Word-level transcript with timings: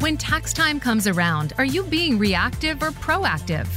When 0.00 0.16
tax 0.16 0.54
time 0.54 0.80
comes 0.80 1.06
around, 1.06 1.52
are 1.58 1.64
you 1.66 1.82
being 1.82 2.18
reactive 2.18 2.82
or 2.82 2.90
proactive? 2.90 3.68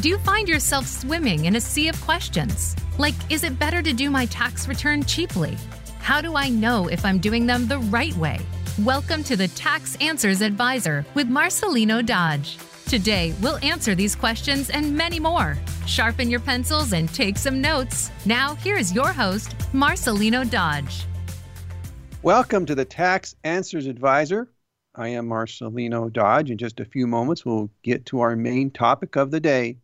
Do 0.00 0.08
you 0.08 0.16
find 0.16 0.48
yourself 0.48 0.86
swimming 0.86 1.44
in 1.44 1.56
a 1.56 1.60
sea 1.60 1.88
of 1.88 2.00
questions? 2.00 2.74
Like, 2.96 3.12
is 3.30 3.44
it 3.44 3.58
better 3.58 3.82
to 3.82 3.92
do 3.92 4.10
my 4.10 4.24
tax 4.24 4.68
return 4.68 5.04
cheaply? 5.04 5.54
How 5.98 6.22
do 6.22 6.34
I 6.34 6.48
know 6.48 6.88
if 6.88 7.04
I'm 7.04 7.18
doing 7.18 7.44
them 7.44 7.68
the 7.68 7.78
right 7.78 8.16
way? 8.16 8.40
Welcome 8.84 9.22
to 9.24 9.36
the 9.36 9.48
Tax 9.48 9.96
Answers 9.96 10.40
Advisor 10.40 11.04
with 11.12 11.28
Marcelino 11.28 12.04
Dodge. 12.04 12.56
Today, 12.86 13.34
we'll 13.42 13.58
answer 13.58 13.94
these 13.94 14.16
questions 14.16 14.70
and 14.70 14.96
many 14.96 15.20
more. 15.20 15.58
Sharpen 15.84 16.30
your 16.30 16.40
pencils 16.40 16.94
and 16.94 17.06
take 17.12 17.36
some 17.36 17.60
notes. 17.60 18.10
Now, 18.24 18.54
here's 18.54 18.94
your 18.94 19.12
host, 19.12 19.58
Marcelino 19.74 20.48
Dodge. 20.48 21.04
Welcome 22.22 22.64
to 22.64 22.74
the 22.74 22.86
Tax 22.86 23.36
Answers 23.44 23.86
Advisor. 23.86 24.48
I 24.98 25.08
am 25.08 25.28
Marcelino 25.28 26.10
Dodge. 26.10 26.50
In 26.50 26.56
just 26.56 26.80
a 26.80 26.84
few 26.86 27.06
moments, 27.06 27.44
we'll 27.44 27.68
get 27.82 28.06
to 28.06 28.20
our 28.20 28.34
main 28.34 28.70
topic 28.70 29.14
of 29.14 29.30
the 29.30 29.40
day 29.40 29.76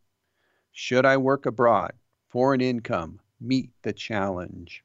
Should 0.73 1.05
I 1.05 1.19
work 1.19 1.45
abroad? 1.45 1.93
Foreign 2.31 2.63
income, 2.63 3.21
meet 3.39 3.71
the 3.83 3.93
challenge. 3.93 4.83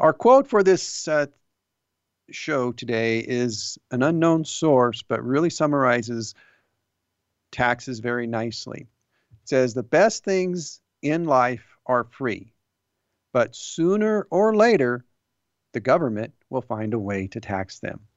Our 0.00 0.12
quote 0.12 0.48
for 0.48 0.64
this 0.64 1.06
uh, 1.06 1.26
show 2.30 2.72
today 2.72 3.20
is 3.20 3.78
an 3.92 4.02
unknown 4.02 4.44
source, 4.44 5.02
but 5.02 5.22
really 5.22 5.50
summarizes 5.50 6.34
taxes 7.52 8.00
very 8.00 8.26
nicely. 8.26 8.88
It 9.30 9.48
says, 9.48 9.72
The 9.72 9.84
best 9.84 10.24
things 10.24 10.80
in 11.00 11.26
life 11.26 11.76
are 11.86 12.08
free, 12.10 12.52
but 13.32 13.54
sooner 13.54 14.26
or 14.32 14.56
later, 14.56 15.04
the 15.74 15.80
government 15.80 16.34
will 16.50 16.62
find 16.62 16.92
a 16.92 16.98
way 16.98 17.28
to 17.28 17.40
tax 17.40 17.78
them. 17.78 18.07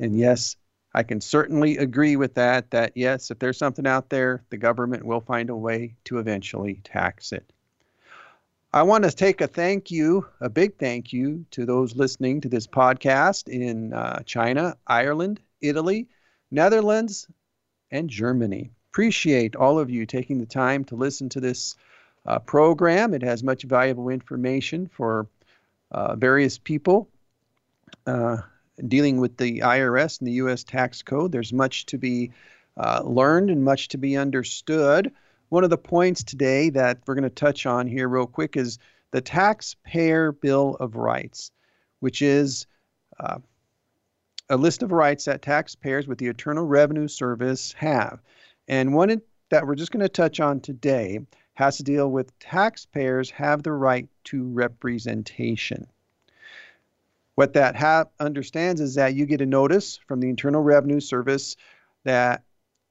And 0.00 0.16
yes, 0.16 0.56
I 0.94 1.02
can 1.02 1.20
certainly 1.20 1.76
agree 1.76 2.16
with 2.16 2.34
that. 2.34 2.70
That 2.70 2.92
yes, 2.94 3.30
if 3.30 3.38
there's 3.38 3.58
something 3.58 3.86
out 3.86 4.08
there, 4.08 4.42
the 4.50 4.56
government 4.56 5.04
will 5.04 5.20
find 5.20 5.50
a 5.50 5.56
way 5.56 5.94
to 6.04 6.18
eventually 6.18 6.80
tax 6.84 7.32
it. 7.32 7.52
I 8.72 8.82
want 8.82 9.04
to 9.04 9.10
take 9.10 9.40
a 9.40 9.46
thank 9.46 9.90
you, 9.90 10.26
a 10.40 10.50
big 10.50 10.76
thank 10.76 11.12
you, 11.12 11.46
to 11.52 11.64
those 11.64 11.96
listening 11.96 12.42
to 12.42 12.48
this 12.48 12.66
podcast 12.66 13.48
in 13.48 13.94
uh, 13.94 14.20
China, 14.24 14.76
Ireland, 14.86 15.40
Italy, 15.62 16.06
Netherlands, 16.50 17.28
and 17.90 18.10
Germany. 18.10 18.70
Appreciate 18.90 19.56
all 19.56 19.78
of 19.78 19.88
you 19.88 20.04
taking 20.04 20.38
the 20.38 20.46
time 20.46 20.84
to 20.86 20.96
listen 20.96 21.30
to 21.30 21.40
this 21.40 21.76
uh, 22.26 22.38
program. 22.40 23.14
It 23.14 23.22
has 23.22 23.42
much 23.42 23.62
valuable 23.62 24.10
information 24.10 24.86
for 24.86 25.26
uh, 25.90 26.16
various 26.16 26.58
people 26.58 27.08
uh, 28.06 28.38
dealing 28.86 29.18
with 29.18 29.36
the 29.36 29.60
IRS 29.60 30.20
and 30.20 30.28
the 30.28 30.32
U.S. 30.32 30.64
tax 30.64 31.02
code. 31.02 31.32
There's 31.32 31.52
much 31.52 31.86
to 31.86 31.98
be 31.98 32.30
uh, 32.76 33.02
learned 33.04 33.50
and 33.50 33.64
much 33.64 33.88
to 33.88 33.98
be 33.98 34.16
understood. 34.16 35.12
One 35.48 35.64
of 35.64 35.70
the 35.70 35.78
points 35.78 36.22
today 36.22 36.70
that 36.70 37.00
we're 37.06 37.14
going 37.14 37.24
to 37.24 37.30
touch 37.30 37.66
on 37.66 37.86
here, 37.86 38.08
real 38.08 38.26
quick, 38.26 38.56
is 38.56 38.78
the 39.10 39.20
Taxpayer 39.20 40.32
Bill 40.32 40.76
of 40.78 40.96
Rights, 40.96 41.50
which 42.00 42.22
is 42.22 42.66
uh, 43.18 43.38
a 44.50 44.56
list 44.56 44.82
of 44.82 44.92
rights 44.92 45.24
that 45.24 45.42
taxpayers 45.42 46.06
with 46.06 46.18
the 46.18 46.28
Internal 46.28 46.66
Revenue 46.66 47.08
Service 47.08 47.72
have. 47.72 48.20
And 48.68 48.94
one 48.94 49.20
that 49.50 49.66
we're 49.66 49.74
just 49.74 49.92
going 49.92 50.02
to 50.02 50.08
touch 50.08 50.40
on 50.40 50.60
today 50.60 51.20
has 51.54 51.78
to 51.78 51.82
deal 51.82 52.10
with 52.10 52.38
taxpayers 52.38 53.30
have 53.30 53.62
the 53.62 53.72
right 53.72 54.08
to 54.24 54.44
representation. 54.44 55.86
What 57.38 57.52
that 57.52 57.76
ha- 57.76 58.06
understands 58.18 58.80
is 58.80 58.96
that 58.96 59.14
you 59.14 59.24
get 59.24 59.40
a 59.40 59.46
notice 59.46 60.00
from 60.08 60.18
the 60.18 60.28
Internal 60.28 60.60
Revenue 60.60 60.98
Service 60.98 61.54
that 62.04 62.42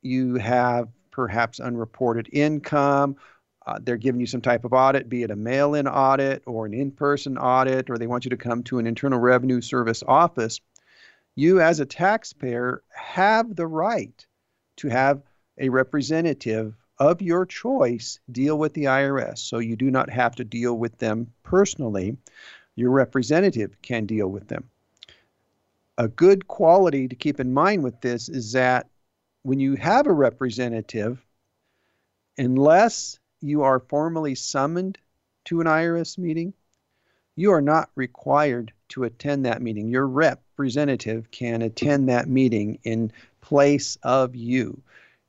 you 0.02 0.35
have 0.35 0.88
perhaps 1.12 1.59
unreported 1.59 2.30
income. 2.31 3.18
Uh, 3.66 3.80
they're 3.84 3.97
giving 3.97 4.22
you 4.22 4.25
some 4.25 4.40
type 4.40 4.63
of 4.63 4.72
audit, 4.72 5.09
be 5.09 5.24
it 5.24 5.31
a 5.31 5.36
mail 5.36 5.75
in 5.75 5.86
audit 5.86 6.44
or 6.46 6.66
an 6.66 6.74
in 6.74 6.91
person 6.91 7.38
audit, 7.38 7.90
or 7.90 7.97
they 7.97 8.07
want 8.07 8.24
you 8.24 8.30
to 8.30 8.38
come 8.38 8.63
to 8.63 8.80
an 8.80 8.88
Internal 8.88 9.19
Revenue 9.19 9.59
Service 9.59 10.02
office. 10.07 10.62
You, 11.36 11.59
as 11.59 11.81
a 11.81 11.86
taxpayer, 11.86 12.84
have 12.91 13.53
the 13.53 13.68
right 13.68 14.25
to 14.78 14.88
have 14.88 15.24
a 15.57 15.68
representative 15.68 16.74
of 16.97 17.22
your 17.22 17.46
choice 17.46 18.22
deal 18.31 18.57
with 18.57 18.74
the 18.74 18.86
IRS. 18.86 19.40
So 19.40 19.59
you 19.59 19.75
do 19.75 19.91
not 19.91 20.09
have 20.09 20.36
to 20.38 20.46
deal 20.46 20.74
with 20.74 20.97
them 21.00 21.34
personally. 21.44 22.16
Your 22.78 22.92
representative 22.92 23.76
can 23.82 24.06
deal 24.06 24.28
with 24.28 24.48
them. 24.48 24.70
A 25.98 26.08
good 26.08 26.48
quality 26.48 27.08
to 27.08 27.16
keep 27.16 27.40
in 27.40 27.52
mind 27.52 27.84
with 27.84 28.00
this 28.02 28.30
is 28.30 28.52
that 28.52 28.88
when 29.42 29.60
you 29.60 29.76
have 29.76 30.06
a 30.06 30.14
representative, 30.14 31.26
unless 32.38 33.18
you 33.42 33.64
are 33.64 33.80
formally 33.80 34.36
summoned 34.36 35.00
to 35.46 35.60
an 35.60 35.66
IRS 35.66 36.20
meeting, 36.20 36.54
you 37.36 37.52
are 37.52 37.62
not 37.62 37.90
required 37.96 38.72
to 38.90 39.06
attend 39.06 39.46
that 39.46 39.62
meeting. 39.62 39.90
Your 39.90 40.08
representative 40.08 41.32
can 41.32 41.64
attend 41.64 42.10
that 42.10 42.30
meeting 42.30 42.78
in 42.84 43.12
place 43.42 43.98
of 44.04 44.36
you 44.36 44.80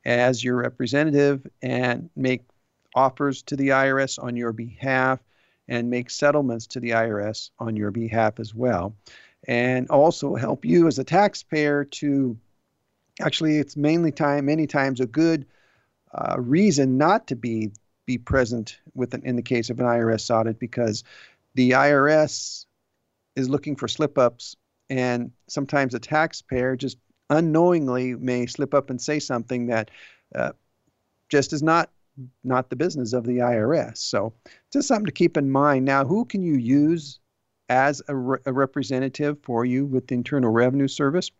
as 0.04 0.44
your 0.44 0.56
representative 0.56 1.46
and 1.62 2.10
make 2.14 2.42
offers 2.94 3.42
to 3.44 3.56
the 3.56 3.68
IRS 3.68 4.22
on 4.22 4.36
your 4.36 4.52
behalf 4.52 5.20
and 5.68 5.90
make 5.90 6.10
settlements 6.10 6.66
to 6.68 6.80
the 6.80 6.90
IRS 6.90 7.50
on 7.58 7.76
your 7.76 7.90
behalf 7.90 8.40
as 8.40 8.54
well. 8.54 8.94
And 9.46 9.88
also 9.90 10.34
help 10.34 10.64
you 10.64 10.86
as 10.86 10.98
a 10.98 11.04
taxpayer 11.04 11.84
to 11.84 12.36
actually, 13.20 13.58
it's 13.58 13.76
mainly 13.76 14.12
time, 14.12 14.46
many 14.46 14.66
times 14.66 15.00
a 15.00 15.06
good 15.06 15.46
uh, 16.12 16.36
reason 16.38 16.96
not 16.98 17.26
to 17.28 17.36
be 17.36 17.70
be 18.06 18.16
present 18.16 18.78
with 18.94 19.12
an, 19.12 19.22
in 19.22 19.36
the 19.36 19.42
case 19.42 19.68
of 19.68 19.78
an 19.80 19.84
IRS 19.84 20.34
audit 20.34 20.58
because 20.58 21.04
the 21.54 21.72
IRS 21.72 22.64
is 23.36 23.50
looking 23.50 23.76
for 23.76 23.86
slip 23.86 24.16
ups 24.16 24.56
and 24.88 25.30
sometimes 25.46 25.92
a 25.92 25.98
taxpayer 25.98 26.74
just 26.74 26.96
unknowingly 27.28 28.14
may 28.14 28.46
slip 28.46 28.72
up 28.72 28.88
and 28.88 28.98
say 28.98 29.18
something 29.18 29.66
that 29.66 29.90
uh, 30.34 30.52
just 31.28 31.52
is 31.52 31.62
not 31.62 31.90
not 32.44 32.70
the 32.70 32.76
business 32.76 33.12
of 33.12 33.24
the 33.24 33.38
IRS. 33.38 33.98
So 33.98 34.32
just 34.72 34.88
something 34.88 35.06
to 35.06 35.12
keep 35.12 35.36
in 35.36 35.50
mind. 35.50 35.84
Now, 35.84 36.04
who 36.04 36.24
can 36.24 36.42
you 36.42 36.54
use 36.54 37.20
as 37.68 38.02
a, 38.08 38.14
re- 38.14 38.38
a 38.46 38.52
representative 38.52 39.38
for 39.42 39.64
you 39.64 39.86
with 39.86 40.06
the 40.06 40.14
Internal 40.14 40.50
Revenue 40.50 40.88
Service? 40.88 41.30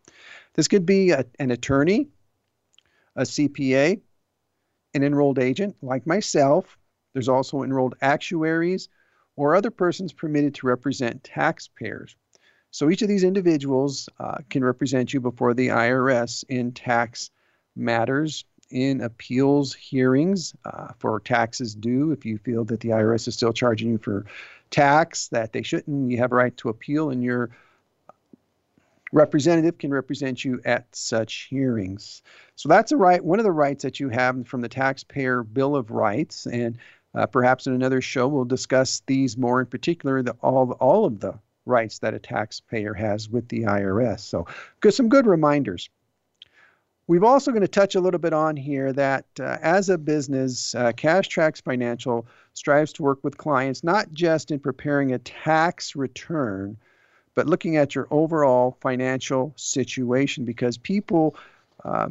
This 0.55 0.69
could 0.69 0.87
be 0.87 1.11
a, 1.11 1.25
an 1.39 1.51
attorney, 1.51 2.09
a 3.17 3.23
CPA, 3.23 4.01
an 4.95 5.03
enrolled 5.03 5.39
agent 5.39 5.77
like 5.83 6.07
myself. 6.07 6.79
There's 7.13 7.29
also 7.29 7.63
enrolled 7.63 7.95
actuaries 8.01 8.89
or 9.37 9.55
other 9.55 9.71
persons 9.71 10.13
permitted 10.13 10.55
to 10.57 10.67
represent 10.67 11.23
taxpayers. 11.25 12.17
So 12.71 12.91
each 12.91 13.03
of 13.03 13.09
these 13.09 13.25
individuals 13.25 14.09
uh, 14.19 14.39
can 14.51 14.65
represent 14.65 15.15
you 15.15 15.21
before 15.21 15.55
the 15.55 15.69
IRS 15.69 16.45
in 16.49 16.73
tax 16.73 17.31
matters, 17.77 18.45
in 18.71 19.01
appeals 19.01 19.75
hearings 19.75 20.55
uh, 20.65 20.89
for 20.99 21.21
taxes 21.21 21.75
due. 21.75 22.13
If 22.13 22.25
you 22.25 22.39
feel 22.39 22.65
that 22.67 22.81
the 22.81 22.91
IRS 22.91 23.29
is 23.29 23.35
still 23.35 23.53
charging 23.53 23.91
you 23.91 23.99
for 23.99 24.27
tax 24.71 25.29
that 25.29 25.53
they 25.53 25.63
shouldn't, 25.63 26.11
you 26.11 26.19
have 26.19 26.33
a 26.33 26.37
right 26.37 26.57
to 26.59 26.69
appeal, 26.69 27.11
and 27.11 27.23
your 27.23 27.51
representative 29.13 29.79
can 29.79 29.91
represent 29.91 30.45
you 30.45 30.61
at 30.65 30.95
such 30.95 31.47
hearings. 31.49 32.23
So 32.57 32.69
that's 32.69 32.93
a 32.93 32.97
right, 32.97 33.25
one 33.25 33.39
of 33.39 33.45
the 33.45 33.53
rights 33.53 33.83
that 33.83 34.01
you 34.01 34.11
have 34.11 34.47
from 34.47 34.61
the 34.61 34.69
Taxpayer 34.69 35.43
Bill 35.43 35.77
of 35.77 35.91
Rights, 35.91 36.47
and 36.47 36.79
uh, 37.15 37.27
perhaps 37.27 37.67
in 37.67 37.73
another 37.73 38.01
show 38.01 38.29
we'll 38.29 38.45
discuss 38.45 39.03
these 39.07 39.37
more 39.37 39.61
in 39.61 39.67
particular, 39.67 40.23
the, 40.23 40.33
all 40.43 40.73
all 40.73 41.07
of 41.07 41.21
the 41.21 41.39
rights 41.65 41.99
that 42.01 42.15
a 42.15 42.19
taxpayer 42.19 42.95
has 42.95 43.29
with 43.29 43.49
the 43.49 43.63
IRS. 43.63 44.21
So, 44.21 44.47
good, 44.81 44.95
some 44.95 45.09
good 45.09 45.27
reminders. 45.27 45.89
We've 47.09 47.25
also 47.25 47.53
going 47.53 47.63
to 47.63 47.69
touch 47.69 47.95
a 47.95 48.01
little 48.01 48.21
bit 48.21 48.35
on 48.35 48.55
here 48.55 48.93
that 48.93 49.25
uh, 49.41 49.57
as 49.63 49.89
a 49.89 49.97
business, 49.97 50.75
uh, 50.75 50.93
Cash 50.93 51.29
Tracks 51.29 51.59
Financial 51.59 52.27
strives 52.53 52.93
to 52.93 53.03
work 53.03 53.21
with 53.25 53.39
clients 53.39 53.83
not 53.83 54.13
just 54.13 54.51
in 54.51 54.61
preparing 54.61 55.13
a 55.13 55.19
tax 55.19 55.97
return, 55.97 56.77
but 57.35 57.47
looking 57.47 57.79
at 57.79 57.95
your 57.95 58.09
overall 58.11 58.77
financial 58.83 59.55
situation 59.57 60.45
because 60.45 60.77
people 60.77 61.35
uh, 61.83 62.11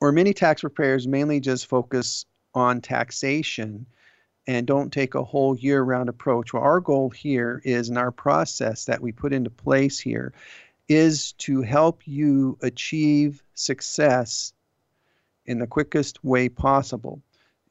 or 0.00 0.12
many 0.12 0.32
tax 0.32 0.60
preparers 0.60 1.08
mainly 1.08 1.40
just 1.40 1.66
focus 1.66 2.26
on 2.54 2.80
taxation 2.80 3.86
and 4.46 4.68
don't 4.68 4.92
take 4.92 5.16
a 5.16 5.24
whole 5.24 5.56
year 5.56 5.82
round 5.82 6.08
approach. 6.08 6.52
Well, 6.52 6.62
our 6.62 6.78
goal 6.78 7.10
here 7.10 7.60
is 7.64 7.88
in 7.88 7.96
our 7.96 8.12
process 8.12 8.84
that 8.84 9.02
we 9.02 9.10
put 9.10 9.32
into 9.32 9.50
place 9.50 9.98
here 9.98 10.32
is 10.90 11.34
to 11.34 11.62
help 11.62 12.02
you 12.04 12.58
achieve 12.62 13.44
success 13.54 14.52
in 15.46 15.60
the 15.60 15.66
quickest 15.66 16.22
way 16.24 16.48
possible. 16.48 17.22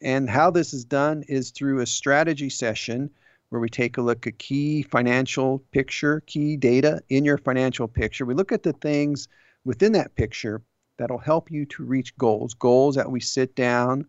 And 0.01 0.29
how 0.29 0.51
this 0.51 0.73
is 0.73 0.85
done 0.85 1.25
is 1.27 1.51
through 1.51 1.81
a 1.81 1.85
strategy 1.85 2.49
session 2.49 3.09
where 3.49 3.59
we 3.59 3.67
take 3.67 3.97
a 3.97 4.01
look 4.01 4.25
at 4.25 4.39
key 4.39 4.83
financial 4.83 5.59
picture, 5.71 6.21
key 6.21 6.55
data 6.55 7.01
in 7.09 7.25
your 7.25 7.37
financial 7.37 7.89
picture. 7.89 8.25
We 8.25 8.35
look 8.35 8.53
at 8.53 8.63
the 8.63 8.71
things 8.71 9.27
within 9.65 9.91
that 9.91 10.15
picture 10.15 10.61
that'll 10.95 11.17
help 11.17 11.51
you 11.51 11.65
to 11.65 11.83
reach 11.83 12.17
goals, 12.17 12.53
goals 12.53 12.95
that 12.95 13.11
we 13.11 13.19
sit 13.19 13.53
down, 13.53 14.05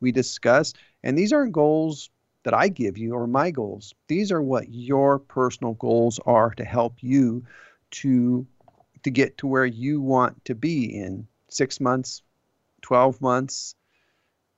we 0.00 0.12
discuss. 0.12 0.74
And 1.02 1.16
these 1.16 1.32
aren't 1.32 1.52
goals 1.52 2.10
that 2.44 2.52
I 2.52 2.68
give 2.68 2.98
you 2.98 3.14
or 3.14 3.26
my 3.26 3.50
goals. 3.52 3.94
These 4.08 4.30
are 4.30 4.42
what 4.42 4.68
your 4.68 5.18
personal 5.18 5.72
goals 5.74 6.20
are 6.26 6.50
to 6.50 6.64
help 6.64 7.02
you 7.02 7.42
to 7.90 8.46
to 9.02 9.10
get 9.10 9.38
to 9.38 9.46
where 9.46 9.66
you 9.66 10.00
want 10.00 10.44
to 10.44 10.54
be 10.54 10.84
in 10.84 11.26
6 11.48 11.80
months, 11.80 12.22
12 12.82 13.20
months, 13.20 13.74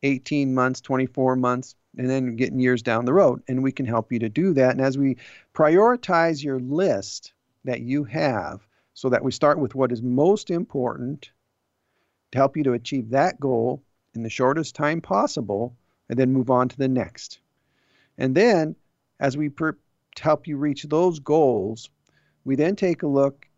18 0.02 0.54
months, 0.54 0.80
24 0.80 1.36
months, 1.36 1.74
and 1.96 2.08
then 2.08 2.36
getting 2.36 2.58
years 2.58 2.82
down 2.82 3.04
the 3.04 3.12
road. 3.12 3.42
And 3.48 3.62
we 3.62 3.72
can 3.72 3.86
help 3.86 4.12
you 4.12 4.18
to 4.20 4.28
do 4.28 4.54
that. 4.54 4.72
And 4.72 4.80
as 4.80 4.98
we 4.98 5.16
prioritize 5.54 6.42
your 6.42 6.58
list 6.58 7.32
that 7.64 7.80
you 7.80 8.04
have, 8.04 8.66
so 8.94 9.08
that 9.08 9.24
we 9.24 9.32
start 9.32 9.58
with 9.58 9.74
what 9.74 9.92
is 9.92 10.02
most 10.02 10.50
important 10.50 11.30
to 12.30 12.38
help 12.38 12.56
you 12.56 12.62
to 12.64 12.72
achieve 12.72 13.10
that 13.10 13.40
goal 13.40 13.82
in 14.14 14.22
the 14.22 14.30
shortest 14.30 14.74
time 14.74 15.00
possible, 15.00 15.74
and 16.08 16.18
then 16.18 16.32
move 16.32 16.50
on 16.50 16.68
to 16.68 16.76
the 16.76 16.88
next. 16.88 17.40
And 18.18 18.34
then, 18.34 18.76
as 19.20 19.36
we 19.36 19.48
per- 19.48 19.78
help 20.18 20.46
you 20.46 20.56
reach 20.58 20.82
those 20.84 21.18
goals, 21.18 21.90
we 22.44 22.56
then 22.56 22.76
take 22.76 23.02
a 23.02 23.06
look 23.06 23.48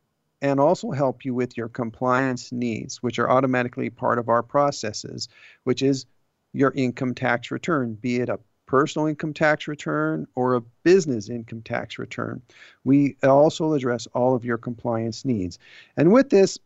and 0.44 0.60
also 0.60 0.90
help 0.90 1.24
you 1.24 1.32
with 1.32 1.56
your 1.56 1.70
compliance 1.70 2.52
needs, 2.52 3.02
which 3.02 3.18
are 3.18 3.30
automatically 3.30 3.88
part 3.88 4.18
of 4.18 4.28
our 4.28 4.42
processes, 4.42 5.26
which 5.62 5.80
is 5.80 6.04
your 6.52 6.70
income 6.72 7.14
tax 7.14 7.50
return, 7.50 7.94
be 7.94 8.20
it 8.20 8.28
a 8.28 8.38
personal 8.66 9.06
income 9.06 9.32
tax 9.32 9.66
return 9.66 10.26
or 10.34 10.54
a 10.54 10.60
business 10.82 11.30
income 11.30 11.62
tax 11.62 11.98
return. 11.98 12.42
We 12.84 13.16
also 13.22 13.72
address 13.72 14.06
all 14.08 14.34
of 14.34 14.44
your 14.44 14.58
compliance 14.58 15.24
needs. 15.24 15.58
And 15.96 16.12
with 16.12 16.28
this, 16.28 16.58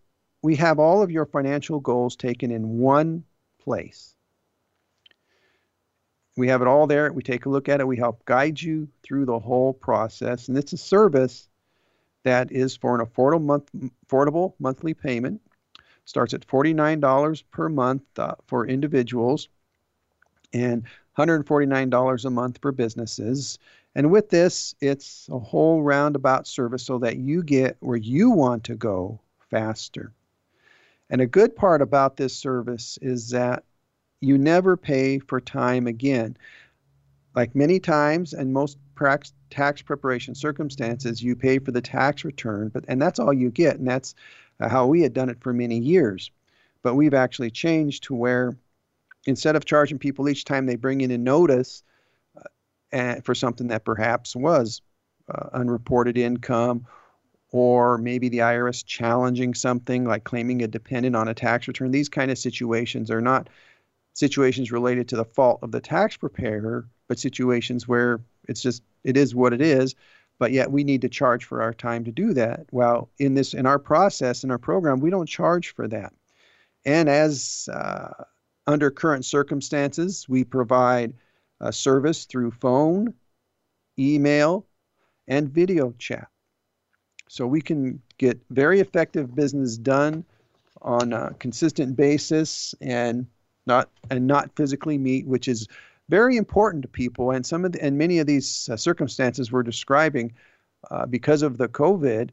we 0.42 0.56
have 0.56 0.80
all 0.80 1.00
of 1.00 1.12
your 1.12 1.26
financial 1.26 1.78
goals 1.78 2.16
taken 2.16 2.50
in 2.50 2.78
one 2.78 3.22
place. 3.62 4.16
We 6.36 6.48
have 6.48 6.62
it 6.62 6.68
all 6.68 6.88
there. 6.88 7.12
We 7.12 7.22
take 7.22 7.46
a 7.46 7.48
look 7.48 7.68
at 7.68 7.80
it. 7.80 7.86
We 7.86 7.96
help 7.96 8.24
guide 8.24 8.60
you 8.60 8.88
through 9.04 9.26
the 9.26 9.38
whole 9.38 9.72
process. 9.72 10.48
And 10.48 10.58
it's 10.58 10.72
a 10.72 10.76
service 10.76 11.47
that 12.24 12.50
is 12.52 12.76
for 12.76 12.98
an 12.98 13.06
affordable, 13.06 13.44
month, 13.44 13.70
affordable 14.06 14.54
monthly 14.58 14.94
payment. 14.94 15.40
Starts 16.04 16.32
at 16.32 16.46
$49 16.46 17.42
per 17.50 17.68
month 17.68 18.02
uh, 18.18 18.34
for 18.46 18.66
individuals 18.66 19.48
and 20.52 20.84
$149 21.18 22.24
a 22.24 22.30
month 22.30 22.58
for 22.62 22.72
businesses. 22.72 23.58
And 23.94 24.10
with 24.10 24.30
this, 24.30 24.74
it's 24.80 25.28
a 25.30 25.38
whole 25.38 25.82
roundabout 25.82 26.46
service 26.46 26.84
so 26.84 26.98
that 26.98 27.18
you 27.18 27.42
get 27.42 27.76
where 27.80 27.96
you 27.96 28.30
want 28.30 28.64
to 28.64 28.74
go 28.74 29.20
faster. 29.50 30.12
And 31.10 31.20
a 31.20 31.26
good 31.26 31.56
part 31.56 31.82
about 31.82 32.16
this 32.16 32.36
service 32.36 32.98
is 33.00 33.30
that 33.30 33.64
you 34.20 34.36
never 34.38 34.76
pay 34.76 35.18
for 35.18 35.40
time 35.40 35.86
again. 35.86 36.36
Like 37.34 37.54
many 37.54 37.80
times 37.80 38.34
and 38.34 38.52
most 38.52 38.78
tax 39.50 39.82
preparation 39.82 40.34
circumstances, 40.34 41.22
you 41.22 41.36
pay 41.36 41.58
for 41.58 41.72
the 41.72 41.80
tax 41.80 42.24
return, 42.24 42.68
but 42.68 42.84
and 42.88 43.00
that's 43.00 43.18
all 43.18 43.32
you 43.32 43.50
get, 43.50 43.76
and 43.78 43.86
that's 43.86 44.14
how 44.60 44.86
we 44.86 45.02
had 45.02 45.12
done 45.12 45.28
it 45.28 45.40
for 45.40 45.52
many 45.52 45.78
years. 45.78 46.30
But 46.82 46.94
we've 46.94 47.14
actually 47.14 47.50
changed 47.50 48.04
to 48.04 48.14
where 48.14 48.56
instead 49.26 49.56
of 49.56 49.64
charging 49.64 49.98
people 49.98 50.28
each 50.28 50.44
time 50.44 50.66
they 50.66 50.76
bring 50.76 51.00
in 51.00 51.10
a 51.10 51.18
notice 51.18 51.82
uh, 52.92 53.16
for 53.22 53.34
something 53.34 53.68
that 53.68 53.84
perhaps 53.84 54.34
was 54.34 54.80
uh, 55.32 55.48
unreported 55.52 56.16
income 56.16 56.86
or 57.50 57.98
maybe 57.98 58.28
the 58.28 58.38
IRS 58.38 58.84
challenging 58.84 59.54
something 59.54 60.04
like 60.04 60.24
claiming 60.24 60.62
a 60.62 60.68
dependent 60.68 61.16
on 61.16 61.28
a 61.28 61.34
tax 61.34 61.66
return. 61.66 61.90
These 61.90 62.08
kind 62.08 62.30
of 62.30 62.38
situations 62.38 63.10
are 63.10 63.20
not 63.20 63.48
situations 64.14 64.72
related 64.72 65.08
to 65.08 65.16
the 65.16 65.24
fault 65.24 65.60
of 65.62 65.72
the 65.72 65.80
tax 65.80 66.16
preparer, 66.16 66.86
but 67.08 67.18
situations 67.18 67.88
where 67.88 68.20
it's 68.48 68.62
just 68.62 68.82
it 69.04 69.16
is 69.16 69.34
what 69.34 69.52
it 69.52 69.60
is. 69.60 69.94
But 70.38 70.52
yet 70.52 70.70
we 70.70 70.84
need 70.84 71.02
to 71.02 71.08
charge 71.08 71.44
for 71.44 71.62
our 71.62 71.74
time 71.74 72.04
to 72.04 72.12
do 72.12 72.32
that. 72.34 72.66
Well, 72.70 73.10
in 73.18 73.34
this 73.34 73.54
in 73.54 73.66
our 73.66 73.78
process 73.78 74.44
in 74.44 74.50
our 74.50 74.58
program, 74.58 75.00
we 75.00 75.10
don't 75.10 75.28
charge 75.28 75.74
for 75.74 75.88
that. 75.88 76.12
And 76.84 77.08
as 77.08 77.68
uh, 77.72 78.24
under 78.66 78.90
current 78.90 79.24
circumstances, 79.24 80.28
we 80.28 80.44
provide 80.44 81.14
a 81.60 81.72
service 81.72 82.24
through 82.24 82.52
phone, 82.52 83.14
email, 83.98 84.64
and 85.26 85.48
video 85.48 85.92
chat. 85.98 86.28
So 87.28 87.46
we 87.46 87.60
can 87.60 88.00
get 88.16 88.40
very 88.50 88.80
effective 88.80 89.34
business 89.34 89.76
done 89.76 90.24
on 90.80 91.12
a 91.12 91.34
consistent 91.38 91.96
basis 91.96 92.74
and 92.80 93.26
not 93.66 93.90
and 94.10 94.26
not 94.26 94.54
physically 94.56 94.98
meet, 94.98 95.26
which 95.26 95.48
is 95.48 95.68
very 96.08 96.36
important 96.36 96.82
to 96.82 96.88
people. 96.88 97.30
And 97.30 97.44
some 97.44 97.64
of 97.64 97.72
the, 97.72 97.82
and 97.82 97.98
many 97.98 98.18
of 98.18 98.26
these 98.26 98.68
uh, 98.68 98.76
circumstances 98.76 99.52
we're 99.52 99.62
describing, 99.62 100.32
uh, 100.90 101.06
because 101.06 101.42
of 101.42 101.58
the 101.58 101.68
COVID, 101.68 102.30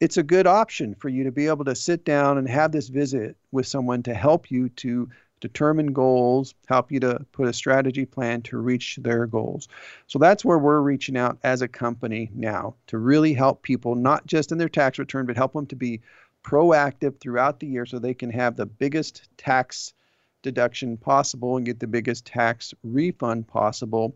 it's 0.00 0.16
a 0.16 0.22
good 0.22 0.46
option 0.46 0.94
for 0.94 1.08
you 1.08 1.24
to 1.24 1.32
be 1.32 1.46
able 1.46 1.64
to 1.64 1.74
sit 1.74 2.04
down 2.04 2.38
and 2.38 2.48
have 2.48 2.72
this 2.72 2.88
visit 2.88 3.36
with 3.50 3.66
someone 3.66 4.02
to 4.04 4.14
help 4.14 4.50
you 4.50 4.68
to 4.70 5.08
determine 5.40 5.92
goals, 5.92 6.54
help 6.68 6.90
you 6.90 7.00
to 7.00 7.24
put 7.32 7.48
a 7.48 7.52
strategy 7.52 8.04
plan 8.04 8.42
to 8.42 8.58
reach 8.58 8.98
their 9.02 9.26
goals. 9.26 9.68
So 10.06 10.18
that's 10.18 10.44
where 10.44 10.58
we're 10.58 10.80
reaching 10.80 11.16
out 11.16 11.38
as 11.42 11.62
a 11.62 11.68
company 11.68 12.30
now 12.34 12.74
to 12.88 12.98
really 12.98 13.34
help 13.34 13.62
people, 13.62 13.94
not 13.94 14.26
just 14.26 14.52
in 14.52 14.58
their 14.58 14.68
tax 14.68 14.98
return, 14.98 15.26
but 15.26 15.36
help 15.36 15.52
them 15.52 15.66
to 15.66 15.76
be 15.76 16.00
proactive 16.44 17.20
throughout 17.20 17.60
the 17.60 17.66
year 17.66 17.86
so 17.86 17.98
they 17.98 18.14
can 18.14 18.30
have 18.30 18.56
the 18.56 18.66
biggest 18.66 19.28
tax 19.36 19.94
deduction 20.42 20.96
possible 20.96 21.56
and 21.56 21.66
get 21.66 21.80
the 21.80 21.86
biggest 21.86 22.24
tax 22.24 22.74
refund 22.82 23.46
possible. 23.46 24.14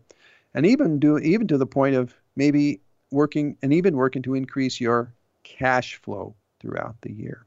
And 0.53 0.65
even 0.65 0.99
do 0.99 1.17
even 1.17 1.47
to 1.47 1.57
the 1.57 1.65
point 1.65 1.95
of 1.95 2.13
maybe 2.35 2.79
working 3.11 3.57
and 3.61 3.73
even 3.73 3.95
working 3.95 4.21
to 4.23 4.35
increase 4.35 4.79
your 4.79 5.13
cash 5.43 5.95
flow 5.95 6.35
throughout 6.59 6.95
the 7.01 7.11
year. 7.11 7.45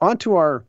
On 0.00 0.16
to 0.18 0.36
our 0.36 0.64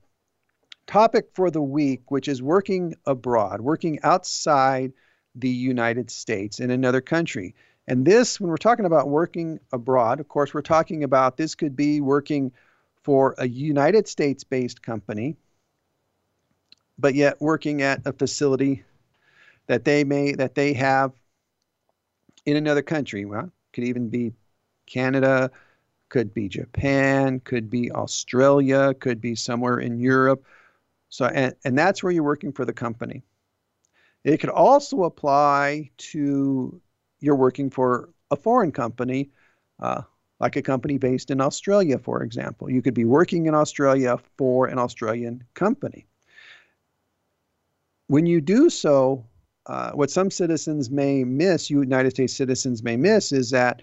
topic 0.85 1.29
for 1.33 1.49
the 1.49 1.61
week, 1.61 2.11
which 2.11 2.27
is 2.27 2.41
working 2.41 2.95
abroad, 3.05 3.61
working 3.61 3.99
outside 4.03 4.93
the 5.35 5.49
United 5.49 6.11
States 6.11 6.59
in 6.59 6.69
another 6.69 7.01
country. 7.01 7.55
And 7.87 8.05
this, 8.05 8.39
when 8.39 8.49
we're 8.49 8.57
talking 8.57 8.85
about 8.85 9.09
working 9.09 9.59
abroad, 9.71 10.19
of 10.19 10.27
course, 10.27 10.53
we're 10.53 10.61
talking 10.61 11.03
about 11.03 11.37
this 11.37 11.55
could 11.55 11.75
be 11.75 11.99
working 11.99 12.51
for 13.01 13.35
a 13.37 13.47
United 13.47 14.07
States 14.07 14.43
based 14.43 14.81
company 14.81 15.35
but 16.97 17.15
yet 17.15 17.41
working 17.41 17.81
at 17.81 18.01
a 18.05 18.13
facility 18.13 18.83
that 19.67 19.85
they 19.85 20.03
may 20.03 20.33
that 20.33 20.55
they 20.55 20.73
have 20.73 21.11
in 22.45 22.55
another 22.57 22.81
country. 22.81 23.25
Well, 23.25 23.51
could 23.71 23.83
even 23.83 24.09
be 24.09 24.33
Canada, 24.85 25.49
could 26.09 26.33
be 26.33 26.49
Japan, 26.49 27.39
could 27.39 27.69
be 27.69 27.91
Australia, 27.91 28.93
could 28.93 29.21
be 29.21 29.35
somewhere 29.35 29.79
in 29.79 29.99
Europe. 29.99 30.45
So 31.09 31.25
and, 31.25 31.53
and 31.63 31.77
that's 31.77 32.03
where 32.03 32.11
you're 32.11 32.23
working 32.23 32.51
for 32.51 32.65
the 32.65 32.73
company. 32.73 33.23
It 34.23 34.37
could 34.37 34.49
also 34.49 35.03
apply 35.03 35.89
to 35.97 36.81
you're 37.19 37.35
working 37.35 37.69
for 37.69 38.09
a 38.31 38.35
foreign 38.35 38.71
company, 38.71 39.29
uh, 39.79 40.01
like 40.39 40.55
a 40.55 40.61
company 40.61 40.97
based 40.97 41.31
in 41.31 41.39
Australia, 41.39 41.97
for 41.97 42.23
example. 42.23 42.69
You 42.69 42.81
could 42.81 42.93
be 42.93 43.05
working 43.05 43.45
in 43.45 43.55
Australia 43.55 44.17
for 44.37 44.67
an 44.67 44.77
Australian 44.77 45.43
company. 45.53 46.05
When 48.07 48.25
you 48.25 48.41
do 48.41 48.69
so, 48.69 49.25
uh, 49.65 49.91
what 49.91 50.11
some 50.11 50.29
citizens 50.29 50.89
may 50.89 51.23
miss, 51.23 51.69
you 51.69 51.81
United 51.81 52.11
States 52.11 52.35
citizens 52.35 52.83
may 52.83 52.97
miss, 52.97 53.31
is 53.31 53.51
that 53.51 53.81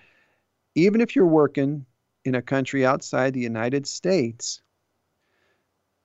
even 0.74 1.00
if 1.00 1.16
you're 1.16 1.26
working 1.26 1.86
in 2.24 2.34
a 2.34 2.42
country 2.42 2.84
outside 2.84 3.32
the 3.32 3.40
United 3.40 3.86
States, 3.86 4.60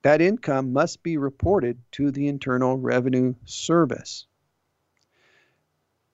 that 0.04 0.22
income 0.22 0.72
must 0.72 1.04
be 1.04 1.18
reported 1.18 1.78
to 1.92 2.12
the 2.12 2.28
Internal 2.28 2.78
Revenue 2.78 3.34
Service. 3.46 4.28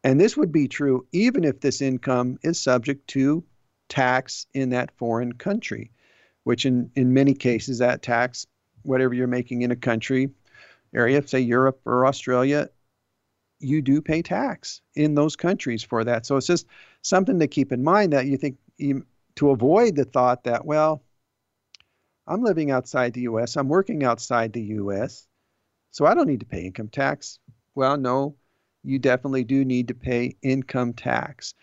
And 0.03 0.19
this 0.19 0.35
would 0.35 0.51
be 0.51 0.67
true 0.67 1.05
even 1.11 1.43
if 1.43 1.59
this 1.59 1.81
income 1.81 2.39
is 2.41 2.59
subject 2.59 3.07
to 3.09 3.43
tax 3.89 4.47
in 4.53 4.69
that 4.69 4.97
foreign 4.97 5.33
country, 5.33 5.91
which 6.43 6.65
in, 6.65 6.89
in 6.95 7.13
many 7.13 7.33
cases, 7.33 7.77
that 7.77 8.01
tax, 8.01 8.47
whatever 8.81 9.13
you're 9.13 9.27
making 9.27 9.61
in 9.61 9.71
a 9.71 9.75
country, 9.75 10.31
area, 10.93 11.25
say 11.27 11.39
Europe 11.39 11.79
or 11.85 12.05
Australia, 12.05 12.69
you 13.59 13.81
do 13.81 14.01
pay 14.01 14.21
tax 14.21 14.81
in 14.95 15.15
those 15.15 15.35
countries 15.35 15.83
for 15.83 16.03
that. 16.03 16.25
So 16.25 16.37
it's 16.37 16.47
just 16.47 16.67
something 17.01 17.39
to 17.39 17.47
keep 17.47 17.71
in 17.71 17.83
mind 17.83 18.13
that 18.13 18.25
you 18.25 18.37
think 18.37 18.57
you, 18.77 19.05
to 19.35 19.51
avoid 19.51 19.95
the 19.95 20.05
thought 20.05 20.43
that, 20.45 20.65
well, 20.65 21.03
I'm 22.27 22.43
living 22.43 22.71
outside 22.71 23.13
the 23.13 23.21
US, 23.21 23.55
I'm 23.55 23.67
working 23.67 24.03
outside 24.03 24.53
the 24.53 24.61
US, 24.61 25.27
so 25.91 26.05
I 26.05 26.13
don't 26.13 26.27
need 26.27 26.39
to 26.39 26.45
pay 26.45 26.65
income 26.65 26.87
tax. 26.87 27.39
Well, 27.75 27.97
no, 27.97 28.35
you 28.83 28.99
definitely 28.99 29.43
do 29.43 29.63
need 29.63 29.87
to 29.89 29.93
pay 29.93 30.35
income 30.41 30.93
tax. 30.93 31.53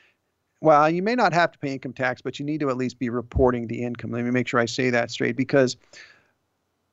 Well, 0.61 0.91
you 0.91 1.03
may 1.03 1.15
not 1.15 1.33
have 1.33 1.53
to 1.53 1.59
pay 1.59 1.75
income 1.75 1.93
tax, 1.93 2.21
but 2.21 2.39
you 2.39 2.45
need 2.45 2.61
to 2.61 2.71
at 2.71 2.77
least 2.77 2.99
be 2.99 3.11
reporting 3.11 3.67
the 3.67 3.83
income. 3.83 4.11
Let 4.11 4.25
me 4.25 4.31
make 4.31 4.49
sure 4.49 4.59
I 4.59 4.67
say 4.67 4.91
that 4.91 5.11
straight 5.11 5.37
because 5.37 5.77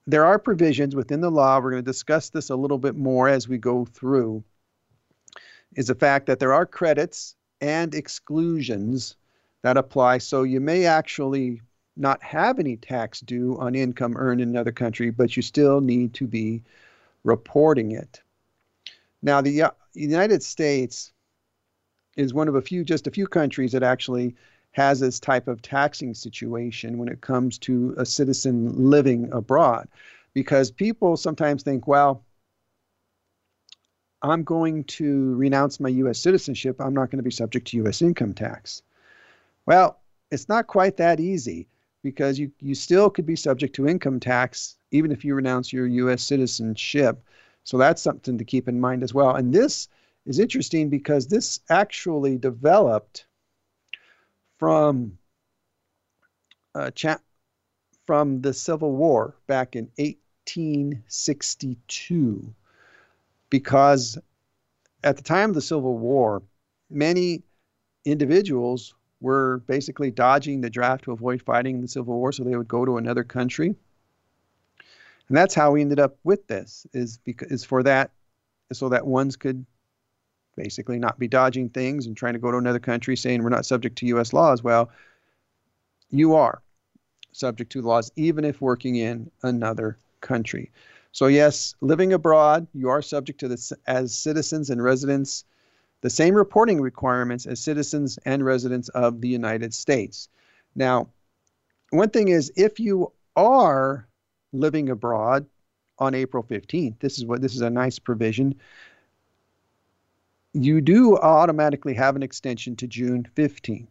there 0.07 0.25
are 0.25 0.39
provisions 0.39 0.95
within 0.95 1.21
the 1.21 1.31
law. 1.31 1.59
We're 1.59 1.71
going 1.71 1.83
to 1.83 1.91
discuss 1.91 2.29
this 2.29 2.49
a 2.49 2.55
little 2.55 2.77
bit 2.77 2.95
more 2.95 3.27
as 3.27 3.47
we 3.47 3.57
go 3.57 3.85
through. 3.85 4.43
Is 5.75 5.87
the 5.87 5.95
fact 5.95 6.27
that 6.27 6.39
there 6.39 6.53
are 6.53 6.65
credits 6.65 7.35
and 7.59 7.93
exclusions 7.93 9.15
that 9.63 9.77
apply. 9.77 10.19
So 10.19 10.43
you 10.43 10.59
may 10.59 10.85
actually 10.85 11.61
not 11.97 12.21
have 12.21 12.59
any 12.59 12.77
tax 12.77 13.19
due 13.21 13.57
on 13.57 13.73
income 13.73 14.15
earned 14.17 14.41
in 14.41 14.49
another 14.49 14.71
country, 14.71 15.09
but 15.09 15.35
you 15.35 15.41
still 15.41 15.81
need 15.81 16.13
to 16.15 16.27
be 16.27 16.61
reporting 17.23 17.91
it. 17.91 18.21
Now, 19.21 19.41
the 19.41 19.63
uh, 19.63 19.71
United 19.93 20.43
States 20.43 21.11
is 22.15 22.33
one 22.33 22.47
of 22.47 22.55
a 22.55 22.61
few, 22.61 22.83
just 22.83 23.07
a 23.07 23.11
few 23.11 23.27
countries 23.27 23.71
that 23.71 23.83
actually 23.83 24.35
has 24.75 24.99
this 24.99 25.21
type 25.21 25.47
of 25.47 25.61
taxing 25.61 26.13
situation 26.13 26.97
when 26.97 27.07
it 27.07 27.21
comes 27.21 27.57
to 27.57 27.95
a 27.97 28.05
citizen 28.05 28.89
living 28.89 29.31
abroad. 29.31 29.87
Because 30.33 30.69
people 30.69 31.15
sometimes 31.15 31.63
think, 31.63 31.87
well, 31.87 32.25
I'm 34.21 34.43
going 34.43 34.83
to 34.83 35.33
renounce 35.35 35.79
my 35.79 35.87
U.S. 35.87 36.19
citizenship. 36.19 36.81
I'm 36.81 36.93
not 36.93 37.09
going 37.09 37.19
to 37.19 37.23
be 37.23 37.31
subject 37.31 37.67
to 37.67 37.77
U.S. 37.77 38.01
income 38.01 38.33
tax. 38.33 38.81
Well, 39.65 39.97
it's 40.29 40.49
not 40.49 40.67
quite 40.67 40.97
that 40.97 41.21
easy 41.21 41.69
because 42.03 42.37
you, 42.37 42.51
you 42.59 42.75
still 42.75 43.09
could 43.09 43.25
be 43.25 43.37
subject 43.37 43.77
to 43.77 43.87
income 43.87 44.19
tax 44.19 44.75
even 44.91 45.09
if 45.09 45.23
you 45.23 45.35
renounce 45.35 45.71
your 45.71 45.87
U.S. 45.87 46.21
citizenship. 46.21 47.23
So 47.63 47.77
that's 47.77 48.01
something 48.01 48.37
to 48.37 48.43
keep 48.43 48.67
in 48.67 48.81
mind 48.81 49.03
as 49.03 49.13
well. 49.13 49.35
And 49.35 49.53
this 49.53 49.87
is 50.25 50.37
interesting 50.37 50.89
because 50.89 51.27
this 51.27 51.61
actually 51.69 52.37
developed 52.37 53.25
from 54.65 55.17
uh, 56.73 56.89
cha- 56.89 57.21
from 58.07 58.41
the 58.41 58.51
Civil 58.51 58.95
War 58.95 59.35
back 59.45 59.75
in 59.75 59.91
1862 59.97 62.55
because 63.51 64.17
at 65.03 65.17
the 65.17 65.23
time 65.23 65.51
of 65.51 65.55
the 65.55 65.61
Civil 65.61 65.99
War, 65.99 66.41
many 66.89 67.43
individuals 68.05 68.95
were 69.21 69.59
basically 69.67 70.09
dodging 70.09 70.61
the 70.61 70.71
draft 70.71 71.03
to 71.03 71.11
avoid 71.11 71.43
fighting 71.43 71.75
in 71.75 71.83
the 71.83 71.87
Civil 71.87 72.15
War, 72.15 72.31
so 72.31 72.43
they 72.43 72.55
would 72.55 72.67
go 72.67 72.85
to 72.85 72.97
another 72.97 73.23
country. 73.23 73.75
And 75.27 75.37
that's 75.37 75.53
how 75.53 75.73
we 75.73 75.81
ended 75.81 75.99
up 75.99 76.17
with 76.23 76.47
this 76.47 76.87
is 76.91 77.19
because 77.19 77.51
is 77.51 77.63
for 77.63 77.83
that 77.83 78.09
so 78.73 78.89
that 78.89 79.05
ones 79.05 79.35
could 79.35 79.63
basically 80.55 80.99
not 80.99 81.19
be 81.19 81.27
dodging 81.27 81.69
things 81.69 82.05
and 82.05 82.15
trying 82.15 82.33
to 82.33 82.39
go 82.39 82.51
to 82.51 82.57
another 82.57 82.79
country 82.79 83.15
saying 83.15 83.43
we're 83.43 83.49
not 83.49 83.65
subject 83.65 83.97
to 83.97 84.07
US 84.07 84.33
laws. 84.33 84.63
Well, 84.63 84.89
you 86.09 86.35
are 86.35 86.61
subject 87.31 87.71
to 87.73 87.81
laws 87.81 88.11
even 88.15 88.45
if 88.45 88.61
working 88.61 88.95
in 88.95 89.29
another 89.43 89.97
country. 90.21 90.71
So 91.11 91.27
yes, 91.27 91.75
living 91.81 92.13
abroad, 92.13 92.67
you 92.73 92.89
are 92.89 93.01
subject 93.01 93.39
to 93.41 93.47
this 93.47 93.71
as 93.87 94.13
citizens 94.13 94.69
and 94.69 94.83
residents 94.83 95.45
the 96.01 96.09
same 96.11 96.35
reporting 96.35 96.79
requirements 96.79 97.47
as 97.47 97.59
citizens 97.59 98.19
and 98.25 98.45
residents 98.45 98.89
of 98.89 99.21
the 99.21 99.27
United 99.27 99.73
States. 99.73 100.29
Now, 100.75 101.09
one 101.89 102.11
thing 102.11 102.27
is 102.27 102.51
if 102.55 102.79
you 102.79 103.11
are 103.35 104.07
living 104.53 104.89
abroad 104.89 105.47
on 105.97 106.13
April 106.13 106.43
15th, 106.43 106.99
this 106.99 107.17
is 107.17 107.25
what 107.25 107.41
this 107.41 107.55
is 107.55 107.61
a 107.61 107.69
nice 107.71 107.97
provision. 107.97 108.53
You 110.55 110.79
do 110.79 111.17
automatically 111.17 111.93
have 111.95 112.15
an 112.15 112.23
extension 112.23 112.77
to 112.77 112.87
June 112.87 113.27
15th. 113.35 113.89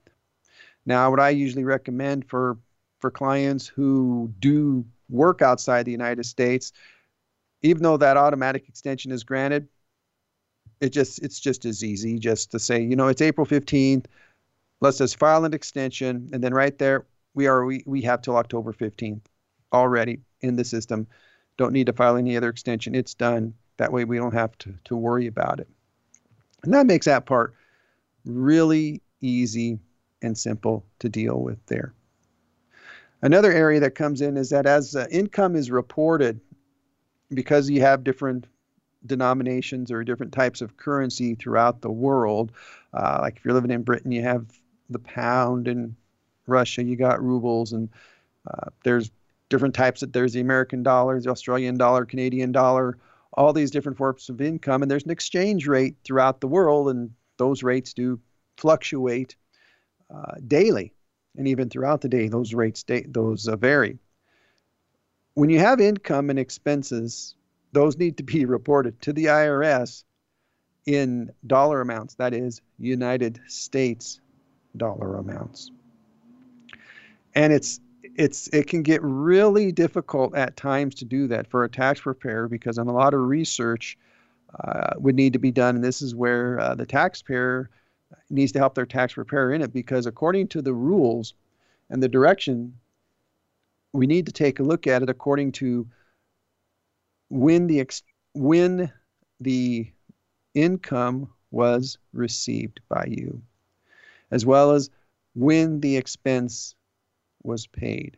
Now, 0.87 1.11
what 1.11 1.21
I 1.21 1.29
usually 1.29 1.65
recommend 1.65 2.27
for 2.27 2.57
for 3.03 3.11
clients 3.11 3.67
who 3.67 4.33
do 4.41 4.83
work 5.11 5.43
outside 5.43 5.85
the 5.85 5.93
United 5.93 6.25
States, 6.25 6.73
even 7.61 7.83
though 7.83 7.99
that 7.99 8.17
automatic 8.17 8.67
extension 8.67 9.13
is 9.13 9.25
granted, 9.25 9.69
it 10.81 10.89
just 10.89 11.19
it's 11.23 11.39
just 11.39 11.67
as 11.67 11.85
easy 11.85 12.19
just 12.19 12.51
to 12.53 12.59
say, 12.59 12.81
you 12.83 12.97
know, 12.97 13.09
it's 13.09 13.21
April 13.21 13.47
15th. 13.47 14.07
Let's 14.81 14.97
just 14.97 15.19
file 15.19 15.45
an 15.45 15.53
extension, 15.53 16.31
and 16.33 16.43
then 16.43 16.55
right 16.55 16.79
there 16.79 17.05
we 17.35 17.47
are 17.47 17.67
we, 17.67 17.83
we 17.85 18.01
have 18.03 18.23
till 18.23 18.39
October 18.39 18.73
15th 18.73 19.27
already 19.71 20.21
in 20.41 20.57
the 20.57 20.65
system. 20.65 21.09
Don't 21.59 21.75
need 21.75 21.89
to 21.89 21.93
file 21.93 22.17
any 22.17 22.39
other 22.39 22.49
extension. 22.49 22.95
It's 22.95 23.13
done. 23.13 23.53
That 23.77 23.93
way 23.93 24.07
we 24.07 24.17
don't 24.17 24.33
have 24.33 24.57
to, 24.59 24.75
to 24.85 24.97
worry 24.97 25.27
about 25.27 25.61
it. 25.61 25.69
And 26.65 26.75
that 26.75 26.87
makes 26.87 27.07
that 27.07 27.27
part 27.27 27.55
really 28.25 29.03
easy 29.21 29.79
and 30.23 30.37
simple 30.37 30.85
to 31.01 31.09
deal 31.09 31.41
with 31.41 31.65
there. 31.67 31.93
Another 33.23 33.53
area 33.53 33.81
that 33.81 33.95
comes 33.95 34.21
in 34.21 34.37
is 34.37 34.51
that 34.51 34.67
as 34.67 34.95
uh, 34.95 35.07
income 35.11 35.57
is 35.57 35.71
reported, 35.71 36.41
because 37.31 37.71
you 37.71 37.81
have 37.81 38.05
different 38.05 38.47
denominations 39.07 39.91
or 39.91 40.05
different 40.05 40.33
types 40.33 40.61
of 40.61 40.77
currency 40.77 41.35
throughout 41.35 41.81
the 41.81 41.91
world. 41.91 42.53
Uh, 42.93 43.19
like 43.21 43.37
if 43.37 43.45
you're 43.45 43.55
living 43.55 43.71
in 43.71 43.83
Britain, 43.83 44.13
you 44.13 44.23
have 44.23 44.47
the 44.91 44.99
pound, 44.99 45.69
and 45.69 45.95
Russia, 46.47 46.83
you 46.83 46.97
got 46.97 47.23
rubles, 47.23 47.73
and 47.73 47.89
uh, 48.47 48.69
there's 48.83 49.11
different 49.49 49.75
types. 49.75 50.01
that 50.01 50.13
there's 50.13 50.33
the 50.33 50.41
American 50.41 50.83
dollar, 50.83 51.21
the 51.21 51.31
Australian 51.31 51.77
dollar, 51.77 52.05
Canadian 52.05 52.53
dollar, 52.53 52.99
all 53.35 53.53
these 53.53 53.71
different 53.71 53.99
forms 53.99 54.29
of 54.29 54.41
income, 54.41 54.83
and 54.83 54.91
there's 54.91 55.05
an 55.05 55.11
exchange 55.11 55.67
rate 55.67 55.97
throughout 56.05 56.41
the 56.41 56.49
world, 56.49 56.89
and 56.89 57.11
those 57.37 57.63
rates 57.63 57.93
do 57.93 58.21
fluctuate 58.57 59.37
uh, 60.15 60.35
daily, 60.47 60.93
and 61.37 61.49
even 61.49 61.69
throughout 61.69 62.01
the 62.01 62.09
day, 62.09 62.29
those 62.29 62.55
rates 62.55 62.83
da- 62.85 63.07
those 63.09 63.49
uh, 63.49 63.57
vary. 63.57 63.99
When 65.35 65.51
you 65.51 65.59
have 65.59 65.81
income 65.81 66.31
and 66.31 66.39
expenses 66.39 67.35
those 67.75 67.99
need 67.99 68.17
to 68.17 68.23
be 68.23 68.45
reported 68.47 69.03
to 69.03 69.13
the 69.13 69.27
IRS 69.27 70.05
in 70.87 71.31
dollar 71.47 71.81
amounts, 71.81 72.15
that 72.15 72.33
is, 72.33 72.63
United 72.79 73.41
States 73.49 74.21
dollar 74.77 75.17
amounts. 75.17 75.71
And 77.35 77.53
it's 77.53 77.81
it's 78.17 78.49
it 78.49 78.67
can 78.67 78.83
get 78.83 79.03
really 79.03 79.73
difficult 79.73 80.35
at 80.35 80.57
times 80.57 80.95
to 80.97 81.05
do 81.05 81.27
that 81.29 81.49
for 81.49 81.65
a 81.65 81.69
tax 81.69 82.01
preparer 82.01 82.49
because 82.49 82.79
a 82.79 82.85
lot 82.85 83.15
of 83.15 83.21
research 83.21 83.99
uh, 84.63 84.95
would 84.99 85.15
need 85.15 85.33
to 85.33 85.39
be 85.39 85.51
done, 85.51 85.77
and 85.77 85.85
this 85.85 86.01
is 86.01 86.15
where 86.15 86.61
uh, 86.61 86.75
the 86.75 86.87
taxpayer 86.87 87.71
needs 88.31 88.53
to 88.53 88.59
help 88.59 88.75
their 88.75 88.87
tax 88.87 89.15
preparer 89.15 89.53
in 89.53 89.63
it 89.63 89.73
because 89.73 90.07
according 90.07 90.49
to 90.49 90.63
the 90.63 90.73
rules 90.73 91.35
and 91.91 92.03
the 92.03 92.09
direction, 92.09 92.75
we 93.93 94.07
need 94.07 94.27
to 94.27 94.33
take 94.33 94.61
a 94.61 94.63
look 94.63 94.87
at 94.87 95.03
it 95.03 95.11
according 95.11 95.53
to 95.53 95.87
when 97.31 97.67
the 97.67 97.81
ex- 97.81 98.03
when 98.35 98.93
the 99.41 99.91
income 100.55 101.29
was 101.51 101.99
received 102.13 102.81
by 102.89 103.07
you, 103.09 103.43
as 104.31 104.47
well 104.47 104.73
as 104.73 104.91
when 105.35 105.81
the 105.81 105.97
expense 105.97 106.77
was 107.45 107.67
paid. 107.67 108.17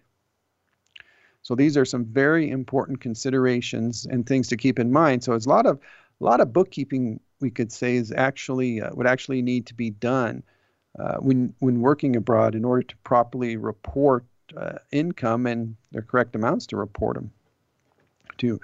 So 1.42 1.54
these 1.54 1.76
are 1.76 1.84
some 1.84 2.04
very 2.04 2.50
important 2.50 3.00
considerations 3.00 4.06
and 4.06 4.26
things 4.26 4.48
to 4.48 4.56
keep 4.56 4.78
in 4.78 4.90
mind. 4.90 5.22
So 5.22 5.34
it's 5.34 5.46
a 5.46 5.48
lot 5.48 5.66
of 5.66 5.78
a 6.20 6.24
lot 6.24 6.40
of 6.40 6.52
bookkeeping 6.52 7.20
we 7.40 7.50
could 7.50 7.70
say 7.70 7.96
is 7.96 8.12
actually 8.12 8.80
uh, 8.80 8.90
would 8.94 9.06
actually 9.06 9.42
need 9.42 9.66
to 9.66 9.74
be 9.74 9.90
done 9.90 10.42
uh, 10.98 11.18
when 11.18 11.54
when 11.60 11.80
working 11.80 12.16
abroad 12.16 12.54
in 12.54 12.64
order 12.64 12.82
to 12.82 12.96
properly 13.04 13.56
report 13.56 14.24
uh, 14.56 14.78
income 14.90 15.46
and 15.46 15.76
the 15.92 16.02
correct 16.02 16.34
amounts 16.34 16.66
to 16.66 16.76
report 16.76 17.14
them 17.14 17.30
to. 18.38 18.60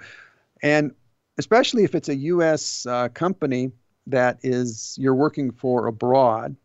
And 0.61 0.93
especially 1.37 1.83
if 1.83 1.95
it's 1.95 2.09
a 2.09 2.15
U.S. 2.15 2.85
Uh, 2.85 3.09
company 3.09 3.71
that 4.07 4.39
is 4.43 4.97
you're 4.99 5.15
working 5.15 5.51
for 5.51 5.87
abroad, 5.87 6.55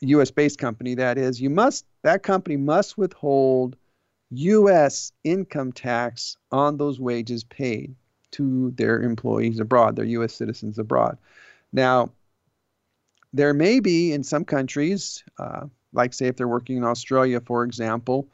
U.S. 0.00 0.30
based 0.30 0.58
company 0.58 0.94
that 0.94 1.18
is, 1.18 1.40
you 1.40 1.50
must 1.50 1.84
that 2.02 2.22
company 2.22 2.56
must 2.56 2.96
withhold 2.96 3.76
U.S. 4.30 5.12
income 5.24 5.72
tax 5.72 6.36
on 6.50 6.76
those 6.76 6.98
wages 6.98 7.44
paid 7.44 7.94
to 8.32 8.70
their 8.76 9.02
employees 9.02 9.60
abroad, 9.60 9.96
their 9.96 10.04
U.S. 10.04 10.34
citizens 10.34 10.78
abroad. 10.78 11.18
Now, 11.72 12.10
there 13.32 13.54
may 13.54 13.80
be 13.80 14.12
in 14.12 14.22
some 14.22 14.44
countries, 14.44 15.24
uh, 15.38 15.66
like 15.92 16.14
say 16.14 16.26
if 16.26 16.36
they're 16.36 16.48
working 16.48 16.76
in 16.76 16.84
Australia, 16.84 17.40
for 17.40 17.64
example, 17.64 18.28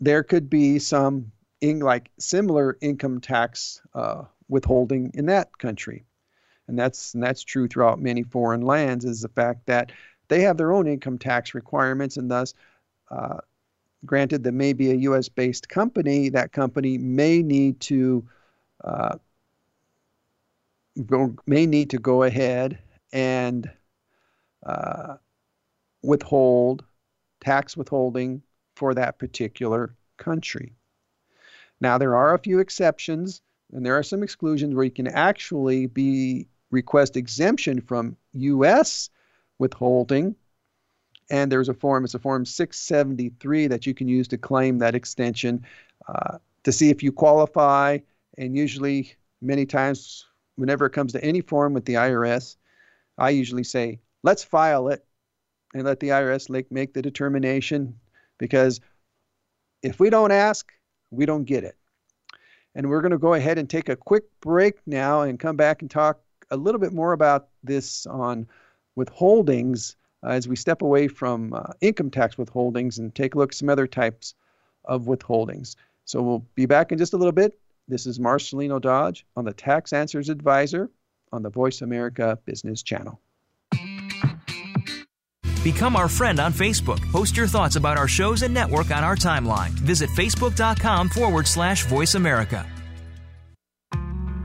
there 0.00 0.22
could 0.22 0.48
be 0.48 0.78
some 0.78 1.32
in 1.60 1.80
like 1.80 2.10
similar 2.18 2.78
income 2.80 3.20
tax 3.20 3.82
uh, 3.94 4.24
withholding 4.48 5.10
in 5.14 5.26
that 5.26 5.56
country. 5.58 6.04
And 6.70 6.78
that's 6.78 7.14
and 7.14 7.22
that's 7.22 7.42
true 7.42 7.66
throughout 7.66 8.00
many 8.00 8.22
foreign 8.22 8.62
lands 8.62 9.04
is 9.04 9.20
the 9.20 9.28
fact 9.28 9.66
that 9.66 9.90
they 10.28 10.40
have 10.42 10.56
their 10.56 10.72
own 10.72 10.86
income 10.86 11.18
tax 11.18 11.52
requirements 11.52 12.16
and 12.16 12.30
thus 12.30 12.54
uh, 13.10 13.38
granted 14.06 14.44
that 14.44 14.52
may 14.52 14.72
be 14.72 14.92
a 14.92 14.94
U.S. 14.94 15.28
based 15.28 15.68
company, 15.68 16.28
that 16.28 16.52
company 16.52 16.96
may 16.96 17.42
need 17.42 17.80
to 17.80 18.24
uh, 18.84 19.16
may 21.44 21.66
need 21.66 21.90
to 21.90 21.98
go 21.98 22.22
ahead 22.22 22.78
and 23.12 23.68
uh, 24.64 25.16
withhold 26.02 26.84
tax 27.40 27.76
withholding 27.76 28.42
for 28.76 28.94
that 28.94 29.18
particular 29.18 29.96
country. 30.18 30.72
Now, 31.80 31.98
there 31.98 32.14
are 32.14 32.34
a 32.34 32.38
few 32.38 32.60
exceptions, 32.60 33.42
and 33.72 33.84
there 33.84 33.98
are 33.98 34.04
some 34.04 34.22
exclusions 34.22 34.74
where 34.74 34.84
you 34.84 34.90
can 34.90 35.08
actually 35.08 35.86
be 35.86 36.46
request 36.70 37.16
exemption 37.16 37.80
from 37.80 38.16
U.S. 38.34 39.10
withholding. 39.58 40.34
And 41.30 41.50
there's 41.50 41.68
a 41.68 41.74
form, 41.74 42.04
it's 42.04 42.14
a 42.14 42.18
form 42.18 42.44
673 42.44 43.68
that 43.68 43.86
you 43.86 43.94
can 43.94 44.08
use 44.08 44.28
to 44.28 44.38
claim 44.38 44.78
that 44.78 44.94
extension 44.94 45.64
uh, 46.08 46.38
to 46.64 46.72
see 46.72 46.90
if 46.90 47.02
you 47.02 47.12
qualify. 47.12 47.98
And 48.36 48.56
usually, 48.56 49.14
many 49.40 49.66
times, 49.66 50.26
whenever 50.56 50.86
it 50.86 50.90
comes 50.90 51.12
to 51.12 51.24
any 51.24 51.40
form 51.40 51.72
with 51.72 51.84
the 51.84 51.94
IRS, 51.94 52.56
I 53.16 53.30
usually 53.30 53.64
say, 53.64 54.00
let's 54.22 54.42
file 54.42 54.88
it 54.88 55.04
and 55.74 55.84
let 55.84 56.00
the 56.00 56.08
IRS 56.08 56.50
make 56.70 56.94
the 56.94 57.02
determination 57.02 57.98
because 58.38 58.80
if 59.82 60.00
we 60.00 60.10
don't 60.10 60.32
ask, 60.32 60.72
we 61.10 61.26
don't 61.26 61.44
get 61.44 61.64
it. 61.64 61.76
And 62.74 62.88
we're 62.88 63.02
going 63.02 63.12
to 63.12 63.18
go 63.18 63.34
ahead 63.34 63.58
and 63.58 63.68
take 63.68 63.88
a 63.88 63.96
quick 63.96 64.24
break 64.40 64.78
now 64.86 65.22
and 65.22 65.38
come 65.38 65.56
back 65.56 65.82
and 65.82 65.90
talk 65.90 66.20
a 66.50 66.56
little 66.56 66.80
bit 66.80 66.92
more 66.92 67.12
about 67.12 67.48
this 67.62 68.06
on 68.06 68.46
withholdings 68.98 69.94
uh, 70.22 70.30
as 70.30 70.48
we 70.48 70.56
step 70.56 70.82
away 70.82 71.08
from 71.08 71.54
uh, 71.54 71.72
income 71.80 72.10
tax 72.10 72.36
withholdings 72.36 72.98
and 72.98 73.14
take 73.14 73.34
a 73.34 73.38
look 73.38 73.52
at 73.52 73.56
some 73.56 73.68
other 73.68 73.86
types 73.86 74.34
of 74.84 75.04
withholdings. 75.04 75.76
So 76.04 76.22
we'll 76.22 76.46
be 76.54 76.66
back 76.66 76.92
in 76.92 76.98
just 76.98 77.12
a 77.12 77.16
little 77.16 77.32
bit. 77.32 77.58
This 77.88 78.06
is 78.06 78.18
Marcelino 78.18 78.80
Dodge 78.80 79.26
on 79.36 79.44
the 79.44 79.52
Tax 79.52 79.92
Answers 79.92 80.28
Advisor 80.28 80.90
on 81.32 81.42
the 81.42 81.50
Voice 81.50 81.82
America 81.82 82.38
Business 82.44 82.82
Channel. 82.82 83.20
Become 85.62 85.94
our 85.94 86.08
friend 86.08 86.40
on 86.40 86.52
Facebook. 86.52 87.00
Post 87.12 87.36
your 87.36 87.46
thoughts 87.46 87.76
about 87.76 87.98
our 87.98 88.08
shows 88.08 88.42
and 88.42 88.54
network 88.54 88.90
on 88.90 89.04
our 89.04 89.16
timeline. 89.16 89.70
Visit 89.70 90.08
facebook.com 90.10 91.10
forward 91.10 91.46
slash 91.46 91.84
voice 91.84 92.14
America. 92.14 92.66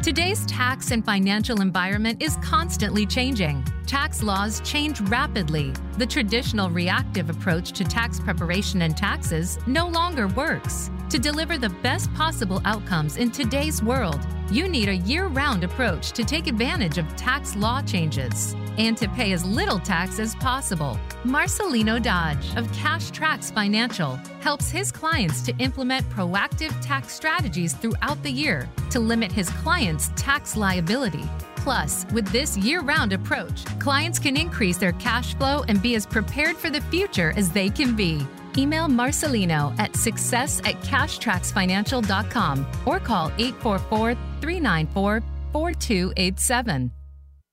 Today's 0.05 0.45
tax 0.45 0.91
and 0.91 1.03
financial 1.03 1.61
environment 1.61 2.21
is 2.21 2.37
constantly 2.43 3.07
changing. 3.07 3.65
Tax 3.87 4.21
laws 4.21 4.61
change 4.61 5.01
rapidly. 5.01 5.73
The 5.97 6.05
traditional 6.05 6.69
reactive 6.69 7.31
approach 7.31 7.71
to 7.71 7.83
tax 7.83 8.19
preparation 8.19 8.83
and 8.83 8.95
taxes 8.95 9.57
no 9.65 9.87
longer 9.87 10.27
works. 10.27 10.91
To 11.09 11.17
deliver 11.17 11.57
the 11.57 11.69
best 11.81 12.13
possible 12.13 12.61
outcomes 12.65 13.17
in 13.17 13.31
today's 13.31 13.81
world, 13.81 14.19
you 14.51 14.67
need 14.67 14.89
a 14.89 14.95
year 14.95 15.27
round 15.27 15.63
approach 15.63 16.11
to 16.11 16.23
take 16.23 16.47
advantage 16.47 16.97
of 16.97 17.15
tax 17.15 17.55
law 17.55 17.81
changes 17.81 18.55
and 18.77 18.97
to 18.97 19.07
pay 19.09 19.31
as 19.31 19.43
little 19.45 19.79
tax 19.79 20.19
as 20.19 20.35
possible. 20.35 20.99
Marcelino 21.23 22.01
Dodge 22.01 22.55
of 22.55 22.71
Cash 22.73 23.11
Tracks 23.11 23.49
Financial 23.49 24.17
helps 24.41 24.69
his 24.69 24.91
clients 24.91 25.41
to 25.43 25.55
implement 25.57 26.07
proactive 26.09 26.73
tax 26.81 27.13
strategies 27.13 27.73
throughout 27.73 28.21
the 28.21 28.31
year 28.31 28.69
to 28.91 28.99
limit 28.99 29.31
his 29.31 29.49
clients' 29.49 30.11
tax 30.15 30.55
liability. 30.55 31.23
Plus, 31.55 32.05
with 32.13 32.27
this 32.27 32.55
year 32.57 32.81
round 32.81 33.11
approach, 33.11 33.65
clients 33.79 34.19
can 34.19 34.37
increase 34.37 34.77
their 34.77 34.91
cash 34.93 35.35
flow 35.35 35.63
and 35.67 35.81
be 35.81 35.95
as 35.95 36.05
prepared 36.05 36.55
for 36.55 36.69
the 36.69 36.81
future 36.81 37.33
as 37.35 37.49
they 37.49 37.69
can 37.69 37.95
be. 37.95 38.25
Email 38.57 38.87
Marcelino 38.87 39.77
at 39.79 39.95
success 39.95 40.59
at 40.59 40.75
cashtracksfinancial.com 40.81 42.65
or 42.85 42.99
call 42.99 43.31
844 43.37 44.15
394 44.41 45.23
4287. 45.51 46.91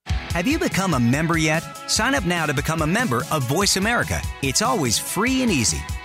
Have 0.06 0.46
you 0.46 0.58
become 0.58 0.94
a 0.94 1.00
member 1.00 1.36
yet? 1.36 1.62
Sign 1.88 2.14
up 2.14 2.24
now 2.24 2.46
to 2.46 2.54
become 2.54 2.80
a 2.82 2.86
member 2.86 3.22
of 3.30 3.42
Voice 3.44 3.76
America. 3.76 4.20
It's 4.42 4.62
always 4.62 4.98
free 4.98 5.42
and 5.42 5.50
easy. 5.50 5.78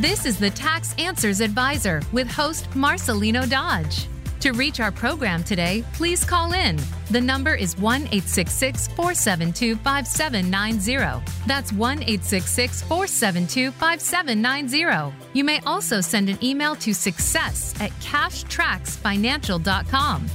This 0.00 0.24
is 0.24 0.38
the 0.38 0.48
Tax 0.48 0.94
Answers 0.96 1.42
Advisor 1.42 2.00
with 2.10 2.26
host 2.26 2.70
Marcelino 2.70 3.46
Dodge. 3.46 4.06
To 4.40 4.52
reach 4.52 4.80
our 4.80 4.90
program 4.90 5.44
today, 5.44 5.84
please 5.92 6.24
call 6.24 6.54
in. 6.54 6.80
The 7.10 7.20
number 7.20 7.54
is 7.54 7.76
1 7.76 8.04
866 8.04 8.88
472 8.88 9.76
5790. 9.76 11.22
That's 11.46 11.70
1 11.74 11.98
866 11.98 12.80
472 12.80 13.70
5790. 13.72 15.14
You 15.34 15.44
may 15.44 15.60
also 15.66 16.00
send 16.00 16.30
an 16.30 16.42
email 16.42 16.74
to 16.76 16.94
success 16.94 17.74
at 17.78 17.90
cashtracksfinancial.com. 18.00 20.26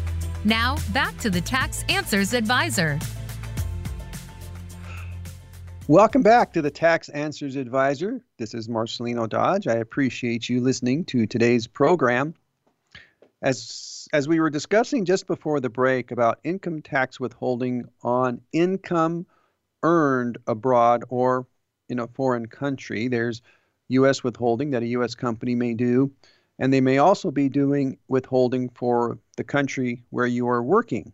Now, 0.43 0.77
back 0.93 1.17
to 1.17 1.31
the 1.31 1.41
Tax 1.41 1.83
Answers 1.89 2.35
Advisor. 2.35 2.99
Welcome 5.87 6.23
back 6.23 6.53
to 6.53 6.63
the 6.63 6.71
Tax 6.71 7.09
Answers 7.09 7.55
Advisor. 7.55 8.19
This 8.39 8.55
is 8.55 8.67
Marcelino 8.67 9.29
Dodge. 9.29 9.67
I 9.67 9.75
appreciate 9.75 10.49
you 10.49 10.59
listening 10.59 11.05
to 11.05 11.27
today's 11.27 11.67
program. 11.67 12.33
As 13.43 14.07
as 14.11 14.27
we 14.27 14.39
were 14.39 14.49
discussing 14.49 15.05
just 15.05 15.27
before 15.27 15.59
the 15.59 15.69
break 15.69 16.09
about 16.09 16.39
income 16.43 16.81
tax 16.81 17.19
withholding 17.19 17.85
on 18.01 18.41
income 18.51 19.27
earned 19.83 20.39
abroad 20.47 21.03
or 21.09 21.45
in 21.87 21.99
a 21.99 22.07
foreign 22.07 22.47
country, 22.47 23.07
there's 23.07 23.43
US 23.89 24.23
withholding 24.23 24.71
that 24.71 24.81
a 24.81 24.87
US 24.87 25.13
company 25.13 25.53
may 25.53 25.75
do, 25.75 26.11
and 26.57 26.73
they 26.73 26.81
may 26.81 26.97
also 26.97 27.29
be 27.29 27.47
doing 27.47 27.99
withholding 28.07 28.69
for 28.69 29.19
the 29.37 29.43
country 29.43 30.03
where 30.09 30.25
you 30.25 30.49
are 30.49 30.63
working. 30.63 31.13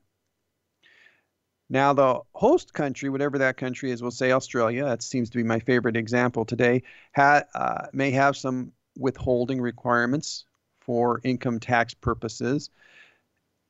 Now, 1.71 1.93
the 1.93 2.19
host 2.33 2.73
country, 2.73 3.09
whatever 3.09 3.37
that 3.37 3.55
country 3.55 3.91
is, 3.91 4.01
we'll 4.01 4.11
say 4.11 4.33
Australia, 4.33 4.83
that 4.83 5.01
seems 5.01 5.29
to 5.29 5.37
be 5.37 5.43
my 5.43 5.59
favorite 5.59 5.95
example 5.95 6.43
today, 6.43 6.83
ha- 7.15 7.43
uh, 7.55 7.87
may 7.93 8.11
have 8.11 8.35
some 8.35 8.73
withholding 8.99 9.61
requirements 9.61 10.43
for 10.81 11.21
income 11.23 11.61
tax 11.61 11.93
purposes. 11.93 12.69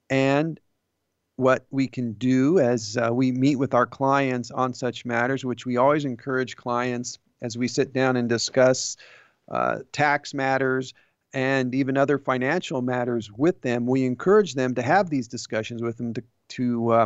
And 0.10 0.60
what 1.36 1.68
we 1.70 1.88
can 1.88 2.14
do 2.14 2.58
as 2.58 2.98
uh, 2.98 3.14
we 3.14 3.32
meet 3.32 3.58
with 3.58 3.76
our 3.76 3.86
clients 3.86 4.50
on 4.50 4.74
such 4.74 5.06
matters, 5.06 5.46
which 5.46 5.68
we 5.68 5.78
always 5.78 6.04
encourage 6.04 6.56
clients 6.56 7.20
as 7.44 7.56
we 7.56 7.68
sit 7.68 7.94
down 7.94 8.16
and 8.16 8.28
discuss 8.28 8.98
uh, 9.52 9.80
tax 9.92 10.34
matters 10.34 10.96
and 11.34 11.76
even 11.76 11.98
other 11.98 12.18
financial 12.18 12.82
matters 12.82 13.32
with 13.32 13.62
them, 13.62 13.86
we 13.86 14.06
encourage 14.06 14.56
them 14.56 14.74
to 14.74 14.82
have 14.82 15.10
these 15.12 15.28
discussions 15.28 15.84
with 15.84 15.98
them 15.98 16.16
to, 16.16 16.24
to 16.50 16.90
uh, 16.92 17.06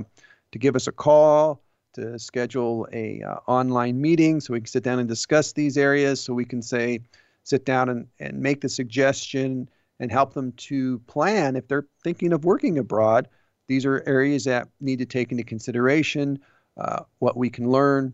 to 0.56 0.60
give 0.60 0.78
us 0.78 0.88
a 0.88 0.92
call, 0.94 1.62
to 1.96 2.18
schedule 2.18 2.88
a 2.94 3.22
uh, 3.22 3.36
online 3.46 4.00
meeting 4.00 4.40
so 4.40 4.54
we 4.54 4.62
can 4.62 4.68
sit 4.68 4.84
down 4.84 5.00
and 5.00 5.10
discuss 5.10 5.52
these 5.52 5.78
areas 5.78 6.22
so 6.22 6.34
we 6.34 6.46
can 6.46 6.62
say 6.62 7.02
sit 7.44 7.66
down 7.66 7.90
and, 7.90 8.08
and 8.22 8.40
make 8.40 8.62
the 8.62 8.70
suggestion 8.70 9.68
and 10.00 10.10
help 10.10 10.34
them 10.34 10.54
to 10.54 11.00
plan 11.08 11.58
if 11.58 11.68
they're 11.68 11.88
thinking 12.06 12.32
of 12.32 12.46
working 12.46 12.78
abroad. 12.78 13.28
These 13.68 13.86
are 13.86 14.02
areas 14.08 14.46
that 14.46 14.70
need 14.80 15.00
to 15.00 15.06
take 15.06 15.34
into 15.34 15.44
consideration 15.44 16.40
uh, 16.78 17.04
what 17.20 17.36
we 17.36 17.50
can 17.50 17.70
learn 17.70 18.14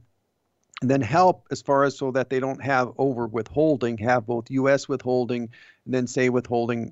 and 0.82 0.90
then 0.90 1.02
help 1.02 1.46
as 1.52 1.62
far 1.62 1.84
as 1.84 1.96
so 1.96 2.10
that 2.10 2.32
they 2.32 2.40
don't 2.40 2.64
have 2.64 2.92
over 2.98 3.28
withholding 3.28 4.00
have 4.00 4.26
both 4.26 4.50
us 4.50 4.90
withholding 4.90 5.44
and 5.86 5.94
then 5.94 6.08
say 6.08 6.30
withholding 6.30 6.92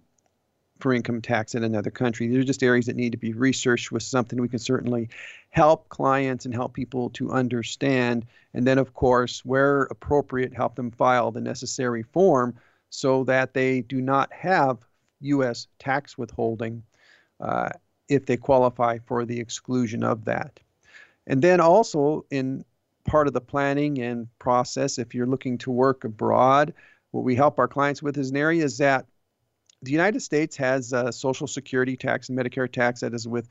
for 0.80 0.94
income 0.94 1.22
tax 1.22 1.56
in 1.56 1.64
another 1.64 1.92
country. 1.92 2.28
These 2.28 2.38
are 2.38 2.44
just 2.44 2.64
areas 2.64 2.86
that 2.86 2.96
need 2.96 3.12
to 3.12 3.18
be 3.18 3.34
researched 3.34 3.92
with 3.92 4.04
something 4.04 4.40
we 4.40 4.48
can 4.48 4.60
certainly 4.60 5.10
help 5.50 5.90
clients 5.90 6.46
and 6.46 6.54
help 6.54 6.74
people 6.74 7.10
to 7.12 7.32
understand. 7.32 8.26
And 8.54 8.66
then, 8.66 8.78
of 8.78 8.94
course, 8.94 9.44
where 9.44 9.84
appropriate, 9.84 10.54
help 10.54 10.76
them 10.76 10.92
file 10.92 11.32
the 11.32 11.42
necessary 11.42 12.04
form 12.04 12.56
so 12.90 13.24
that 13.26 13.54
they 13.54 13.82
do 13.82 14.02
not 14.02 14.32
have 14.34 14.78
U.S. 15.22 15.68
tax 15.80 16.18
withholding 16.18 16.84
uh, 17.40 17.70
if 18.08 18.26
they 18.26 18.38
qualify 18.38 18.98
for 19.06 19.26
the 19.26 19.40
exclusion 19.40 20.04
of 20.04 20.26
that. 20.26 20.60
And 21.28 21.42
then 21.42 21.60
also 21.60 22.26
in 22.32 22.66
part 23.06 23.28
of 23.28 23.34
the 23.34 23.42
planning 23.42 24.00
and 24.00 24.28
process, 24.40 24.98
if 24.98 25.14
you're 25.14 25.28
looking 25.28 25.58
to 25.60 25.72
work 25.72 26.04
abroad, 26.04 26.74
what 27.12 27.24
we 27.24 27.36
help 27.36 27.60
our 27.60 27.68
clients 27.68 28.02
with 28.02 28.18
is 28.18 28.32
an 28.32 28.38
area 28.38 28.64
is 28.64 28.78
that 28.78 29.06
the 29.82 29.92
United 29.92 30.22
States 30.22 30.58
has 30.58 30.94
a 30.94 31.12
Social 31.12 31.48
Security 31.48 31.96
tax 31.96 32.30
and 32.30 32.38
Medicare 32.38 32.72
tax 32.72 33.00
that 33.02 33.14
is 33.14 33.28
with, 33.28 33.48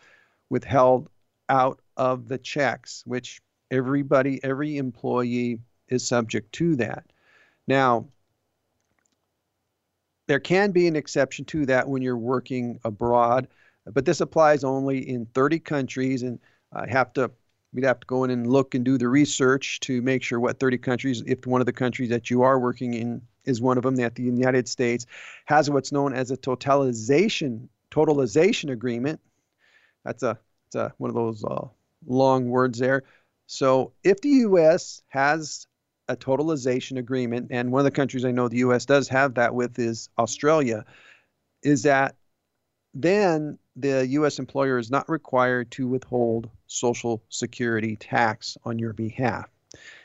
withheld 0.51 1.09
out 1.49 1.81
of 1.97 2.29
the 2.29 2.39
checks, 2.39 3.03
which 3.07 3.41
everybody, 3.71 4.43
every 4.45 4.77
employee 4.77 5.61
is 5.89 6.07
subject 6.07 6.53
to 6.53 6.77
that. 6.77 7.05
Now, 7.67 8.09
there 10.27 10.41
can 10.41 10.73
be 10.73 10.87
an 10.87 10.97
exception 10.97 11.45
to 11.47 11.65
that 11.67 11.89
when 11.89 12.03
you're 12.03 12.19
working 12.19 12.79
abroad, 12.85 13.49
but 13.87 14.05
this 14.05 14.21
applies 14.21 14.65
only 14.65 15.09
in 15.09 15.27
30 15.27 15.59
countries, 15.61 16.23
and 16.23 16.39
I 16.73 16.87
have 16.89 17.15
to 17.15 17.31
we'd 17.79 17.87
have 17.87 18.01
to 18.01 18.07
go 18.09 18.25
in 18.25 18.31
and 18.31 18.49
look 18.49 18.75
and 18.75 18.85
do 18.85 18.99
the 18.99 19.09
research 19.09 19.79
to 19.79 20.03
make 20.03 20.21
sure 20.21 20.41
what 20.41 20.59
30 20.59 20.79
countries, 20.79 21.23
if 21.29 21.47
one 21.47 21.61
of 21.61 21.67
the 21.67 21.73
countries 21.73 22.09
that 22.09 22.29
you 22.29 22.43
are 22.43 22.59
working 22.59 22.93
in 22.93 23.23
is 23.45 23.61
one 23.61 23.79
of 23.79 23.85
them, 23.85 23.95
that 23.95 24.17
the 24.17 24.25
United 24.25 24.67
States 24.67 25.07
has 25.45 25.71
what's 25.71 25.93
known 25.93 26.13
as 26.13 26.33
a 26.33 26.37
totalization 26.37 27.69
totalization 27.93 28.71
agreement. 28.73 29.21
That's 30.05 30.25
a, 30.25 30.37
it's 30.67 30.75
a 30.75 30.93
one 30.99 31.09
of 31.09 31.15
those 31.15 31.45
uh, 31.45 31.69
long 32.05 32.49
words 32.49 32.81
there. 32.81 33.05
So 33.47 33.93
if 34.03 34.21
the 34.23 34.29
U.S. 34.29 35.01
has 35.07 35.69
a 36.09 36.17
totalization 36.17 36.99
agreement, 36.99 37.47
and 37.53 37.71
one 37.71 37.79
of 37.79 37.85
the 37.85 37.93
countries 37.93 38.25
I 38.25 38.33
know 38.33 38.49
the 38.49 38.59
U.S. 38.59 38.87
does 38.87 39.07
have 39.09 39.35
that 39.35 39.55
with 39.55 39.79
is 39.79 40.09
Australia, 40.19 40.85
is 41.63 41.85
that 41.85 42.17
then 42.93 43.61
the 43.81 44.07
U.S. 44.09 44.39
employer 44.39 44.79
is 44.79 44.91
not 44.91 45.09
required 45.09 45.71
to 45.73 45.87
withhold 45.87 46.51
Social 46.67 47.23
Security 47.29 47.97
tax 47.97 48.57
on 48.65 48.79
your 48.79 48.93
behalf. 48.93 49.49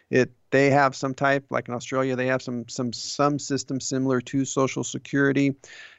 It 0.09 0.31
they 0.51 0.69
have 0.69 0.95
some 0.95 1.15
type 1.15 1.45
like 1.49 1.67
in 1.67 1.73
Australia 1.73 2.15
they 2.15 2.27
have 2.27 2.41
some 2.41 2.67
some 2.69 2.93
some 2.93 3.39
system 3.39 3.79
similar 3.79 4.21
to 4.21 4.45
Social 4.45 4.83
Security, 4.83 5.55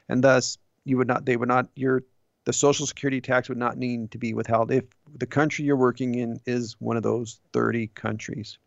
and 0.07 0.23
thus 0.23 0.57
you 0.85 0.97
would 0.97 1.07
not 1.07 1.25
they 1.25 1.35
would 1.35 1.49
not 1.49 1.67
your 1.75 2.03
the 2.45 2.53
Social 2.53 2.85
Security 2.85 3.19
tax 3.19 3.49
would 3.49 3.57
not 3.57 3.77
need 3.77 4.11
to 4.11 4.17
be 4.17 4.33
withheld 4.33 4.71
if 4.71 4.85
the 5.17 5.25
country 5.25 5.65
you're 5.65 5.75
working 5.75 6.15
in 6.15 6.39
is 6.45 6.75
one 6.79 6.95
of 6.95 7.03
those 7.03 7.39
30 7.53 7.87
countries. 7.87 8.57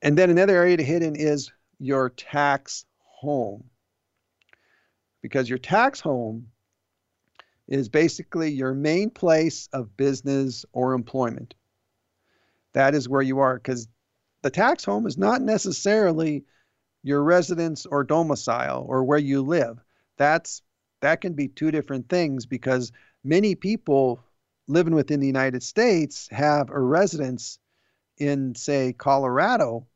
And 0.00 0.16
then 0.16 0.30
another 0.30 0.56
area 0.56 0.76
to 0.76 0.84
hit 0.84 1.02
in 1.02 1.16
is 1.16 1.50
your 1.80 2.10
tax 2.10 2.84
home. 3.00 3.64
Because 5.20 5.48
your 5.48 5.58
tax 5.58 5.98
home 5.98 6.46
is 7.68 7.88
basically 7.88 8.50
your 8.50 8.74
main 8.74 9.10
place 9.10 9.68
of 9.72 9.96
business 9.96 10.64
or 10.72 10.94
employment. 10.94 11.54
That 12.72 12.94
is 12.94 13.08
where 13.08 13.22
you 13.22 13.40
are 13.40 13.56
because 13.56 13.88
the 14.42 14.50
tax 14.50 14.84
home 14.84 15.06
is 15.06 15.18
not 15.18 15.42
necessarily 15.42 16.44
your 17.02 17.22
residence 17.22 17.86
or 17.86 18.04
domicile 18.04 18.84
or 18.88 19.04
where 19.04 19.18
you 19.18 19.42
live. 19.42 19.78
That's 20.16 20.62
that 21.00 21.20
can 21.20 21.34
be 21.34 21.48
two 21.48 21.70
different 21.70 22.08
things 22.08 22.46
because 22.46 22.90
many 23.22 23.54
people 23.54 24.20
living 24.66 24.94
within 24.94 25.20
the 25.20 25.26
United 25.26 25.62
States 25.62 26.28
have 26.30 26.70
a 26.70 26.80
residence 26.80 27.58
in 28.16 28.54
say 28.54 28.92
Colorado, 28.92 29.86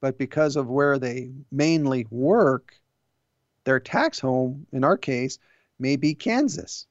but 0.00 0.18
because 0.18 0.56
of 0.56 0.68
where 0.68 0.98
they 0.98 1.30
mainly 1.50 2.06
work, 2.10 2.74
their 3.64 3.80
tax 3.80 4.18
home 4.18 4.66
in 4.72 4.84
our 4.84 4.96
case 4.96 5.38
may 5.80 5.96
be 5.96 6.14
Kansas. 6.14 6.86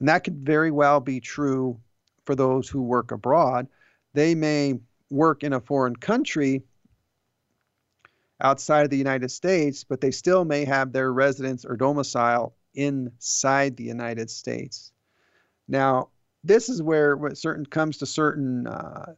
And 0.00 0.08
that 0.08 0.24
could 0.24 0.44
very 0.44 0.70
well 0.70 1.00
be 1.00 1.20
true 1.20 1.80
for 2.24 2.34
those 2.34 2.68
who 2.68 2.82
work 2.82 3.10
abroad. 3.10 3.68
They 4.14 4.34
may 4.34 4.78
work 5.10 5.42
in 5.42 5.52
a 5.52 5.60
foreign 5.60 5.96
country 5.96 6.62
outside 8.40 8.84
of 8.84 8.90
the 8.90 8.96
United 8.96 9.30
States, 9.30 9.84
but 9.84 10.00
they 10.00 10.10
still 10.10 10.44
may 10.44 10.64
have 10.64 10.92
their 10.92 11.12
residence 11.12 11.64
or 11.64 11.76
domicile 11.76 12.54
inside 12.74 13.76
the 13.76 13.84
United 13.84 14.30
States. 14.30 14.92
Now, 15.66 16.10
this 16.44 16.68
is 16.68 16.82
where 16.82 17.16
when 17.16 17.34
certain 17.34 17.66
comes 17.66 17.98
to 17.98 18.06
certain 18.06 18.66
uh, 18.66 19.14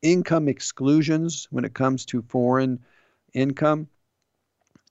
income 0.00 0.48
exclusions 0.48 1.46
when 1.50 1.64
it 1.64 1.74
comes 1.74 2.06
to 2.06 2.22
foreign 2.22 2.80
income 3.34 3.88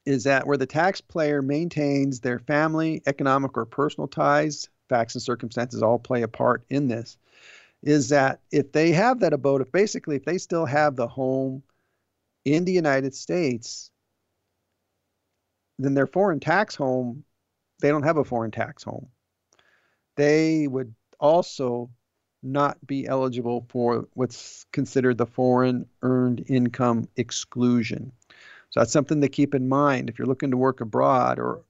is 0.05 0.23
that 0.23 0.47
where 0.47 0.57
the 0.57 0.65
taxpayer 0.65 1.41
maintains 1.41 2.19
their 2.19 2.39
family, 2.39 3.01
economic, 3.05 3.57
or 3.57 3.65
personal 3.65 4.07
ties, 4.07 4.69
facts 4.89 5.15
and 5.15 5.21
circumstances 5.21 5.81
all 5.81 5.99
play 5.99 6.21
a 6.23 6.27
part 6.27 6.63
in 6.69 6.87
this, 6.87 7.17
is 7.83 8.09
that 8.09 8.41
if 8.51 8.71
they 8.71 8.91
have 8.91 9.19
that 9.19 9.33
abode, 9.33 9.61
if 9.61 9.71
basically 9.71 10.15
if 10.15 10.25
they 10.25 10.37
still 10.37 10.65
have 10.65 10.95
the 10.95 11.07
home 11.07 11.63
in 12.45 12.65
the 12.65 12.71
United 12.71 13.15
States, 13.15 13.91
then 15.79 15.93
their 15.93 16.07
foreign 16.07 16.39
tax 16.39 16.75
home, 16.75 17.23
they 17.81 17.89
don't 17.89 18.03
have 18.03 18.17
a 18.17 18.23
foreign 18.23 18.51
tax 18.51 18.83
home. 18.83 19.07
They 20.15 20.67
would 20.67 20.93
also 21.19 21.89
not 22.43 22.85
be 22.85 23.07
eligible 23.07 23.65
for 23.69 24.07
what's 24.13 24.65
considered 24.71 25.17
the 25.17 25.25
foreign 25.25 25.85
earned 26.01 26.43
income 26.47 27.07
exclusion. 27.15 28.11
So 28.71 28.79
that's 28.79 28.91
something 28.91 29.21
to 29.21 29.29
keep 29.29 29.53
in 29.53 29.69
mind 29.69 30.09
if 30.09 30.17
you're 30.17 30.27
looking 30.27 30.51
to 30.51 30.57
work 30.57 30.81
abroad 30.81 31.39
or 31.39 31.61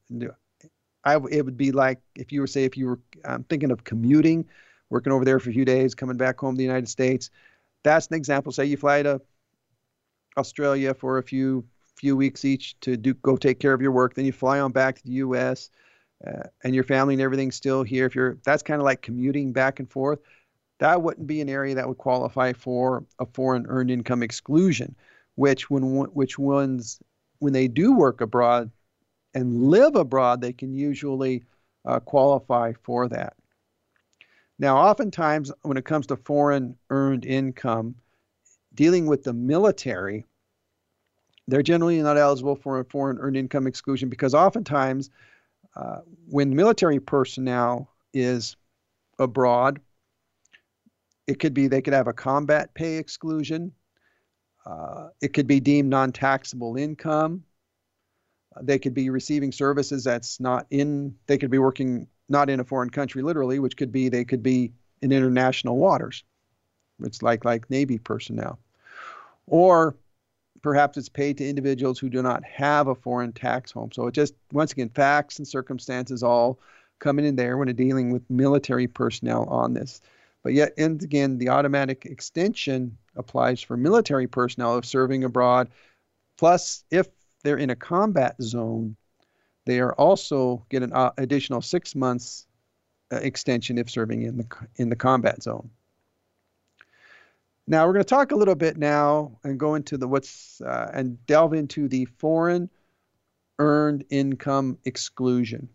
I, 1.03 1.15
it 1.31 1.43
would 1.43 1.57
be 1.57 1.71
like 1.71 1.99
if 2.15 2.31
you 2.31 2.41
were 2.41 2.47
say 2.47 2.63
if 2.63 2.77
you 2.77 2.87
were 2.87 2.99
I'm 3.25 3.43
thinking 3.43 3.71
of 3.71 3.83
commuting, 3.83 4.45
working 4.89 5.11
over 5.11 5.25
there 5.25 5.39
for 5.39 5.49
a 5.49 5.53
few 5.53 5.65
days, 5.65 5.95
coming 5.95 6.17
back 6.17 6.39
home 6.39 6.53
to 6.53 6.57
the 6.57 6.63
United 6.63 6.87
States. 6.87 7.31
That's 7.83 8.07
an 8.07 8.15
example. 8.15 8.51
Say 8.51 8.65
you 8.65 8.77
fly 8.77 9.01
to 9.01 9.19
Australia 10.37 10.93
for 10.93 11.17
a 11.17 11.23
few 11.23 11.65
few 11.95 12.15
weeks 12.15 12.45
each 12.45 12.79
to 12.81 12.97
do 12.97 13.13
go 13.15 13.35
take 13.35 13.59
care 13.59 13.73
of 13.73 13.81
your 13.81 13.91
work. 13.91 14.13
Then 14.13 14.25
you 14.25 14.31
fly 14.31 14.59
on 14.59 14.71
back 14.71 14.97
to 14.97 15.03
the 15.03 15.13
U.S. 15.13 15.71
Uh, 16.25 16.43
and 16.63 16.75
your 16.75 16.83
family 16.83 17.15
and 17.15 17.21
everything's 17.21 17.55
still 17.55 17.81
here. 17.81 18.05
If 18.05 18.13
you're 18.13 18.37
that's 18.43 18.61
kind 18.61 18.79
of 18.79 18.85
like 18.85 19.01
commuting 19.01 19.53
back 19.53 19.79
and 19.79 19.89
forth, 19.89 20.19
that 20.79 21.01
wouldn't 21.01 21.25
be 21.25 21.41
an 21.41 21.49
area 21.49 21.75
that 21.75 21.87
would 21.87 21.97
qualify 21.97 22.53
for 22.53 23.05
a 23.17 23.25
foreign 23.25 23.65
earned 23.67 23.89
income 23.89 24.21
exclusion. 24.21 24.95
Which 25.35 25.69
when 25.69 25.83
which 26.13 26.37
ones 26.37 27.01
when 27.39 27.53
they 27.53 27.67
do 27.67 27.95
work 27.95 28.21
abroad 28.21 28.71
and 29.33 29.69
live 29.69 29.95
abroad, 29.95 30.41
they 30.41 30.53
can 30.53 30.73
usually 30.73 31.43
uh, 31.85 31.99
qualify 31.99 32.73
for 32.83 33.07
that. 33.07 33.33
Now, 34.59 34.77
oftentimes 34.77 35.51
when 35.63 35.77
it 35.77 35.85
comes 35.85 36.07
to 36.07 36.17
foreign 36.17 36.75
earned 36.89 37.25
income, 37.25 37.95
dealing 38.75 39.07
with 39.07 39.23
the 39.23 39.33
military, 39.33 40.25
they're 41.47 41.63
generally 41.63 42.01
not 42.01 42.17
eligible 42.17 42.55
for 42.55 42.79
a 42.79 42.85
foreign 42.85 43.17
earned 43.17 43.37
income 43.37 43.65
exclusion 43.65 44.09
because 44.09 44.35
oftentimes 44.35 45.09
uh, 45.75 46.01
when 46.29 46.55
military 46.55 46.99
personnel 46.99 47.89
is 48.13 48.55
abroad, 49.17 49.79
it 51.27 51.39
could 51.39 51.53
be 51.53 51.67
they 51.67 51.81
could 51.81 51.93
have 51.93 52.07
a 52.07 52.13
combat 52.13 52.73
pay 52.73 52.97
exclusion. 52.97 53.71
Uh, 54.65 55.09
it 55.21 55.33
could 55.33 55.47
be 55.47 55.59
deemed 55.59 55.89
non 55.89 56.11
taxable 56.11 56.77
income. 56.77 57.43
Uh, 58.55 58.61
they 58.63 58.79
could 58.79 58.93
be 58.93 59.09
receiving 59.09 59.51
services 59.51 60.03
that's 60.03 60.39
not 60.39 60.67
in, 60.69 61.15
they 61.27 61.37
could 61.37 61.51
be 61.51 61.57
working 61.57 62.07
not 62.29 62.49
in 62.49 62.59
a 62.59 62.63
foreign 62.63 62.89
country 62.89 63.21
literally, 63.21 63.59
which 63.59 63.75
could 63.77 63.91
be 63.91 64.09
they 64.09 64.25
could 64.25 64.43
be 64.43 64.71
in 65.01 65.11
international 65.11 65.77
waters. 65.77 66.23
It's 67.03 67.21
like 67.21 67.45
like 67.45 67.69
Navy 67.69 67.97
personnel. 67.97 68.59
Or 69.47 69.95
perhaps 70.61 70.97
it's 70.97 71.09
paid 71.09 71.37
to 71.37 71.47
individuals 71.47 71.99
who 71.99 72.09
do 72.09 72.21
not 72.21 72.43
have 72.43 72.87
a 72.87 72.95
foreign 72.95 73.33
tax 73.33 73.71
home. 73.71 73.91
So 73.91 74.07
it 74.07 74.13
just 74.13 74.33
once 74.51 74.71
again 74.71 74.89
facts 74.89 75.39
and 75.39 75.47
circumstances 75.47 76.23
all 76.23 76.59
coming 76.99 77.25
in 77.25 77.35
there 77.35 77.57
when 77.57 77.73
dealing 77.75 78.11
with 78.11 78.29
military 78.29 78.87
personnel 78.87 79.45
on 79.45 79.73
this. 79.73 80.01
But 80.43 80.53
yet, 80.53 80.73
and 80.77 81.01
again, 81.01 81.37
the 81.37 81.49
automatic 81.49 82.05
extension 82.05 82.97
applies 83.15 83.61
for 83.61 83.77
military 83.77 84.27
personnel 84.27 84.81
serving 84.81 85.23
abroad. 85.23 85.69
Plus, 86.37 86.83
if 86.91 87.07
they're 87.43 87.57
in 87.57 87.69
a 87.69 87.75
combat 87.75 88.35
zone, 88.41 88.95
they 89.65 89.79
are 89.79 89.93
also 89.93 90.65
get 90.69 90.83
an 90.83 90.93
uh, 90.93 91.11
additional 91.17 91.61
six 91.61 91.95
months 91.95 92.47
uh, 93.11 93.17
extension 93.17 93.77
if 93.77 93.89
serving 93.89 94.23
in 94.23 94.37
the 94.37 94.47
in 94.77 94.89
the 94.89 94.95
combat 94.95 95.43
zone. 95.43 95.69
Now 97.67 97.85
we're 97.85 97.93
going 97.93 98.03
to 98.03 98.09
talk 98.09 98.31
a 98.31 98.35
little 98.35 98.55
bit 98.55 98.77
now 98.77 99.37
and 99.43 99.59
go 99.59 99.75
into 99.75 99.97
the 99.97 100.07
what's 100.07 100.61
uh, 100.61 100.91
and 100.93 101.23
delve 101.25 101.53
into 101.53 101.87
the 101.87 102.05
foreign 102.05 102.69
earned 103.59 104.03
income 104.09 104.77
exclusion. 104.85 105.69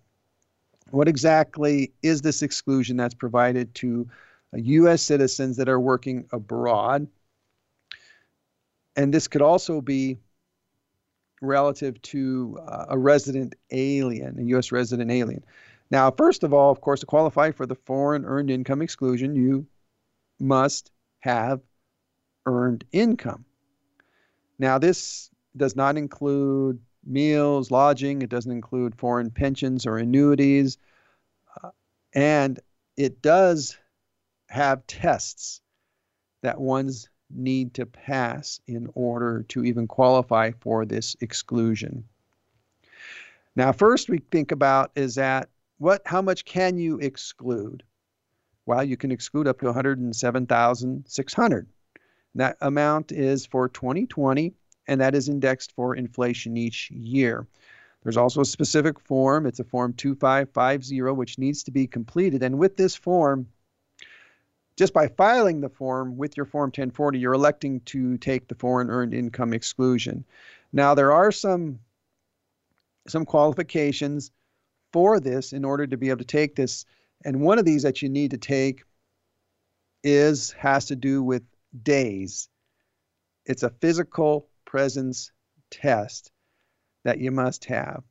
What 0.91 1.09
exactly 1.09 1.93
is 2.03 2.23
this 2.23 2.43
exclusion 2.43 2.97
that's 2.97 3.15
provided 3.15 3.75
to 3.77 4.09
U.S. 4.53 5.03
citizens 5.03 5.57
that 5.57 5.69
are 5.69 5.81
working 5.81 6.27
abroad? 6.33 7.07
And 8.97 9.13
this 9.13 9.29
could 9.29 9.43
also 9.43 9.81
be 9.81 10.19
relative 11.43 12.01
to 12.03 12.59
uh, 12.67 12.87
a 12.89 12.99
resident 12.99 13.55
alien, 13.71 14.39
a 14.39 14.43
U.S. 14.45 14.73
resident 14.73 15.11
alien. 15.11 15.45
Now, 15.91 16.11
first 16.11 16.43
of 16.43 16.53
all, 16.53 16.71
of 16.71 16.81
course, 16.81 17.01
to 17.01 17.07
qualify 17.07 17.51
for 17.51 17.67
the 17.67 17.75
foreign 17.75 18.25
earned 18.25 18.51
income 18.51 18.83
exclusion, 18.83 19.37
you 19.37 19.67
must 20.41 20.91
have 21.21 21.61
earned 22.47 22.85
income. 22.93 23.45
Now, 24.59 24.79
this 24.79 25.31
does 25.57 25.77
not 25.77 25.97
include 25.97 26.81
meals, 27.05 27.71
lodging, 27.71 28.23
it 28.23 28.31
doesn't 28.31 28.51
include 28.51 28.97
foreign 28.97 29.31
pensions 29.31 29.87
or 29.87 29.99
annuities. 29.99 30.79
Uh, 31.63 31.71
and 32.15 32.59
it 32.97 33.23
does 33.23 33.77
have 34.49 34.87
tests 34.87 35.61
that 36.43 36.61
ones 36.61 37.09
need 37.31 37.75
to 37.75 37.87
pass 37.87 38.61
in 38.67 38.89
order 38.95 39.45
to 39.49 39.65
even 39.65 39.87
qualify 39.87 40.53
for 40.61 40.85
this 40.85 41.17
exclusion. 41.21 42.05
Now, 43.55 43.73
first 43.73 44.09
we 44.09 44.19
think 44.19 44.53
about 44.53 44.93
is 44.95 45.17
that 45.17 45.49
what 45.79 46.03
how 46.07 46.23
much 46.23 46.45
can 46.45 46.79
you 46.79 46.99
exclude? 46.99 47.83
Well, 48.67 48.85
you 48.85 48.97
can 48.97 49.13
exclude 49.13 49.47
up 49.47 49.61
to 49.61 49.67
107,600. 49.67 51.69
That 52.35 52.57
amount 52.61 53.13
is 53.13 53.47
for 53.47 53.69
2020 53.69 54.53
and 54.89 55.01
that 55.01 55.15
is 55.15 55.29
indexed 55.29 55.73
for 55.73 55.97
inflation 55.97 56.57
each 56.57 56.91
year. 56.91 57.47
There's 58.03 58.17
also 58.17 58.43
a 58.43 58.47
specific 58.47 59.01
form. 59.01 59.47
It's 59.47 59.59
a 59.59 59.65
form 59.65 59.95
2550, 59.95 61.01
which 61.13 61.39
needs 61.39 61.65
to 61.65 61.73
be 61.73 61.87
completed. 61.87 62.43
And 62.43 62.59
with 62.59 62.77
this 62.77 62.95
form, 62.95 63.49
just 64.77 64.93
by 64.93 65.09
filing 65.09 65.61
the 65.61 65.69
form 65.69 66.17
with 66.17 66.37
your 66.37 66.47
Form 66.47 66.69
1040, 66.69 67.19
you're 67.19 67.33
electing 67.33 67.81
to 67.81 68.19
take 68.19 68.47
the 68.47 68.55
foreign 68.55 68.91
earned 68.91 69.15
income 69.15 69.53
exclusion. 69.53 70.25
Now, 70.73 70.95
there 70.95 71.13
are 71.13 71.33
some 71.33 71.81
some 73.09 73.25
qualifications 73.25 74.33
for 74.93 75.21
this 75.21 75.53
in 75.53 75.65
order 75.65 75.87
to 75.87 75.97
be 75.97 76.09
able 76.09 76.19
to 76.19 76.25
take 76.25 76.57
this. 76.57 76.85
And 77.25 77.41
one 77.41 77.59
of 77.59 77.65
these 77.65 77.85
that 77.85 78.03
you 78.03 78.09
need 78.09 78.33
to 78.33 78.39
take 78.39 78.83
is 80.03 80.53
has 80.53 80.87
to 80.87 80.97
do 80.97 81.23
with 81.23 81.43
days. 81.83 82.49
It's 83.45 83.63
a 83.63 83.71
physical 83.71 84.49
presence 84.65 85.31
test 85.71 86.33
that 87.05 87.19
you 87.19 87.31
must 87.31 87.65
have, 87.67 88.03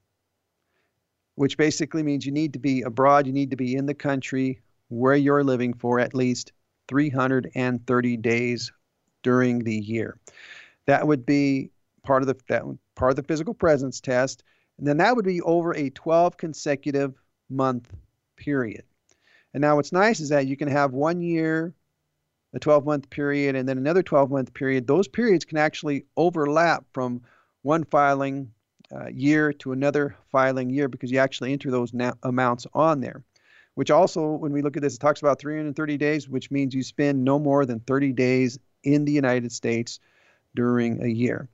which 1.35 1.57
basically 1.57 2.03
means 2.03 2.25
you 2.25 2.31
need 2.31 2.53
to 2.53 2.59
be 2.59 2.81
abroad, 2.81 3.27
you 3.27 3.33
need 3.33 3.51
to 3.51 3.57
be 3.57 3.75
in 3.75 3.85
the 3.85 3.93
country 3.93 4.61
where 4.87 5.15
you're 5.15 5.43
living 5.43 5.73
for 5.73 5.99
at 5.99 6.13
least 6.13 6.53
330 6.87 8.17
days 8.17 8.71
during 9.23 9.59
the 9.59 9.75
year. 9.75 10.17
That 10.85 11.07
would 11.07 11.25
be 11.25 11.71
part 12.03 12.21
of 12.21 12.27
the 12.27 12.37
that 12.47 12.63
part 12.95 13.11
of 13.11 13.15
the 13.15 13.23
physical 13.23 13.53
presence 13.53 13.99
test, 13.99 14.43
and 14.77 14.87
then 14.87 14.97
that 14.97 15.15
would 15.15 15.25
be 15.25 15.41
over 15.41 15.75
a 15.75 15.89
12 15.89 16.37
consecutive 16.37 17.15
month 17.49 17.91
period. 18.37 18.83
And 19.53 19.61
now 19.61 19.77
what's 19.77 19.91
nice 19.91 20.19
is 20.19 20.29
that 20.29 20.47
you 20.47 20.57
can 20.57 20.67
have 20.67 20.93
one 20.93 21.21
year, 21.21 21.73
a 22.53 22.59
12 22.59 22.85
month 22.85 23.09
period, 23.09 23.55
and 23.55 23.67
then 23.67 23.77
another 23.77 24.03
12 24.03 24.29
month 24.29 24.53
period. 24.53 24.85
Those 24.85 25.07
periods 25.07 25.45
can 25.45 25.57
actually 25.57 26.05
overlap 26.17 26.85
from 26.93 27.21
one 27.61 27.83
filing 27.85 28.51
uh, 28.93 29.07
year 29.07 29.51
to 29.53 29.71
another 29.71 30.15
filing 30.31 30.69
year 30.69 30.87
because 30.87 31.11
you 31.11 31.17
actually 31.17 31.53
enter 31.53 31.71
those 31.71 31.93
na- 31.93 32.13
amounts 32.23 32.67
on 32.73 33.01
there. 33.01 33.23
Which 33.75 33.91
also, 33.91 34.31
when 34.31 34.51
we 34.51 34.61
look 34.61 34.77
at 34.77 34.83
this, 34.83 34.95
it 34.95 34.99
talks 34.99 35.21
about 35.21 35.39
330 35.39 35.97
days, 35.97 36.29
which 36.29 36.49
means 36.49 36.73
you 36.73 36.83
spend 36.83 37.23
no 37.23 37.37
more 37.37 37.65
than 37.65 37.81
30 37.81 38.13
days 38.13 38.57
in 38.83 39.05
the 39.05 39.11
United 39.11 39.51
States 39.51 39.99
during 40.55 41.03
a 41.03 41.07
year. 41.07 41.49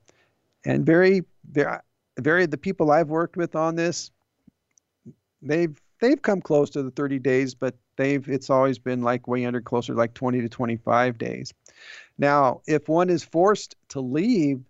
And 0.64 0.86
very, 0.86 1.24
very, 1.50 1.78
very, 2.18 2.46
the 2.46 2.56
people 2.56 2.92
I've 2.92 3.08
worked 3.08 3.36
with 3.36 3.56
on 3.56 3.74
this, 3.74 4.10
they've 5.40 5.76
they've 6.00 6.22
come 6.22 6.40
close 6.40 6.70
to 6.70 6.82
the 6.82 6.90
30 6.92 7.18
days, 7.18 7.54
but 7.54 7.74
they've 7.96 8.28
it's 8.28 8.50
always 8.50 8.78
been 8.78 9.02
like 9.02 9.26
way 9.26 9.44
under 9.44 9.60
closer 9.60 9.94
like 9.94 10.14
20 10.14 10.40
to 10.42 10.48
25 10.48 11.18
days. 11.18 11.52
Now, 12.18 12.60
if 12.66 12.88
one 12.88 13.10
is 13.10 13.24
forced 13.24 13.74
to 13.88 14.00
leave 14.00 14.60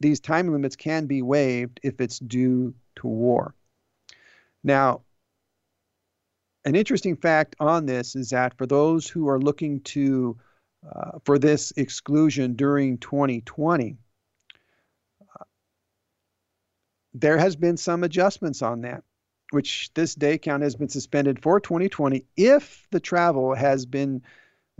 these 0.00 0.20
time 0.20 0.52
limits 0.52 0.76
can 0.76 1.06
be 1.06 1.22
waived 1.22 1.80
if 1.82 2.00
it's 2.00 2.18
due 2.18 2.74
to 2.96 3.06
war. 3.06 3.54
Now, 4.62 5.02
an 6.64 6.74
interesting 6.74 7.16
fact 7.16 7.56
on 7.60 7.86
this 7.86 8.16
is 8.16 8.30
that 8.30 8.56
for 8.56 8.66
those 8.66 9.08
who 9.08 9.28
are 9.28 9.38
looking 9.38 9.80
to 9.80 10.38
uh, 10.90 11.18
for 11.24 11.38
this 11.38 11.72
exclusion 11.76 12.54
during 12.54 12.98
2020, 12.98 13.96
uh, 15.20 15.44
there 17.14 17.38
has 17.38 17.56
been 17.56 17.76
some 17.76 18.04
adjustments 18.04 18.62
on 18.62 18.82
that, 18.82 19.02
which 19.50 19.90
this 19.94 20.14
day 20.14 20.36
count 20.36 20.62
has 20.62 20.76
been 20.76 20.88
suspended 20.88 21.42
for 21.42 21.58
2020 21.60 22.24
if 22.36 22.86
the 22.90 23.00
travel 23.00 23.54
has 23.54 23.86
been 23.86 24.22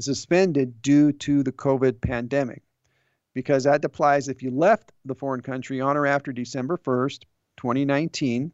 suspended 0.01 0.83
due 0.83 1.13
to 1.13 1.43
the 1.43 1.53
COVID 1.53 2.01
pandemic 2.01 2.63
because 3.35 3.65
that 3.65 3.85
applies 3.85 4.29
if 4.29 4.43
you 4.43 4.51
left 4.51 4.93
the 5.05 5.15
foreign 5.15 5.41
country 5.41 5.81
on 5.81 5.97
or 5.97 6.07
after 6.07 6.33
December 6.33 6.79
1st, 6.79 7.25
2019. 7.57 8.53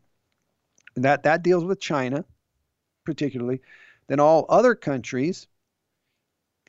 That 0.96 1.22
that 1.22 1.42
deals 1.42 1.64
with 1.64 1.80
China 1.80 2.24
particularly. 3.04 3.60
than 4.08 4.20
all 4.20 4.46
other 4.48 4.74
countries 4.74 5.46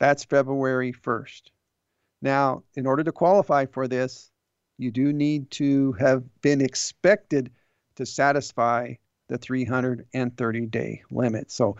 that's 0.02 0.24
February 0.24 0.92
1st. 0.92 1.42
Now, 2.20 2.64
in 2.74 2.86
order 2.86 3.04
to 3.04 3.12
qualify 3.12 3.66
for 3.66 3.86
this, 3.86 4.32
you 4.76 4.90
do 4.90 5.12
need 5.12 5.48
to 5.52 5.92
have 5.92 6.24
been 6.40 6.60
expected 6.60 7.52
to 7.94 8.04
satisfy 8.04 8.94
the 9.28 9.38
330 9.38 10.66
day 10.66 11.02
limit. 11.12 11.52
So, 11.52 11.76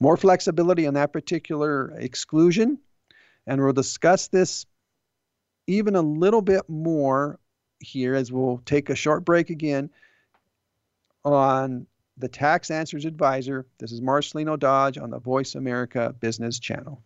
more 0.00 0.16
flexibility 0.16 0.86
on 0.86 0.94
that 0.94 1.12
particular 1.12 1.90
exclusion. 1.98 2.78
And 3.48 3.60
we'll 3.60 3.72
discuss 3.72 4.28
this 4.28 4.66
even 5.66 5.96
a 5.96 6.02
little 6.02 6.42
bit 6.42 6.62
more 6.68 7.40
here 7.80 8.14
as 8.14 8.30
we'll 8.30 8.62
take 8.66 8.88
a 8.88 8.94
short 8.94 9.24
break 9.24 9.50
again 9.50 9.90
on 11.24 11.88
the 12.18 12.28
Tax 12.28 12.70
Answers 12.70 13.04
Advisor. 13.04 13.66
This 13.78 13.92
is 13.92 14.00
Marcelino 14.00 14.58
Dodge 14.58 14.98
on 14.98 15.10
the 15.10 15.18
Voice 15.18 15.54
America 15.54 16.14
Business 16.20 16.58
Channel. 16.58 17.02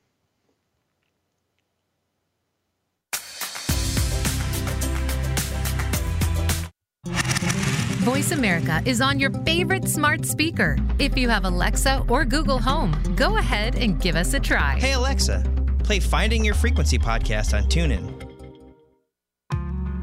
Voice 8.03 8.33
America 8.33 8.83
is 8.85 9.01
on 9.01 9.21
your 9.21 9.31
favorite 9.45 9.89
smart 9.89 10.27
speaker. 10.27 10.77
If 10.99 11.17
you 11.17 11.29
have 11.29 11.45
Alexa 11.45 12.05
or 12.09 12.25
Google 12.25 12.59
Home, 12.59 12.93
go 13.15 13.37
ahead 13.37 13.77
and 13.77 14.01
give 14.01 14.17
us 14.17 14.35
a 14.35 14.41
try. 14.41 14.77
Hey, 14.79 14.93
Alexa, 14.93 15.45
play 15.85 16.01
Finding 16.01 16.45
Your 16.45 16.55
Frequency 16.55 16.99
podcast 16.99 17.57
on 17.57 17.65
TuneIn. 17.65 18.22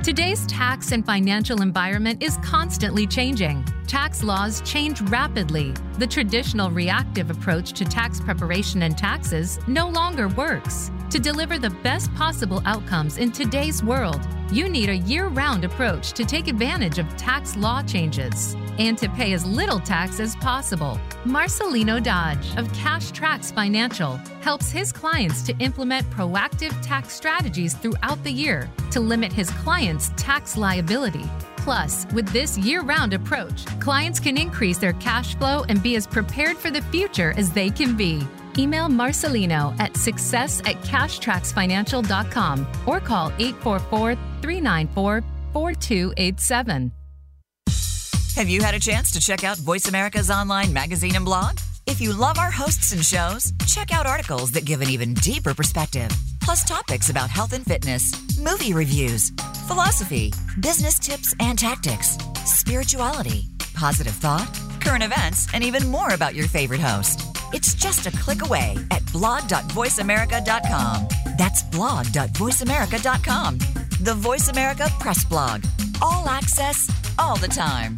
Today's 0.09 0.47
tax 0.47 0.91
and 0.91 1.05
financial 1.05 1.61
environment 1.61 2.23
is 2.23 2.37
constantly 2.37 3.05
changing. 3.05 3.63
Tax 3.85 4.23
laws 4.23 4.59
change 4.61 5.01
rapidly. 5.01 5.71
The 5.99 6.07
traditional 6.07 6.71
reactive 6.71 7.29
approach 7.29 7.73
to 7.73 7.83
tax 7.83 8.21
preparation 8.21 8.83
and 8.83 8.97
taxes 8.97 9.59
no 9.67 9.89
longer 9.89 10.29
works. 10.29 10.91
To 11.09 11.19
deliver 11.19 11.59
the 11.59 11.71
best 11.83 12.15
possible 12.15 12.61
outcomes 12.65 13.17
in 13.17 13.33
today's 13.33 13.83
world, 13.83 14.25
you 14.49 14.69
need 14.69 14.87
a 14.87 14.95
year 14.95 15.27
round 15.27 15.65
approach 15.65 16.13
to 16.13 16.23
take 16.23 16.47
advantage 16.47 16.99
of 16.99 17.17
tax 17.17 17.57
law 17.57 17.81
changes 17.83 18.55
and 18.77 18.97
to 18.97 19.09
pay 19.09 19.33
as 19.33 19.45
little 19.45 19.81
tax 19.81 20.21
as 20.21 20.37
possible. 20.37 20.97
Marcelino 21.25 22.01
Dodge 22.01 22.55
of 22.55 22.71
Cash 22.71 23.11
Tracks 23.11 23.51
Financial 23.51 24.15
helps 24.39 24.71
his 24.71 24.93
clients 24.93 25.41
to 25.41 25.57
implement 25.57 26.09
proactive 26.11 26.73
tax 26.81 27.13
strategies 27.13 27.73
throughout 27.73 28.23
the 28.23 28.31
year 28.31 28.69
to 28.91 29.01
limit 29.01 29.33
his 29.33 29.49
clients' 29.49 30.13
tax 30.15 30.55
liability. 30.55 31.29
Plus, 31.59 32.05
with 32.13 32.27
this 32.29 32.57
year 32.57 32.81
round 32.81 33.13
approach, 33.13 33.65
clients 33.79 34.19
can 34.19 34.37
increase 34.37 34.77
their 34.77 34.93
cash 34.93 35.35
flow 35.35 35.63
and 35.69 35.83
be 35.83 35.95
as 35.95 36.07
prepared 36.07 36.57
for 36.57 36.71
the 36.71 36.81
future 36.83 37.33
as 37.37 37.51
they 37.51 37.69
can 37.69 37.95
be. 37.95 38.21
Email 38.57 38.87
Marcelino 38.87 39.77
at 39.79 39.95
success 39.95 40.59
at 40.61 40.75
cashtracksfinancial.com 40.81 42.67
or 42.85 42.99
call 42.99 43.31
844 43.37 44.15
394 44.41 45.23
4287. 45.53 46.91
Have 48.35 48.47
you 48.47 48.61
had 48.61 48.73
a 48.73 48.79
chance 48.79 49.11
to 49.11 49.19
check 49.19 49.43
out 49.43 49.57
Voice 49.57 49.87
America's 49.89 50.31
online 50.31 50.71
magazine 50.71 51.15
and 51.15 51.25
blog? 51.25 51.57
If 51.87 51.99
you 51.99 52.13
love 52.13 52.37
our 52.37 52.51
hosts 52.51 52.93
and 52.93 53.03
shows, 53.03 53.51
check 53.65 53.91
out 53.91 54.05
articles 54.05 54.51
that 54.51 54.63
give 54.63 54.81
an 54.81 54.89
even 54.89 55.13
deeper 55.15 55.53
perspective, 55.53 56.09
plus 56.49 56.63
topics 56.63 57.11
about 57.11 57.29
health 57.29 57.53
and 57.53 57.63
fitness, 57.63 58.11
movie 58.39 58.73
reviews, 58.73 59.29
philosophy, 59.67 60.33
business 60.59 60.97
tips 60.97 61.35
and 61.39 61.59
tactics, 61.59 62.17
spirituality, 62.43 63.45
positive 63.75 64.15
thought, 64.15 64.49
current 64.79 65.03
events, 65.03 65.47
and 65.53 65.63
even 65.63 65.87
more 65.87 66.15
about 66.15 66.33
your 66.33 66.47
favorite 66.47 66.79
host. 66.81 67.21
It's 67.53 67.75
just 67.75 68.07
a 68.07 68.11
click 68.17 68.43
away 68.43 68.75
at 68.89 69.05
blog.voiceamerica.com. 69.13 71.07
That's 71.37 71.61
blog.voiceamerica.com. 71.61 73.57
The 74.01 74.15
Voice 74.15 74.49
America 74.49 74.89
Press 74.99 75.23
Blog. 75.25 75.63
All 76.01 76.27
access, 76.27 76.89
all 77.19 77.35
the 77.35 77.47
time. 77.47 77.95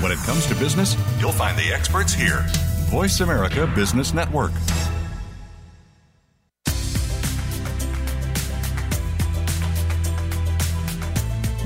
When 0.00 0.12
it 0.12 0.18
comes 0.18 0.46
to 0.46 0.54
business, 0.54 0.96
you'll 1.18 1.32
find 1.32 1.58
the 1.58 1.72
experts 1.72 2.14
here. 2.14 2.46
Voice 2.92 3.20
America 3.20 3.66
Business 3.74 4.12
Network. 4.12 4.52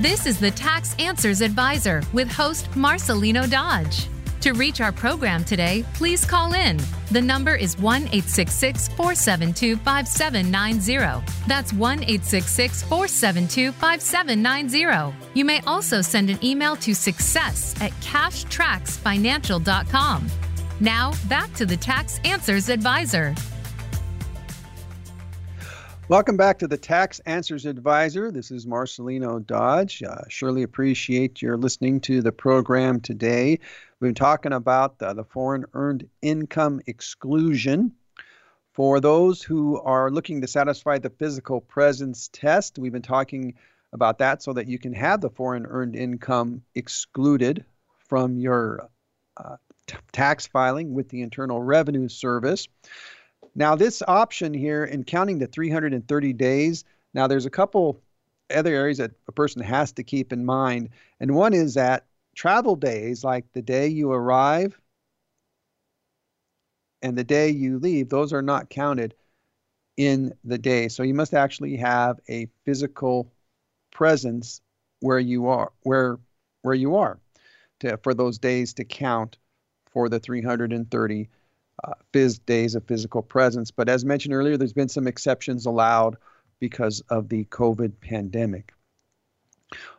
This 0.01 0.27
is 0.27 0.39
the 0.39 0.53
Tax 0.53 0.95
Answers 1.01 1.41
Advisor 1.41 2.05
with 2.12 2.31
host 2.31 2.71
Marcelino 2.75 3.51
Dodge. 3.51 4.07
To 4.43 4.53
reach 4.53 4.81
our 4.81 4.93
program 4.93 5.45
today, 5.45 5.85
please 5.95 6.25
call 6.25 6.55
in. 6.55 6.79
The 7.11 7.23
number 7.23 7.57
is 7.57 7.77
1 7.77 8.03
866 8.03 8.87
472 8.91 9.79
5790. 9.79 11.27
That's 11.49 11.73
1 11.73 12.05
866 12.05 12.85
472 12.85 13.73
5790. 13.73 15.12
You 15.35 15.45
may 15.45 15.61
also 15.67 16.03
send 16.03 16.31
an 16.31 16.39
email 16.45 16.77
to 16.77 16.95
success 16.95 17.75
at 17.81 17.91
cashtracksfinancial.com. 17.95 20.31
Now, 20.81 21.15
back 21.27 21.55
to 21.55 21.65
the 21.65 21.77
Tax 21.77 22.21
Answers 22.23 22.69
Advisor. 22.69 23.35
Welcome 26.11 26.37
back 26.37 26.59
to 26.59 26.69
the 26.69 26.77
Tax 26.77 27.19
Answers 27.21 27.65
Advisor. 27.65 28.31
This 28.31 28.51
is 28.51 28.67
Marcelino 28.67 29.45
Dodge. 29.45 30.03
Uh, 30.03 30.21
surely 30.29 30.62
appreciate 30.62 31.41
your 31.41 31.57
listening 31.57 31.99
to 32.03 32.21
the 32.21 32.31
program 32.31 33.01
today. 33.01 33.59
We've 34.01 34.09
been 34.09 34.15
talking 34.15 34.53
about 34.53 34.99
the, 34.99 35.15
the 35.15 35.25
foreign 35.25 35.65
earned 35.73 36.07
income 36.21 36.83
exclusion. 36.87 37.93
For 38.75 39.01
those 39.01 39.41
who 39.41 39.81
are 39.81 40.11
looking 40.11 40.43
to 40.43 40.47
satisfy 40.47 40.99
the 40.99 41.09
physical 41.09 41.62
presence 41.62 42.29
test, 42.35 42.79
we've 42.79 42.93
been 42.93 43.01
talking 43.01 43.55
about 43.95 44.19
that 44.19 44.43
so 44.43 44.53
that 44.53 44.69
you 44.69 44.79
can 44.79 44.93
have 44.93 45.23
the 45.23 45.31
foreign 45.31 45.65
earned 45.65 45.97
income 45.97 46.61
excluded 46.75 47.65
from 48.07 48.37
your 48.37 48.91
uh, 49.39 49.57
t- 49.87 49.96
tax 50.12 50.46
filing 50.46 50.94
with 50.94 51.09
the 51.09 51.22
Internal 51.22 51.62
Revenue 51.62 52.09
Service. 52.09 52.68
Now, 53.55 53.75
this 53.75 54.03
option 54.07 54.53
here 54.53 54.85
in 54.85 55.05
counting 55.05 55.38
the 55.38 55.46
330 55.46 56.33
days, 56.35 56.85
now 57.14 57.27
there's 57.27 57.46
a 57.46 57.51
couple 57.51 58.03
other 58.55 58.75
areas 58.75 58.99
that 58.99 59.12
a 59.29 59.33
person 59.33 59.62
has 59.62 59.92
to 59.92 60.03
keep 60.03 60.33
in 60.33 60.44
mind. 60.44 60.90
And 61.20 61.35
one 61.35 61.55
is 61.55 61.75
that 61.75 62.07
travel 62.35 62.77
days, 62.77 63.25
like 63.25 63.51
the 63.53 63.62
day 63.62 63.88
you 63.88 64.12
arrive 64.12 64.79
and 67.03 67.16
the 67.16 67.25
day 67.25 67.51
you 67.51 67.79
leave, 67.79 68.09
those 68.09 68.33
are 68.33 68.42
not 68.42 68.70
counted 68.70 69.14
in 69.96 70.35
the 70.44 70.59
day. 70.59 70.88
So 70.88 71.03
you 71.03 71.14
must 71.14 71.35
actually 71.35 71.77
have 71.77 72.20
a 72.29 72.49
physical 72.64 73.33
presence 73.90 74.61
where 75.01 75.18
you 75.18 75.49
are, 75.49 75.72
where 75.83 76.18
where 76.62 76.75
you 76.75 76.96
are, 76.96 77.18
to, 77.81 77.96
for 77.99 78.12
those 78.12 78.38
days 78.38 78.75
to 78.75 78.85
count 78.85 79.38
for 79.96 80.11
the 80.11 80.20
330 80.20 81.30
uh, 81.82 81.92
phys 82.12 82.38
days 82.44 82.74
of 82.74 82.85
physical 82.85 83.22
presence. 83.22 83.70
But 83.70 83.88
as 83.88 84.04
mentioned 84.04 84.35
earlier, 84.35 84.59
there's 84.59 84.74
been 84.74 84.90
some 84.90 85.06
exceptions 85.06 85.64
allowed 85.64 86.18
because 86.61 87.00
of 87.09 87.30
the 87.30 87.46
COVID 87.46 87.98
pandemic. 88.02 88.74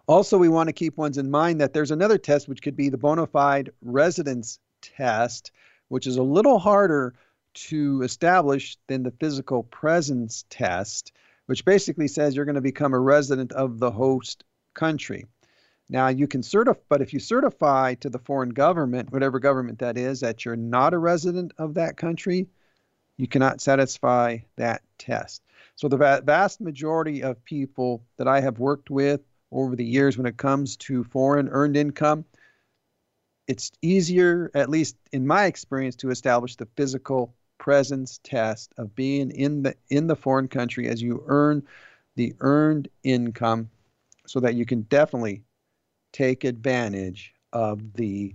Also, 0.05 0.37
we 0.37 0.49
want 0.49 0.69
to 0.69 0.73
keep 0.73 0.97
ones 0.97 1.17
in 1.17 1.31
mind 1.31 1.59
that 1.61 1.73
there's 1.73 1.89
another 1.89 2.19
test 2.19 2.47
which 2.47 2.61
could 2.61 2.75
be 2.75 2.89
the 2.89 2.97
bona 2.99 3.25
fide 3.25 3.71
residence 3.81 4.59
test, 4.83 5.51
which 5.87 6.05
is 6.05 6.17
a 6.17 6.21
little 6.21 6.59
harder 6.59 7.15
to 7.55 8.03
establish 8.03 8.77
than 8.85 9.01
the 9.01 9.09
physical 9.19 9.63
presence 9.63 10.45
test, 10.51 11.11
which 11.47 11.65
basically 11.65 12.07
says 12.07 12.35
you're 12.35 12.45
going 12.45 12.53
to 12.53 12.61
become 12.61 12.93
a 12.93 12.99
resident 12.99 13.51
of 13.51 13.79
the 13.79 13.89
host 13.89 14.43
country. 14.75 15.25
Now 15.89 16.09
you 16.09 16.27
can 16.27 16.43
certify, 16.43 16.79
but 16.89 17.01
if 17.01 17.13
you 17.13 17.19
certify 17.19 17.95
to 17.95 18.09
the 18.09 18.19
foreign 18.19 18.49
government, 18.49 19.11
whatever 19.11 19.39
government 19.39 19.79
that 19.79 19.97
is, 19.97 20.19
that 20.19 20.43
you're 20.43 20.55
not 20.55 20.93
a 20.93 20.97
resident 20.97 21.53
of 21.57 21.75
that 21.75 21.95
country, 21.95 22.47
you 23.17 23.27
cannot 23.27 23.61
satisfy 23.61 24.39
that 24.57 24.81
test. 24.97 25.41
So 25.75 25.87
the 25.87 26.21
vast 26.25 26.59
majority 26.59 27.23
of 27.23 27.43
people 27.45 28.03
that 28.17 28.27
I 28.27 28.41
have 28.41 28.59
worked 28.59 28.89
with 28.89 29.21
over 29.51 29.75
the 29.75 29.85
years 29.85 30.17
when 30.17 30.25
it 30.25 30.37
comes 30.37 30.75
to 30.77 31.03
foreign 31.05 31.49
earned 31.49 31.77
income, 31.77 32.25
it's 33.47 33.71
easier, 33.81 34.51
at 34.53 34.69
least 34.69 34.97
in 35.13 35.25
my 35.25 35.45
experience, 35.45 35.95
to 35.97 36.09
establish 36.09 36.57
the 36.57 36.67
physical 36.75 37.33
presence 37.57 38.19
test 38.23 38.73
of 38.77 38.95
being 38.95 39.31
in 39.31 39.63
the 39.63 39.75
in 39.89 40.07
the 40.07 40.15
foreign 40.15 40.47
country 40.47 40.87
as 40.87 41.01
you 41.01 41.23
earn 41.27 41.63
the 42.15 42.35
earned 42.39 42.87
income 43.03 43.69
so 44.25 44.39
that 44.39 44.55
you 44.55 44.65
can 44.65 44.81
definitely 44.81 45.43
take 46.17 46.43
advantage 46.43 47.33
of 47.53 47.93
the 47.93 48.33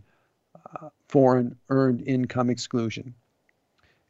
uh, 0.55 0.89
foreign 1.09 1.57
earned 1.69 2.03
income 2.07 2.49
exclusion. 2.49 3.13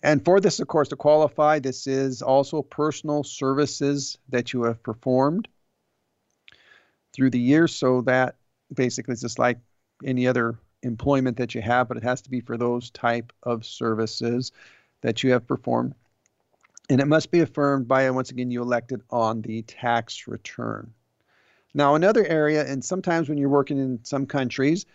And 0.02 0.22
for 0.22 0.40
this, 0.40 0.60
of 0.60 0.68
course, 0.68 0.88
to 0.88 0.96
qualify, 0.96 1.58
this 1.58 1.86
is 1.86 2.20
also 2.20 2.60
personal 2.60 3.24
services 3.24 4.18
that 4.28 4.52
you 4.52 4.64
have 4.64 4.82
performed 4.82 5.48
through 7.14 7.30
the 7.30 7.40
year. 7.40 7.66
So 7.66 8.02
that 8.02 8.34
basically 8.74 9.14
is 9.14 9.22
just 9.22 9.38
like 9.38 9.58
any 10.04 10.26
other 10.26 10.58
employment 10.82 11.38
that 11.38 11.54
you 11.54 11.62
have, 11.62 11.88
but 11.88 11.96
it 11.96 12.02
has 12.02 12.20
to 12.22 12.30
be 12.30 12.40
for 12.40 12.58
those 12.58 12.90
type 12.90 13.32
of 13.42 13.64
services 13.64 14.52
that 15.00 15.22
you 15.22 15.30
have 15.30 15.46
performed. 15.46 15.94
And 16.90 17.00
it 17.00 17.06
must 17.06 17.30
be 17.30 17.40
affirmed 17.40 17.88
by, 17.88 18.10
once 18.10 18.30
again, 18.30 18.50
you 18.50 18.60
elected 18.60 19.00
on 19.08 19.40
the 19.40 19.62
tax 19.62 20.26
return. 20.26 20.92
Now, 21.74 21.94
another 21.94 22.26
area, 22.26 22.66
and 22.66 22.84
sometimes 22.84 23.28
when 23.28 23.38
you're 23.38 23.48
working 23.48 23.78
in 23.78 24.04
some 24.04 24.26
countries, 24.26 24.86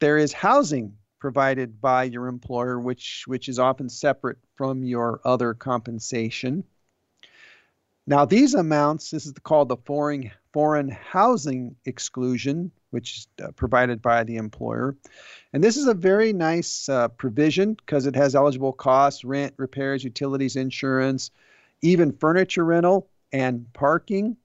there 0.00 0.16
is 0.16 0.32
housing 0.32 0.96
provided 1.18 1.80
by 1.80 2.04
your 2.04 2.26
employer, 2.26 2.78
which 2.78 3.24
which 3.26 3.48
is 3.48 3.58
often 3.58 3.88
separate 3.88 4.38
from 4.56 4.84
your 4.84 5.20
other 5.24 5.54
compensation. 5.54 6.64
Now, 8.06 8.26
these 8.26 8.54
amounts, 8.54 9.10
this 9.10 9.24
is 9.24 9.32
called 9.42 9.68
the 9.68 9.78
foreign 9.78 10.30
foreign 10.52 10.88
housing 10.88 11.76
exclusion, 11.84 12.70
which 12.90 13.16
is 13.18 13.28
uh, 13.42 13.50
provided 13.52 14.00
by 14.02 14.24
the 14.24 14.36
employer. 14.36 14.96
And 15.52 15.64
this 15.64 15.76
is 15.76 15.86
a 15.86 15.94
very 15.94 16.32
nice 16.32 16.88
uh, 16.88 17.08
provision 17.08 17.74
because 17.74 18.06
it 18.06 18.14
has 18.14 18.34
eligible 18.34 18.72
costs, 18.72 19.24
rent, 19.24 19.54
repairs, 19.56 20.04
utilities, 20.04 20.56
insurance, 20.56 21.30
even 21.82 22.12
furniture 22.12 22.64
rental 22.64 23.08
and 23.32 23.66
parking. 23.72 24.36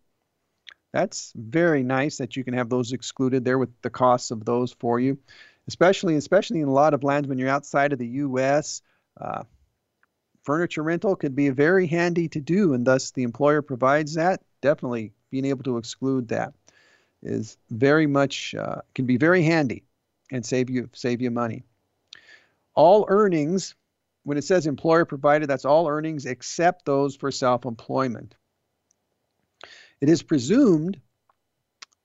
That's 0.92 1.34
very 1.36 1.84
nice 1.84 2.18
that 2.18 2.36
you 2.36 2.44
can 2.44 2.56
have 2.56 2.70
those 2.70 2.94
excluded 2.94 3.46
there 3.46 3.58
with 3.60 3.70
the 3.82 3.90
costs 3.90 4.32
of 4.32 4.46
those 4.46 4.74
for 4.74 5.00
you, 5.00 5.20
especially 5.68 6.16
especially 6.16 6.62
in 6.62 6.68
a 6.68 6.74
lot 6.74 6.94
of 6.94 7.04
lands 7.04 7.28
when 7.28 7.38
you're 7.38 7.50
outside 7.50 7.94
of 7.94 8.00
the 8.00 8.08
U.S. 8.08 8.82
Uh, 9.20 9.44
furniture 10.44 10.82
rental 10.82 11.16
could 11.16 11.36
be 11.36 11.50
very 11.50 11.86
handy 11.86 12.28
to 12.30 12.40
do, 12.40 12.74
and 12.74 12.86
thus 12.86 13.12
the 13.12 13.24
employer 13.24 13.62
provides 13.62 14.16
that. 14.16 14.42
Definitely 14.62 15.14
being 15.30 15.46
able 15.46 15.64
to 15.64 15.78
exclude 15.78 16.30
that 16.30 16.54
is 17.22 17.58
very 17.70 18.08
much 18.08 18.56
uh, 18.56 18.82
can 18.96 19.06
be 19.06 19.18
very 19.18 19.44
handy 19.44 19.84
and 20.32 20.46
save 20.46 20.70
you 20.70 20.90
save 20.94 21.22
you 21.22 21.32
money. 21.32 21.64
All 22.76 23.06
earnings, 23.10 23.76
when 24.24 24.38
it 24.38 24.44
says 24.44 24.66
employer 24.66 25.06
provided, 25.06 25.50
that's 25.50 25.66
all 25.66 25.88
earnings 25.88 26.26
except 26.26 26.86
those 26.86 27.16
for 27.16 27.30
self-employment. 27.32 28.36
It 30.02 30.10
is 30.10 30.24
presumed, 30.24 31.00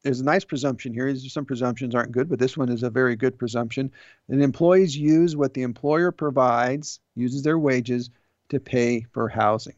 there's 0.04 0.20
a 0.20 0.24
nice 0.24 0.44
presumption 0.44 0.92
here. 0.92 1.16
Some 1.16 1.46
presumptions 1.46 1.94
aren't 1.94 2.12
good, 2.12 2.28
but 2.28 2.38
this 2.38 2.58
one 2.58 2.68
is 2.68 2.82
a 2.82 2.90
very 2.90 3.16
good 3.16 3.38
presumption. 3.38 3.90
That 4.28 4.40
employees 4.40 4.96
use 4.96 5.34
what 5.34 5.54
the 5.54 5.62
employer 5.62 6.12
provides, 6.12 7.00
uses 7.14 7.42
their 7.42 7.58
wages 7.58 8.10
to 8.50 8.60
pay 8.60 9.06
for 9.12 9.28
housing. 9.28 9.76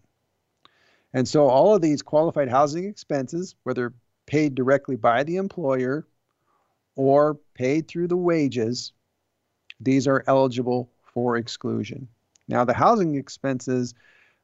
And 1.14 1.29
so 1.29 1.46
all 1.46 1.74
of 1.74 1.81
these 1.81 2.02
qualified 2.02 2.48
housing 2.48 2.85
expenses, 2.85 3.55
whether 3.62 3.94
paid 4.26 4.57
directly 4.57 4.96
by 4.96 5.22
the 5.22 5.37
employer 5.37 6.05
or 6.96 7.38
paid 7.55 7.87
through 7.87 8.09
the 8.09 8.16
wages, 8.16 8.92
these 9.79 10.09
are 10.09 10.24
eligible 10.26 10.90
for 11.14 11.37
exclusion. 11.37 12.09
Now, 12.48 12.64
the 12.64 12.74
housing 12.74 13.14
expenses, 13.14 13.94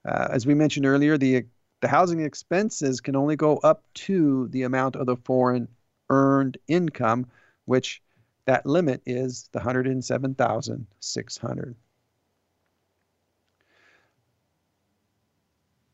uh, 0.07 0.29
as 0.31 0.47
we 0.47 0.55
mentioned 0.55 0.87
earlier, 0.87 1.19
the 1.19 1.45
the 1.83 1.89
housing 1.89 2.21
expenses 2.21 3.01
can 3.01 3.17
only 3.17 3.35
go 3.37 3.57
up 3.59 3.85
to 3.93 4.49
the 4.49 4.63
amount 4.63 4.97
of 4.97 5.07
the 5.07 5.17
foreign 5.17 5.69
earned 6.09 6.57
income, 6.69 7.27
which 7.65 8.01
that 8.47 8.65
limit 8.65 9.03
is 9.05 9.51
the 9.53 9.59
107,600. 9.59 11.77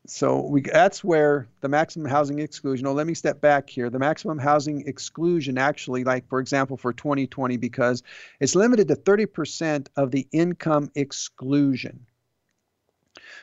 So 0.05 0.41
we, 0.41 0.61
that's 0.61 1.03
where 1.03 1.47
the 1.61 1.69
maximum 1.69 2.07
housing 2.07 2.39
exclusion. 2.39 2.87
Oh, 2.87 2.93
let 2.93 3.07
me 3.07 3.15
step 3.15 3.41
back 3.41 3.69
here. 3.69 3.89
The 3.89 3.99
maximum 3.99 4.37
housing 4.37 4.87
exclusion 4.87 5.57
actually, 5.57 6.03
like 6.03 6.27
for 6.29 6.39
example, 6.39 6.77
for 6.77 6.93
2020, 6.93 7.57
because 7.57 8.03
it's 8.39 8.55
limited 8.55 8.87
to 8.89 8.95
30% 8.95 9.87
of 9.95 10.11
the 10.11 10.27
income 10.31 10.91
exclusion 10.95 12.05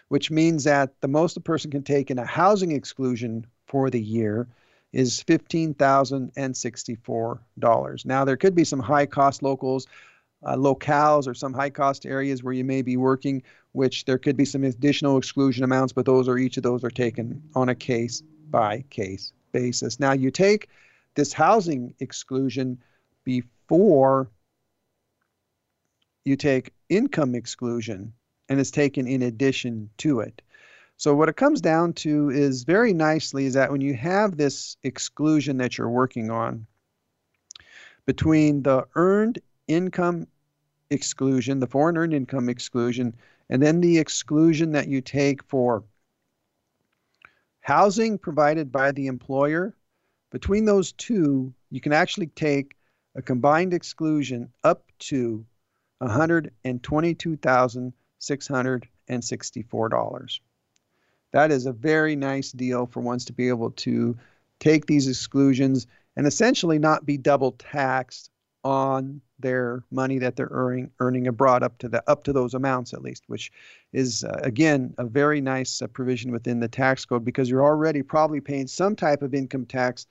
which 0.08 0.30
means 0.30 0.64
that 0.64 0.92
the 1.00 1.08
most 1.08 1.36
a 1.36 1.40
person 1.40 1.70
can 1.70 1.82
take 1.82 2.10
in 2.10 2.18
a 2.18 2.24
housing 2.24 2.72
exclusion 2.72 3.46
for 3.66 3.90
the 3.90 4.00
year 4.00 4.48
is 4.92 5.22
$15,064. 5.24 8.06
Now, 8.06 8.24
there 8.24 8.36
could 8.36 8.54
be 8.54 8.64
some 8.64 8.80
high 8.80 9.06
cost 9.06 9.42
locals, 9.42 9.86
uh, 10.44 10.56
locales, 10.56 11.26
or 11.26 11.34
some 11.34 11.52
high 11.52 11.70
cost 11.70 12.06
areas 12.06 12.42
where 12.42 12.54
you 12.54 12.64
may 12.64 12.82
be 12.82 12.96
working, 12.96 13.42
which 13.72 14.04
there 14.04 14.18
could 14.18 14.36
be 14.36 14.44
some 14.44 14.64
additional 14.64 15.18
exclusion 15.18 15.64
amounts, 15.64 15.92
but 15.92 16.06
those 16.06 16.28
are 16.28 16.38
each 16.38 16.56
of 16.56 16.62
those 16.62 16.84
are 16.84 16.90
taken 16.90 17.42
on 17.54 17.68
a 17.68 17.74
case 17.74 18.22
by 18.50 18.84
case 18.90 19.32
basis. 19.52 19.98
Now, 19.98 20.12
you 20.12 20.30
take 20.30 20.68
this 21.14 21.32
housing 21.32 21.94
exclusion 21.98 22.78
before 23.24 24.30
you 26.24 26.36
take 26.36 26.72
income 26.88 27.34
exclusion 27.34 28.12
and 28.48 28.60
it's 28.60 28.70
taken 28.70 29.06
in 29.06 29.22
addition 29.22 29.90
to 29.98 30.20
it. 30.20 30.42
So 30.96 31.14
what 31.14 31.28
it 31.28 31.36
comes 31.36 31.60
down 31.60 31.92
to 31.94 32.30
is 32.30 32.64
very 32.64 32.94
nicely 32.94 33.44
is 33.44 33.54
that 33.54 33.70
when 33.70 33.80
you 33.80 33.94
have 33.94 34.36
this 34.36 34.76
exclusion 34.82 35.58
that 35.58 35.76
you're 35.76 35.90
working 35.90 36.30
on 36.30 36.66
between 38.06 38.62
the 38.62 38.86
earned 38.94 39.40
income 39.68 40.26
exclusion, 40.90 41.60
the 41.60 41.66
foreign 41.66 41.98
earned 41.98 42.14
income 42.14 42.48
exclusion, 42.48 43.14
and 43.50 43.62
then 43.62 43.80
the 43.80 43.98
exclusion 43.98 44.72
that 44.72 44.88
you 44.88 45.00
take 45.00 45.42
for 45.42 45.84
housing 47.60 48.16
provided 48.16 48.70
by 48.70 48.92
the 48.92 49.06
employer, 49.08 49.74
between 50.30 50.64
those 50.64 50.92
two, 50.92 51.52
you 51.70 51.80
can 51.80 51.92
actually 51.92 52.28
take 52.28 52.76
a 53.16 53.22
combined 53.22 53.74
exclusion 53.74 54.48
up 54.64 54.84
to 54.98 55.44
$122,664. 58.20 60.40
That 61.32 61.50
is 61.50 61.66
a 61.66 61.72
very 61.72 62.14
nice 62.16 62.52
deal 62.52 62.86
for 62.86 63.00
ones 63.00 63.24
to 63.26 63.32
be 63.32 63.48
able 63.48 63.72
to 63.72 64.16
take 64.58 64.86
these 64.86 65.08
exclusions 65.08 65.86
and 66.16 66.26
essentially 66.26 66.78
not 66.78 67.04
be 67.04 67.18
double 67.18 67.52
taxed 67.52 68.30
on 68.64 69.20
their 69.38 69.84
money 69.90 70.18
that 70.18 70.34
they're 70.34 70.48
earning 70.50 70.90
earning 70.98 71.28
abroad 71.28 71.62
up 71.62 71.76
to 71.78 71.88
the 71.88 72.02
up 72.10 72.24
to 72.24 72.32
those 72.32 72.54
amounts 72.54 72.94
at 72.94 73.02
least 73.02 73.22
which 73.26 73.52
is 73.92 74.24
uh, 74.24 74.40
again 74.42 74.92
a 74.98 75.04
very 75.04 75.40
nice 75.40 75.82
uh, 75.82 75.86
provision 75.86 76.32
within 76.32 76.58
the 76.58 76.66
tax 76.66 77.04
code 77.04 77.24
because 77.24 77.48
you're 77.48 77.62
already 77.62 78.02
probably 78.02 78.40
paying 78.40 78.66
some 78.66 78.96
type 78.96 79.22
of 79.22 79.34
income 79.34 79.66
tax 79.66 80.06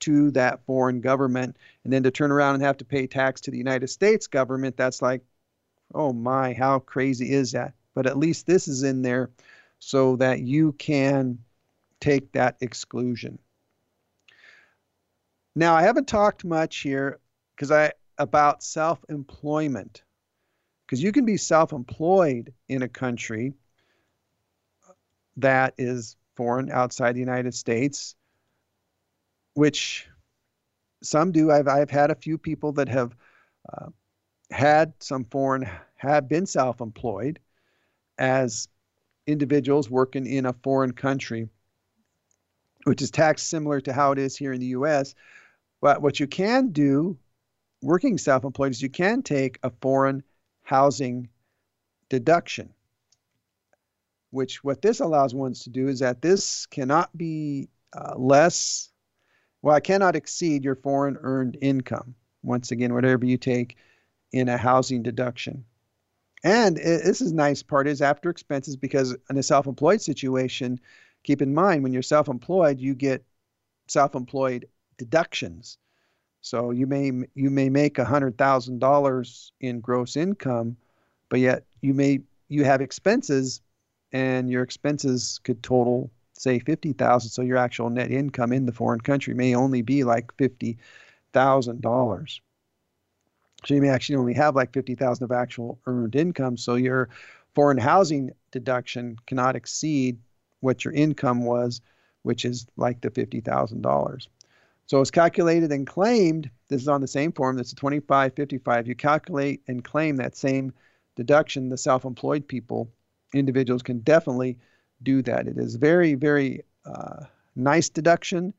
to 0.00 0.30
that 0.30 0.64
foreign 0.64 1.00
government 1.00 1.56
and 1.84 1.92
then 1.92 2.02
to 2.02 2.10
turn 2.10 2.32
around 2.32 2.54
and 2.54 2.64
have 2.64 2.78
to 2.78 2.84
pay 2.84 3.06
tax 3.06 3.40
to 3.40 3.50
the 3.50 3.58
United 3.58 3.88
States 3.88 4.26
government 4.26 4.76
that's 4.76 5.02
like 5.02 5.22
oh 5.94 6.12
my 6.12 6.52
how 6.52 6.78
crazy 6.78 7.32
is 7.32 7.52
that? 7.52 7.74
But 7.94 8.06
at 8.06 8.18
least 8.18 8.46
this 8.46 8.68
is 8.68 8.82
in 8.82 9.02
there 9.02 9.30
so 9.78 10.16
that 10.16 10.40
you 10.40 10.72
can 10.72 11.38
take 12.00 12.32
that 12.32 12.56
exclusion. 12.60 13.38
Now 15.56 15.74
I 15.74 15.82
haven't 15.82 16.08
talked 16.08 16.44
much 16.44 16.78
here 16.78 17.18
because 17.54 17.70
I 17.70 17.92
about 18.18 18.62
self-employment. 18.62 20.02
Because 20.86 21.02
you 21.02 21.12
can 21.12 21.24
be 21.24 21.36
self-employed 21.36 22.52
in 22.68 22.82
a 22.82 22.88
country 22.88 23.54
that 25.36 25.74
is 25.78 26.16
foreign 26.36 26.70
outside 26.70 27.14
the 27.14 27.20
United 27.20 27.54
States 27.54 28.16
which 29.54 30.08
some 31.02 31.32
do. 31.32 31.50
I've 31.50 31.68
I've 31.68 31.90
had 31.90 32.10
a 32.10 32.14
few 32.14 32.38
people 32.38 32.72
that 32.72 32.88
have 32.88 33.14
uh, 33.72 33.88
had 34.50 34.92
some 35.00 35.24
foreign 35.24 35.68
have 35.96 36.28
been 36.28 36.46
self-employed 36.46 37.38
as 38.18 38.68
individuals 39.26 39.90
working 39.90 40.26
in 40.26 40.46
a 40.46 40.52
foreign 40.52 40.92
country 40.92 41.48
which 42.84 43.02
is 43.02 43.10
taxed 43.10 43.48
similar 43.48 43.80
to 43.80 43.92
how 43.92 44.12
it 44.12 44.18
is 44.18 44.36
here 44.36 44.52
in 44.52 44.60
the 44.60 44.66
US 44.66 45.14
but 45.80 46.02
what 46.02 46.18
you 46.18 46.26
can 46.26 46.68
do 46.68 47.18
working 47.82 48.18
self 48.18 48.44
employed 48.44 48.72
is 48.72 48.82
you 48.82 48.88
can 48.88 49.22
take 49.22 49.58
a 49.62 49.70
foreign 49.80 50.22
housing 50.62 51.28
deduction, 52.08 52.72
which 54.30 54.62
what 54.62 54.82
this 54.82 55.00
allows 55.00 55.34
ones 55.34 55.64
to 55.64 55.70
do 55.70 55.88
is 55.88 56.00
that 56.00 56.22
this 56.22 56.66
cannot 56.66 57.16
be 57.16 57.68
uh, 57.92 58.14
less, 58.16 58.90
well, 59.62 59.76
it 59.76 59.84
cannot 59.84 60.16
exceed 60.16 60.64
your 60.64 60.76
foreign 60.76 61.16
earned 61.20 61.56
income. 61.60 62.14
Once 62.42 62.70
again, 62.70 62.94
whatever 62.94 63.24
you 63.24 63.36
take 63.36 63.76
in 64.32 64.48
a 64.48 64.56
housing 64.56 65.02
deduction. 65.02 65.64
And 66.42 66.76
this 66.76 67.20
is 67.20 67.32
nice 67.32 67.62
part 67.62 67.86
is 67.86 68.00
after 68.00 68.30
expenses 68.30 68.76
because 68.76 69.14
in 69.28 69.36
a 69.36 69.42
self-employed 69.42 70.00
situation, 70.00 70.80
keep 71.22 71.42
in 71.42 71.52
mind 71.52 71.82
when 71.82 71.92
you're 71.92 72.02
self-employed, 72.02 72.80
you 72.80 72.94
get 72.94 73.24
self-employed 73.88 74.66
deductions. 74.96 75.76
So 76.40 76.70
you 76.70 76.86
may 76.86 77.12
you 77.34 77.50
may 77.50 77.68
make 77.68 77.98
a 77.98 78.04
hundred 78.04 78.38
thousand 78.38 78.78
dollars 78.78 79.52
in 79.60 79.80
gross 79.80 80.16
income, 80.16 80.76
but 81.28 81.40
yet 81.40 81.64
you 81.82 81.92
may 81.92 82.20
you 82.48 82.64
have 82.64 82.80
expenses, 82.80 83.60
and 84.12 84.50
your 84.50 84.62
expenses 84.62 85.40
could 85.44 85.62
total 85.62 86.10
say 86.32 86.58
fifty 86.58 86.94
thousand. 86.94 87.30
So 87.30 87.42
your 87.42 87.58
actual 87.58 87.90
net 87.90 88.10
income 88.10 88.52
in 88.52 88.64
the 88.64 88.72
foreign 88.72 89.02
country 89.02 89.34
may 89.34 89.54
only 89.54 89.82
be 89.82 90.04
like 90.04 90.32
fifty 90.38 90.78
thousand 91.34 91.82
dollars. 91.82 92.40
So 93.66 93.74
you 93.74 93.82
may 93.82 93.88
actually 93.88 94.16
only 94.16 94.34
have 94.34 94.56
like 94.56 94.72
fifty 94.72 94.94
thousand 94.94 95.24
of 95.24 95.32
actual 95.32 95.78
earned 95.86 96.16
income. 96.16 96.56
So 96.56 96.74
your 96.74 97.08
foreign 97.54 97.78
housing 97.78 98.30
deduction 98.50 99.16
cannot 99.26 99.56
exceed 99.56 100.18
what 100.60 100.84
your 100.84 100.94
income 100.94 101.44
was, 101.44 101.80
which 102.22 102.44
is 102.44 102.66
like 102.76 103.00
the 103.00 103.10
fifty 103.10 103.40
thousand 103.40 103.82
dollars. 103.82 104.28
So 104.86 105.00
it's 105.00 105.10
calculated 105.10 105.70
and 105.70 105.86
claimed. 105.86 106.50
This 106.68 106.82
is 106.82 106.88
on 106.88 107.00
the 107.00 107.06
same 107.06 107.32
form. 107.32 107.56
That's 107.56 107.72
a 107.72 107.76
2555. 107.76 108.88
You 108.88 108.94
calculate 108.96 109.62
and 109.68 109.84
claim 109.84 110.16
that 110.16 110.36
same 110.36 110.72
deduction. 111.14 111.68
The 111.68 111.76
self-employed 111.76 112.48
people, 112.48 112.90
individuals 113.32 113.82
can 113.82 114.00
definitely 114.00 114.58
do 115.02 115.22
that. 115.22 115.46
It 115.46 115.58
is 115.58 115.76
very, 115.76 116.14
very 116.14 116.64
uh, 116.84 117.24
nice 117.54 117.88
deduction 117.88 118.52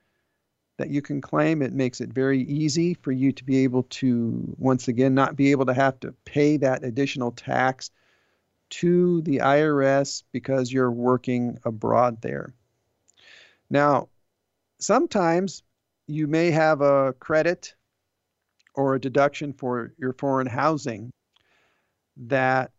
that 0.77 0.89
you 0.89 1.01
can 1.01 1.21
claim. 1.21 1.61
It 1.61 1.73
makes 1.73 2.01
it 2.01 2.09
very 2.13 2.41
easy 2.43 2.93
for 2.95 3.11
you 3.11 3.31
to 3.31 3.43
be 3.43 3.63
able 3.63 3.83
to, 3.83 4.55
once 4.57 4.87
again, 4.87 5.13
not 5.13 5.35
be 5.35 5.51
able 5.51 5.65
to 5.67 5.73
have 5.73 5.99
to 6.01 6.13
pay 6.25 6.57
that 6.57 6.83
additional 6.83 7.31
tax 7.31 7.91
to 8.71 9.21
the 9.21 9.37
IRS 9.37 10.23
because 10.31 10.71
you're 10.71 10.91
working 10.91 11.59
abroad 11.65 12.21
there. 12.21 12.53
Now, 13.69 14.09
sometimes 14.79 15.63
you 16.07 16.27
may 16.27 16.51
have 16.51 16.81
a 16.81 17.13
credit 17.13 17.75
or 18.73 18.95
a 18.95 19.01
deduction 19.01 19.53
for 19.53 19.93
your 19.97 20.13
foreign 20.13 20.47
housing 20.47 21.11
that, 22.17 22.71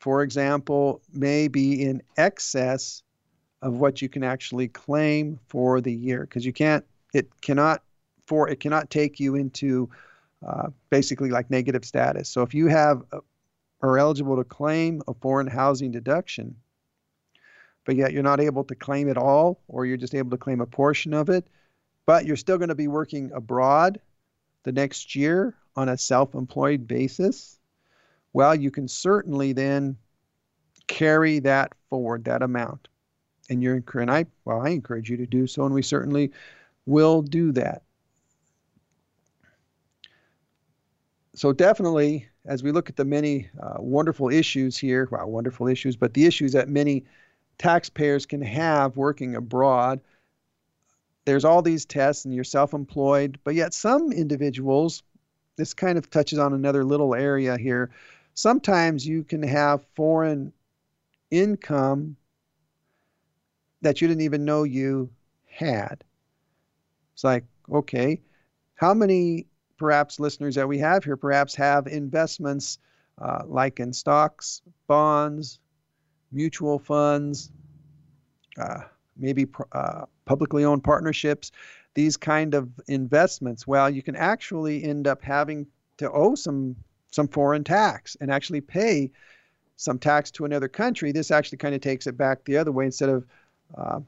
for 0.00 0.22
example, 0.22 1.02
may 1.12 1.48
be 1.48 1.82
in 1.82 2.02
excess 2.16 3.03
of 3.64 3.78
what 3.78 4.02
you 4.02 4.08
can 4.08 4.22
actually 4.22 4.68
claim 4.68 5.40
for 5.48 5.80
the 5.80 5.92
year 5.92 6.20
because 6.20 6.44
you 6.44 6.52
can't, 6.52 6.84
it 7.14 7.28
cannot, 7.40 7.82
for 8.26 8.48
it 8.48 8.60
cannot 8.60 8.90
take 8.90 9.18
you 9.18 9.34
into 9.34 9.88
uh, 10.46 10.68
basically 10.90 11.30
like 11.30 11.50
negative 11.50 11.84
status. 11.84 12.28
So 12.28 12.42
if 12.42 12.52
you 12.52 12.68
have 12.68 13.02
a, 13.10 13.20
are 13.80 13.98
eligible 13.98 14.36
to 14.36 14.44
claim 14.44 15.02
a 15.08 15.14
foreign 15.14 15.46
housing 15.46 15.90
deduction, 15.90 16.54
but 17.86 17.96
yet 17.96 18.12
you're 18.12 18.22
not 18.22 18.40
able 18.40 18.64
to 18.64 18.74
claim 18.74 19.08
it 19.08 19.16
all, 19.16 19.60
or 19.66 19.86
you're 19.86 19.96
just 19.96 20.14
able 20.14 20.30
to 20.30 20.38
claim 20.38 20.60
a 20.60 20.66
portion 20.66 21.14
of 21.14 21.30
it, 21.30 21.46
but 22.06 22.26
you're 22.26 22.36
still 22.36 22.58
going 22.58 22.68
to 22.68 22.74
be 22.74 22.88
working 22.88 23.32
abroad 23.32 23.98
the 24.64 24.72
next 24.72 25.14
year 25.14 25.54
on 25.76 25.88
a 25.88 25.96
self 25.96 26.34
employed 26.34 26.86
basis, 26.86 27.58
well, 28.32 28.54
you 28.54 28.70
can 28.70 28.88
certainly 28.88 29.52
then 29.52 29.96
carry 30.86 31.38
that 31.40 31.72
forward, 31.88 32.24
that 32.24 32.42
amount. 32.42 32.88
And 33.50 33.62
you're 33.62 33.82
and 33.94 34.10
I 34.10 34.26
well, 34.44 34.60
I 34.60 34.70
encourage 34.70 35.10
you 35.10 35.16
to 35.18 35.26
do 35.26 35.46
so, 35.46 35.64
and 35.64 35.74
we 35.74 35.82
certainly 35.82 36.32
will 36.86 37.22
do 37.22 37.52
that. 37.52 37.82
So 41.34 41.52
definitely, 41.52 42.28
as 42.46 42.62
we 42.62 42.70
look 42.70 42.88
at 42.88 42.96
the 42.96 43.04
many 43.04 43.48
uh, 43.60 43.74
wonderful 43.78 44.30
issues 44.30 44.78
here, 44.78 45.08
well, 45.10 45.28
wonderful 45.28 45.66
issues, 45.66 45.96
but 45.96 46.14
the 46.14 46.26
issues 46.26 46.52
that 46.52 46.68
many 46.68 47.04
taxpayers 47.58 48.26
can 48.26 48.42
have 48.42 48.96
working 48.96 49.34
abroad. 49.34 50.00
There's 51.24 51.44
all 51.44 51.62
these 51.62 51.84
tests, 51.84 52.24
and 52.24 52.34
you're 52.34 52.44
self 52.44 52.74
employed, 52.74 53.38
but 53.44 53.54
yet 53.54 53.74
some 53.74 54.12
individuals, 54.12 55.02
this 55.56 55.74
kind 55.74 55.96
of 55.98 56.10
touches 56.10 56.38
on 56.38 56.52
another 56.52 56.84
little 56.84 57.14
area 57.14 57.56
here. 57.56 57.90
Sometimes 58.34 59.06
you 59.06 59.24
can 59.24 59.42
have 59.42 59.84
foreign 59.94 60.52
income 61.30 62.16
that 63.84 64.00
you 64.00 64.08
didn't 64.08 64.22
even 64.22 64.44
know 64.44 64.64
you 64.64 65.10
had. 65.46 66.02
It's 67.12 67.22
like, 67.22 67.44
okay, 67.72 68.20
how 68.74 68.94
many 68.94 69.46
perhaps 69.76 70.18
listeners 70.18 70.54
that 70.56 70.66
we 70.66 70.78
have 70.78 71.04
here 71.04 71.16
perhaps 71.16 71.54
have 71.54 71.86
investments 71.86 72.78
uh, 73.20 73.42
like 73.46 73.78
in 73.78 73.92
stocks, 73.92 74.62
bonds, 74.86 75.60
mutual 76.32 76.78
funds, 76.78 77.52
uh, 78.58 78.80
maybe 79.16 79.46
uh, 79.72 80.06
publicly 80.24 80.64
owned 80.64 80.82
partnerships, 80.82 81.52
these 81.94 82.16
kind 82.16 82.54
of 82.54 82.68
investments, 82.88 83.66
well, 83.66 83.88
you 83.88 84.02
can 84.02 84.16
actually 84.16 84.82
end 84.82 85.06
up 85.06 85.22
having 85.22 85.66
to 85.98 86.10
owe 86.10 86.34
some 86.34 86.74
some 87.12 87.28
foreign 87.28 87.62
tax 87.62 88.16
and 88.20 88.28
actually 88.32 88.60
pay 88.60 89.08
some 89.76 89.98
tax 90.00 90.32
to 90.32 90.44
another 90.44 90.66
country. 90.66 91.12
This 91.12 91.30
actually 91.30 91.58
kind 91.58 91.74
of 91.74 91.80
takes 91.80 92.08
it 92.08 92.16
back 92.16 92.44
the 92.44 92.56
other 92.56 92.72
way. 92.72 92.86
Instead 92.86 93.08
of 93.08 93.24
uh, 93.76 94.00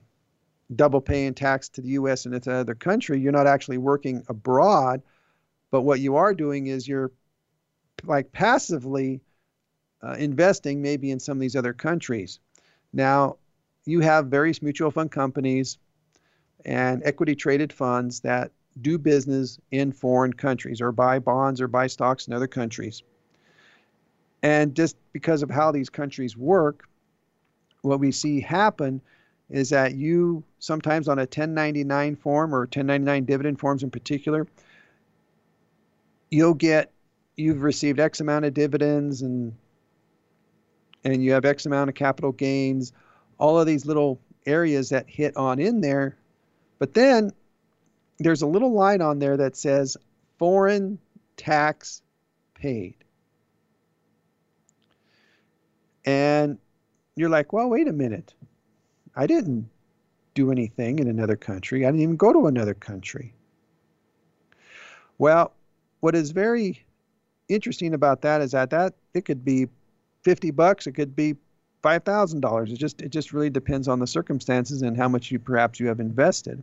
double 0.74 1.00
paying 1.00 1.34
tax 1.34 1.68
to 1.70 1.80
the 1.80 1.90
U.S. 1.90 2.26
and 2.26 2.34
it's 2.34 2.46
another 2.46 2.74
country, 2.74 3.20
you're 3.20 3.32
not 3.32 3.46
actually 3.46 3.78
working 3.78 4.24
abroad, 4.28 5.02
but 5.70 5.82
what 5.82 6.00
you 6.00 6.16
are 6.16 6.34
doing 6.34 6.66
is 6.66 6.88
you're 6.88 7.12
like 8.04 8.32
passively 8.32 9.20
uh, 10.02 10.12
investing 10.18 10.82
maybe 10.82 11.10
in 11.10 11.20
some 11.20 11.36
of 11.36 11.40
these 11.40 11.56
other 11.56 11.72
countries. 11.72 12.40
Now, 12.92 13.36
you 13.84 14.00
have 14.00 14.26
various 14.26 14.62
mutual 14.62 14.90
fund 14.90 15.10
companies 15.10 15.78
and 16.64 17.02
equity 17.04 17.34
traded 17.34 17.72
funds 17.72 18.20
that 18.20 18.50
do 18.82 18.98
business 18.98 19.58
in 19.70 19.92
foreign 19.92 20.32
countries 20.32 20.80
or 20.80 20.92
buy 20.92 21.18
bonds 21.18 21.60
or 21.60 21.68
buy 21.68 21.86
stocks 21.86 22.26
in 22.26 22.32
other 22.32 22.46
countries. 22.48 23.02
And 24.42 24.74
just 24.74 24.96
because 25.12 25.42
of 25.42 25.50
how 25.50 25.72
these 25.72 25.88
countries 25.88 26.36
work, 26.36 26.88
what 27.82 28.00
we 28.00 28.12
see 28.12 28.40
happen 28.40 29.00
is 29.50 29.70
that 29.70 29.94
you 29.94 30.42
sometimes 30.58 31.08
on 31.08 31.18
a 31.18 31.22
1099 31.22 32.16
form 32.16 32.54
or 32.54 32.60
1099 32.60 33.24
dividend 33.24 33.60
forms 33.60 33.82
in 33.82 33.90
particular, 33.90 34.46
you'll 36.30 36.54
get 36.54 36.92
you've 37.36 37.62
received 37.62 38.00
X 38.00 38.20
amount 38.20 38.44
of 38.44 38.54
dividends 38.54 39.22
and 39.22 39.54
and 41.04 41.22
you 41.22 41.32
have 41.32 41.44
X 41.44 41.66
amount 41.66 41.88
of 41.88 41.94
capital 41.94 42.32
gains, 42.32 42.92
all 43.38 43.58
of 43.58 43.66
these 43.66 43.86
little 43.86 44.18
areas 44.44 44.88
that 44.88 45.08
hit 45.08 45.36
on 45.36 45.60
in 45.60 45.80
there. 45.80 46.16
But 46.78 46.94
then 46.94 47.30
there's 48.18 48.42
a 48.42 48.46
little 48.46 48.72
line 48.72 49.00
on 49.00 49.18
there 49.18 49.36
that 49.36 49.56
says 49.56 49.96
foreign 50.38 50.98
tax 51.36 52.02
paid. 52.54 52.96
And 56.04 56.58
you're 57.14 57.28
like, 57.28 57.52
well, 57.52 57.68
wait 57.68 57.88
a 57.88 57.92
minute. 57.92 58.34
I 59.16 59.26
didn't 59.26 59.68
do 60.34 60.52
anything 60.52 60.98
in 60.98 61.08
another 61.08 61.36
country. 61.36 61.84
I 61.84 61.88
didn't 61.88 62.02
even 62.02 62.16
go 62.16 62.32
to 62.32 62.46
another 62.46 62.74
country. 62.74 63.34
Well, 65.18 65.52
what 66.00 66.14
is 66.14 66.30
very 66.30 66.84
interesting 67.48 67.94
about 67.94 68.20
that 68.22 68.42
is 68.42 68.52
that 68.52 68.70
that 68.70 68.94
it 69.14 69.24
could 69.24 69.44
be 69.44 69.68
50 70.22 70.50
bucks, 70.50 70.86
it 70.86 70.92
could 70.92 71.16
be 71.16 71.36
$5,000. 71.82 72.70
It 72.70 72.76
just 72.76 73.00
it 73.00 73.10
just 73.10 73.32
really 73.32 73.50
depends 73.50 73.88
on 73.88 73.98
the 73.98 74.06
circumstances 74.06 74.82
and 74.82 74.96
how 74.96 75.08
much 75.08 75.30
you 75.30 75.38
perhaps 75.38 75.80
you 75.80 75.86
have 75.86 76.00
invested. 76.00 76.62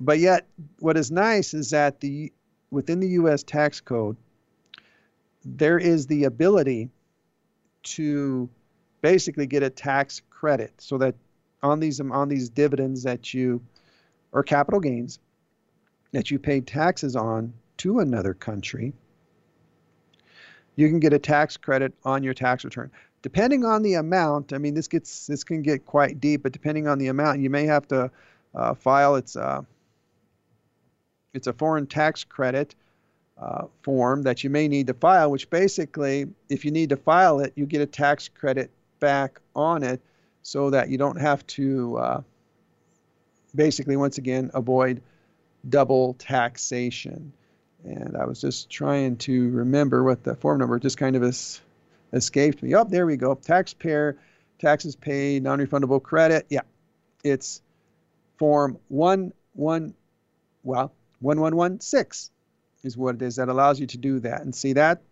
But 0.00 0.18
yet 0.18 0.46
what 0.78 0.96
is 0.96 1.10
nice 1.10 1.52
is 1.52 1.70
that 1.70 2.00
the 2.00 2.32
within 2.70 3.00
the 3.00 3.08
US 3.08 3.42
tax 3.42 3.80
code 3.80 4.16
there 5.44 5.78
is 5.78 6.06
the 6.06 6.24
ability 6.24 6.88
to 7.82 8.48
basically 9.04 9.46
get 9.46 9.62
a 9.62 9.68
tax 9.68 10.22
credit 10.30 10.72
so 10.78 10.96
that 10.96 11.14
on 11.62 11.78
these 11.78 12.00
on 12.00 12.26
these 12.26 12.48
dividends 12.48 13.02
that 13.02 13.34
you 13.34 13.60
or 14.32 14.42
capital 14.42 14.80
gains 14.80 15.18
that 16.12 16.30
you 16.30 16.38
pay 16.38 16.62
taxes 16.62 17.14
on 17.14 17.52
to 17.76 17.98
another 17.98 18.32
country 18.32 18.94
you 20.76 20.88
can 20.88 21.00
get 21.00 21.12
a 21.12 21.18
tax 21.18 21.58
credit 21.58 21.92
on 22.06 22.22
your 22.22 22.32
tax 22.32 22.64
return. 22.64 22.90
Depending 23.20 23.66
on 23.66 23.82
the 23.82 23.92
amount 23.92 24.54
i 24.54 24.58
mean 24.58 24.72
this 24.72 24.88
gets 24.88 25.26
this 25.26 25.44
can 25.44 25.60
get 25.60 25.84
quite 25.84 26.18
deep 26.18 26.42
but 26.42 26.52
depending 26.52 26.88
on 26.88 26.96
the 26.96 27.08
amount 27.08 27.40
you 27.40 27.50
may 27.50 27.66
have 27.66 27.86
to 27.88 28.10
uh, 28.54 28.72
file 28.72 29.16
it's 29.16 29.36
uh, 29.36 29.60
it's 31.34 31.46
a 31.46 31.52
foreign 31.52 31.86
tax 31.86 32.24
credit 32.24 32.74
uh, 33.36 33.66
form 33.82 34.22
that 34.22 34.44
you 34.44 34.48
may 34.48 34.66
need 34.66 34.86
to 34.86 34.94
file 34.94 35.30
which 35.30 35.50
basically 35.50 36.26
if 36.48 36.64
you 36.64 36.70
need 36.70 36.88
to 36.88 36.96
file 36.96 37.40
it 37.40 37.52
you 37.54 37.66
get 37.66 37.82
a 37.82 37.86
tax 37.86 38.28
credit 38.28 38.70
back 39.04 39.38
on 39.54 39.82
it 39.82 40.00
so 40.42 40.70
that 40.70 40.88
you 40.88 40.96
don't 40.96 41.20
have 41.20 41.46
to 41.46 41.96
uh, 41.98 42.22
basically, 43.54 43.96
once 43.96 44.16
again, 44.16 44.50
avoid 44.54 45.02
double 45.68 46.14
taxation. 46.14 47.34
And 47.84 48.16
I 48.16 48.24
was 48.24 48.40
just 48.40 48.70
trying 48.70 49.16
to 49.18 49.50
remember 49.50 50.02
what 50.02 50.24
the 50.24 50.34
form 50.34 50.58
number 50.58 50.78
just 50.78 50.96
kind 50.96 51.16
of 51.16 51.22
es- 51.22 51.60
escaped 52.14 52.62
me. 52.62 52.74
Oh, 52.74 52.84
there 52.84 53.04
we 53.04 53.18
go. 53.18 53.34
Taxpayer, 53.34 54.16
taxes 54.58 54.96
paid, 54.96 55.42
non 55.42 55.58
refundable 55.58 56.02
credit. 56.02 56.46
Yeah, 56.48 56.62
it's 57.22 57.60
form 58.38 58.78
1, 58.88 59.34
1, 59.52 59.94
well, 60.62 60.92
1116 61.20 62.32
is 62.84 62.96
what 62.96 63.16
it 63.16 63.22
is 63.22 63.36
that 63.36 63.50
allows 63.50 63.78
you 63.78 63.86
to 63.86 63.98
do 63.98 64.18
that. 64.20 64.40
And 64.40 64.54
see, 64.54 64.72
that 64.72 65.02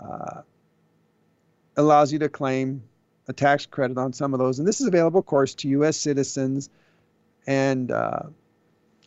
uh, 0.00 0.42
allows 1.76 2.12
you 2.12 2.18
to 2.20 2.28
claim 2.28 2.82
a 3.28 3.32
tax 3.32 3.66
credit 3.66 3.98
on 3.98 4.12
some 4.12 4.32
of 4.32 4.38
those. 4.38 4.58
And 4.58 4.66
this 4.66 4.80
is 4.80 4.86
available, 4.86 5.20
of 5.20 5.26
course, 5.26 5.54
to 5.56 5.68
U.S. 5.68 5.96
citizens 5.96 6.70
and 7.46 7.90
uh, 7.90 8.22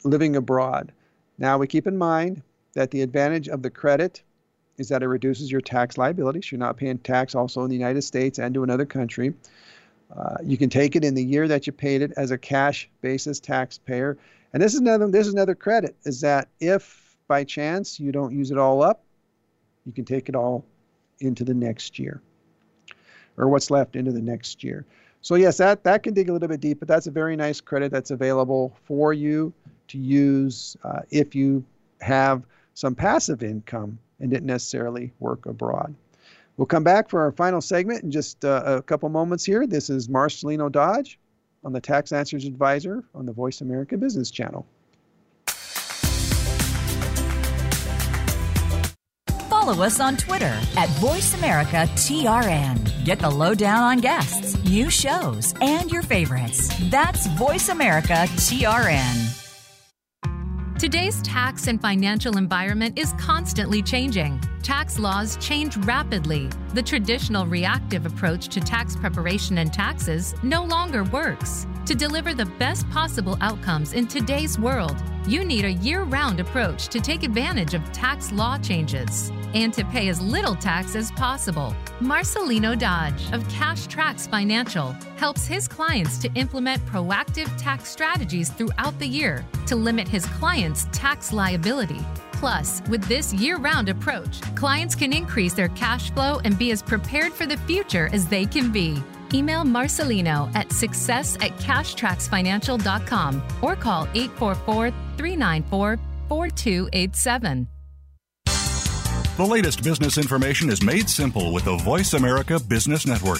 living 0.04 0.36
abroad. 0.36 0.92
Now, 1.38 1.58
we 1.58 1.68
keep 1.68 1.88
in 1.88 1.98
mind 1.98 2.42
that 2.74 2.92
the 2.92 3.02
advantage 3.02 3.48
of 3.48 3.62
the 3.62 3.70
credit 3.70 4.22
is 4.78 4.90
that 4.90 5.04
it 5.04 5.08
reduces 5.08 5.52
your 5.52 5.62
tax 5.62 5.98
liability. 5.98 6.42
So 6.42 6.50
you're 6.52 6.60
not 6.60 6.78
paying 6.78 6.98
tax 7.00 7.36
also 7.36 7.64
in 7.64 7.70
the 7.70 7.76
United 7.76 8.02
States 8.02 8.40
and 8.40 8.54
to 8.54 8.64
another 8.64 8.86
country. 8.86 9.34
Uh, 10.16 10.38
you 10.44 10.58
can 10.58 10.70
take 10.70 10.96
it 10.96 11.04
in 11.04 11.16
the 11.16 11.24
year 11.24 11.48
that 11.48 11.68
you 11.68 11.74
paid 11.74 12.02
it 12.02 12.12
as 12.18 12.32
a 12.32 12.38
cash 12.38 12.90
basis 13.02 13.40
taxpayer. 13.40 14.18
And 14.54 14.64
this 14.64 14.74
is 14.74 14.80
another 14.80 15.08
this 15.08 15.28
is 15.28 15.34
another 15.34 15.54
credit 15.54 15.96
is 16.06 16.22
that 16.22 16.48
if 16.60 17.16
by 17.28 17.44
chance 17.44 18.00
you 18.00 18.12
don't 18.12 18.34
use 18.34 18.50
it 18.50 18.58
all 18.58 18.82
up, 18.82 19.04
you 19.86 19.92
can 19.92 20.06
take 20.06 20.28
it 20.30 20.36
all 20.36 20.66
into 21.20 21.44
the 21.44 21.54
next 21.54 22.00
year 22.00 22.22
or 23.40 23.48
what's 23.48 23.72
left 23.72 23.96
into 23.96 24.12
the 24.12 24.22
next 24.22 24.64
year. 24.64 24.86
So 25.22 25.36
yes, 25.36 25.58
that, 25.58 25.84
that 25.84 26.04
can 26.04 26.14
dig 26.14 26.30
a 26.30 26.34
little 26.34 26.48
bit 26.48 26.62
deep, 26.62 26.80
but 26.80 26.88
that's 26.88 27.08
a 27.08 27.12
very 27.12 27.36
nice 27.36 27.60
credit 27.60 27.92
that's 27.92 28.12
available 28.12 28.78
for 28.86 29.12
you 29.12 29.52
to 29.88 29.98
use 29.98 30.78
uh, 30.84 31.02
if 31.10 31.36
you 31.36 31.64
have 32.02 32.44
some 32.74 32.96
passive 32.96 33.44
income 33.44 34.00
and 34.20 34.30
didn't 34.30 34.46
necessarily 34.46 35.12
work 35.20 35.46
abroad. 35.46 35.94
We'll 36.56 36.66
come 36.66 36.84
back 36.84 37.10
for 37.10 37.22
our 37.22 37.32
final 37.32 37.62
segment 37.62 38.04
in 38.04 38.12
just 38.12 38.44
uh, 38.44 38.62
a 38.66 38.82
couple 38.82 39.10
moments 39.10 39.46
here. 39.46 39.66
This 39.66 39.90
is 39.90 40.08
Marcelino 40.08 40.72
Dodge 40.72 41.18
on 41.64 41.74
the 41.74 41.82
Tax 41.82 42.12
Answers 42.12 42.46
Advisor 42.46 43.04
on 43.16 43.26
the 43.26 43.34
Voice 43.34 43.62
America 43.62 43.98
Business 43.98 44.30
Channel. 44.32 44.66
Follow 49.70 49.86
us 49.86 50.00
on 50.00 50.18
Twitter 50.18 50.58
at 50.78 50.90
VoiceAmericaTRN. 50.98 53.06
Get 53.06 53.20
the 53.20 53.30
lowdown 53.30 53.84
on 53.84 54.00
guests, 54.00 54.58
new 54.66 54.90
shows, 54.90 55.54
and 55.62 55.92
your 55.92 56.02
favorites. 56.02 56.72
That's 56.90 57.28
VoiceAmericaTRN. 57.28 59.36
Today's 60.80 61.22
tax 61.22 61.68
and 61.68 61.80
financial 61.80 62.38
environment 62.38 62.98
is 62.98 63.14
constantly 63.20 63.84
changing. 63.84 64.42
Tax 64.64 64.98
laws 64.98 65.38
change 65.38 65.78
rapidly. 65.78 66.50
The 66.74 66.82
traditional 66.82 67.46
reactive 67.46 68.08
approach 68.08 68.48
to 68.48 68.60
tax 68.60 68.96
preparation 68.96 69.60
and 69.60 69.72
taxes 69.72 70.34
no 70.42 70.64
longer 70.64 71.04
works. 71.04 71.68
To 71.86 71.94
deliver 71.94 72.34
the 72.34 72.48
best 72.58 72.90
possible 72.90 73.38
outcomes 73.42 73.94
in 73.94 74.08
today's 74.08 74.58
world, 74.58 74.96
you 75.30 75.46
need 75.46 75.64
a 75.64 75.74
year 75.74 76.02
round 76.02 76.40
approach 76.40 76.88
to 76.88 77.00
take 77.00 77.22
advantage 77.22 77.76
of 77.76 77.92
tax 77.92 78.32
law 78.32 78.58
changes 78.58 79.32
and 79.54 79.72
to 79.72 79.86
pay 79.86 80.10
as 80.10 80.20
little 80.20 80.56
tax 80.56 80.96
as 80.96 81.12
possible. 81.12 81.76
Marcelino 82.00 82.78
Dodge 82.78 83.32
of 83.32 83.48
Cash 83.48 83.86
Tracks 83.86 84.26
Financial 84.26 84.92
helps 85.18 85.46
his 85.46 85.68
clients 85.68 86.18
to 86.18 86.34
implement 86.34 86.84
proactive 86.88 87.48
tax 87.62 87.90
strategies 87.90 88.50
throughout 88.50 88.98
the 88.98 89.08
year 89.08 89.46
to 89.68 89.76
limit 89.76 90.08
his 90.08 90.26
clients' 90.26 90.88
tax 90.92 91.32
liability. 91.32 92.00
Plus, 92.32 92.82
with 92.90 93.04
this 93.04 93.32
year 93.32 93.58
round 93.58 93.88
approach, 93.88 94.42
clients 94.56 94.96
can 94.96 95.14
increase 95.14 95.54
their 95.54 95.70
cash 95.70 96.12
flow 96.12 96.40
and 96.44 96.58
be 96.58 96.72
as 96.72 96.82
prepared 96.82 97.34
for 97.34 97.46
the 97.46 97.58
future 97.58 98.10
as 98.14 98.28
they 98.28 98.48
can 98.48 98.72
be. 98.72 98.98
Email 99.34 99.64
Marcelino 99.64 100.54
at 100.56 100.72
success 100.72 101.36
at 101.38 101.52
cashtracksfinancial.com 101.58 103.44
or 103.62 103.76
call 103.76 104.08
844 104.14 104.92
394 105.18 106.00
4287. 106.30 107.68
The 109.38 109.46
latest 109.46 109.84
business 109.84 110.18
information 110.18 110.70
is 110.70 110.84
made 110.84 111.10
simple 111.10 111.54
with 111.54 111.64
the 111.64 111.78
Voice 111.78 112.14
America 112.14 112.60
Business 112.60 113.08
Network. 113.08 113.40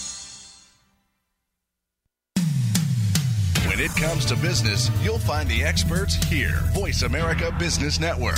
It 3.83 3.95
comes 3.95 4.25
to 4.25 4.35
business, 4.35 4.91
you'll 5.01 5.17
find 5.17 5.49
the 5.49 5.63
experts 5.63 6.13
here. 6.13 6.59
Voice 6.71 7.01
America 7.01 7.51
Business 7.57 7.99
Network. 7.99 8.37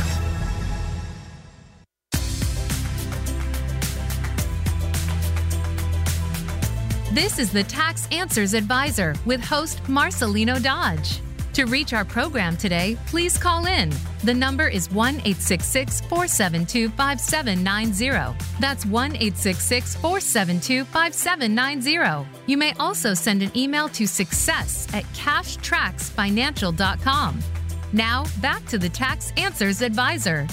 This 7.12 7.39
is 7.39 7.52
the 7.52 7.66
Tax 7.68 8.08
Answers 8.14 8.54
Advisor 8.54 9.16
with 9.26 9.44
host 9.44 9.84
Marcelino 9.84 10.64
Dodge. 10.64 11.20
To 11.54 11.66
reach 11.66 11.93
our 11.93 12.04
program 12.04 12.58
today, 12.58 12.97
please 13.06 13.38
call 13.38 13.68
in. 13.68 13.93
The 14.24 14.34
number 14.34 14.68
is 14.68 14.91
1 14.91 15.18
866 15.18 16.01
472 16.01 16.89
5790. 16.89 18.36
That's 18.60 18.88
1 18.88 19.12
866 19.12 19.95
472 19.97 20.84
5790. 20.86 22.28
You 22.47 22.58
may 22.58 22.74
also 22.80 23.14
send 23.14 23.43
an 23.43 23.56
email 23.56 23.88
to 23.89 24.08
success 24.08 24.88
at 24.93 25.04
cashtracksfinancial.com. 25.14 27.39
Now, 27.93 28.26
back 28.41 28.66
to 28.66 28.80
the 28.80 28.89
Tax 28.89 29.32
Answers 29.38 29.84
Advisor. 29.84 30.47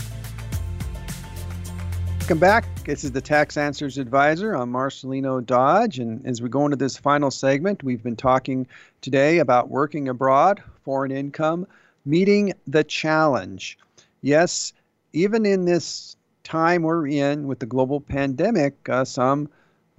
Welcome 2.31 2.39
back. 2.39 2.85
This 2.85 3.03
is 3.03 3.11
the 3.11 3.21
Tax 3.21 3.57
Answers 3.57 3.99
Advisor. 3.99 4.53
I'm 4.53 4.71
Marcelino 4.71 5.45
Dodge. 5.45 5.99
And 5.99 6.25
as 6.25 6.41
we 6.41 6.49
go 6.49 6.65
into 6.65 6.77
this 6.77 6.97
final 6.97 7.29
segment, 7.29 7.83
we've 7.83 8.05
been 8.05 8.15
talking 8.15 8.69
today 9.01 9.39
about 9.39 9.69
working 9.69 10.09
abroad, 10.09 10.63
foreign 10.85 11.11
income, 11.11 11.67
meeting 12.05 12.53
the 12.69 12.85
challenge. 12.85 13.77
Yes, 14.23 14.73
even 15.13 15.45
in 15.45 15.65
this 15.65 16.15
time 16.45 16.83
we're 16.83 17.09
in 17.09 17.49
with 17.49 17.59
the 17.59 17.67
global 17.67 18.01
pandemic, 18.01 18.77
uh, 18.89 19.05
some 19.05 19.49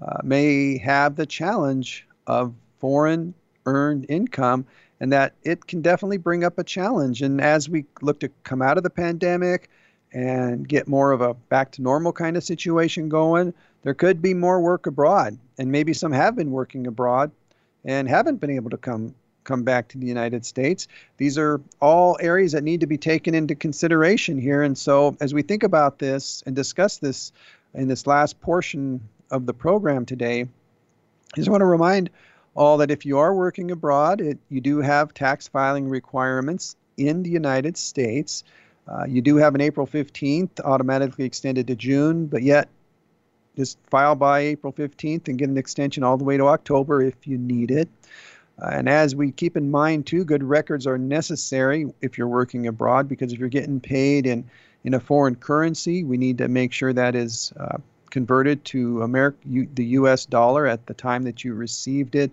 uh, 0.02 0.20
may 0.24 0.78
have 0.78 1.18
the 1.18 1.26
challenge 1.26 2.08
of 2.28 2.54
foreign 2.80 3.34
earned 3.66 4.06
income 4.08 4.66
and 5.02 5.12
that 5.12 5.34
it 5.44 5.68
can 5.68 5.82
definitely 5.82 6.18
bring 6.18 6.46
up 6.46 6.58
a 6.58 6.64
challenge. 6.64 7.22
And 7.22 7.42
as 7.42 7.68
we 7.68 7.84
look 8.02 8.22
to 8.22 8.30
come 8.46 8.62
out 8.62 8.78
of 8.78 8.84
the 8.84 8.90
pandemic, 8.90 9.70
and 10.14 10.68
get 10.68 10.88
more 10.88 11.12
of 11.12 11.22
a 11.22 11.34
back 11.34 11.72
to 11.72 11.82
normal 11.82 12.12
kind 12.12 12.36
of 12.36 12.44
situation 12.44 13.10
going, 13.10 13.54
there 13.84 13.94
could 13.94 14.22
be 14.22 14.34
more 14.34 14.60
work 14.60 14.86
abroad. 14.86 15.38
And 15.58 15.72
maybe 15.72 15.94
some 15.94 16.12
have 16.12 16.36
been 16.36 16.52
working 16.52 16.88
abroad 16.88 17.32
and 17.86 18.08
haven't 18.08 18.38
been 18.38 18.52
able 18.52 18.70
to 18.72 18.78
come 18.78 19.16
come 19.44 19.64
back 19.64 19.88
to 19.88 19.98
the 19.98 20.06
United 20.06 20.46
States. 20.46 20.88
These 21.18 21.38
are 21.38 21.60
all 21.80 22.16
areas 22.20 22.52
that 22.52 22.64
need 22.64 22.82
to 22.82 22.88
be 22.88 22.98
taken 22.98 23.34
into 23.34 23.56
consideration 23.56 24.38
here. 24.38 24.62
And 24.62 24.78
so 24.78 25.18
as 25.20 25.34
we 25.34 25.42
think 25.42 25.64
about 25.64 25.98
this 25.98 26.44
and 26.46 26.56
discuss 26.56 26.98
this 26.98 27.32
in 27.74 27.88
this 27.88 28.06
last 28.06 28.40
portion 28.40 29.02
of 29.32 29.48
the 29.48 29.54
program 29.54 30.06
today, 30.06 30.42
I 30.42 31.36
just 31.36 31.50
want 31.50 31.62
to 31.62 31.66
remind 31.66 32.12
all 32.54 32.78
that 32.78 32.92
if 32.92 33.06
you 33.06 33.18
are 33.18 33.34
working 33.34 33.72
abroad, 33.72 34.22
it, 34.22 34.38
you 34.50 34.62
do 34.62 34.80
have 34.80 35.14
tax 35.14 35.48
filing 35.48 35.88
requirements 35.88 36.76
in 36.98 37.24
the 37.24 37.30
United 37.30 37.78
States. 37.78 38.44
Uh, 38.88 39.06
you 39.08 39.22
do 39.22 39.38
have 39.38 39.56
an 39.56 39.62
April 39.62 39.88
15th 39.88 40.60
automatically 40.64 41.26
extended 41.26 41.68
to 41.68 41.76
June, 41.76 42.26
but 42.26 42.44
yet 42.44 42.68
just 43.56 43.78
file 43.90 44.16
by 44.16 44.40
April 44.40 44.74
15th 44.74 45.28
and 45.28 45.38
get 45.38 45.50
an 45.50 45.58
extension 45.58 46.04
all 46.04 46.18
the 46.18 46.24
way 46.24 46.38
to 46.38 46.48
October 46.48 47.02
if 47.02 47.28
you 47.28 47.38
need 47.38 47.72
it. 47.72 47.90
Uh, 48.62 48.70
and 48.74 48.90
as 48.90 49.16
we 49.16 49.32
keep 49.32 49.58
in 49.58 49.72
mind, 49.72 50.06
too, 50.06 50.24
good 50.24 50.44
records 50.44 50.86
are 50.86 50.98
necessary 50.98 51.92
if 52.02 52.18
you're 52.18 52.28
working 52.28 52.68
abroad 52.68 53.08
because 53.08 53.34
if 53.34 53.40
you're 53.40 53.50
getting 53.50 53.80
paid 53.80 54.26
in, 54.26 54.44
in 54.84 54.94
a 54.94 55.00
foreign 55.00 55.36
currency, 55.36 56.04
we 56.04 56.18
need 56.18 56.38
to 56.38 56.48
make 56.48 56.72
sure 56.72 56.94
that 56.94 57.16
is 57.16 57.54
uh, 57.60 57.78
converted 58.10 58.64
to 58.66 58.98
Ameri- 58.98 59.34
U- 59.46 59.70
the 59.74 59.86
US 59.86 60.26
dollar 60.26 60.68
at 60.68 60.86
the 60.86 60.94
time 60.94 61.24
that 61.24 61.44
you 61.44 61.54
received 61.54 62.16
it 62.16 62.32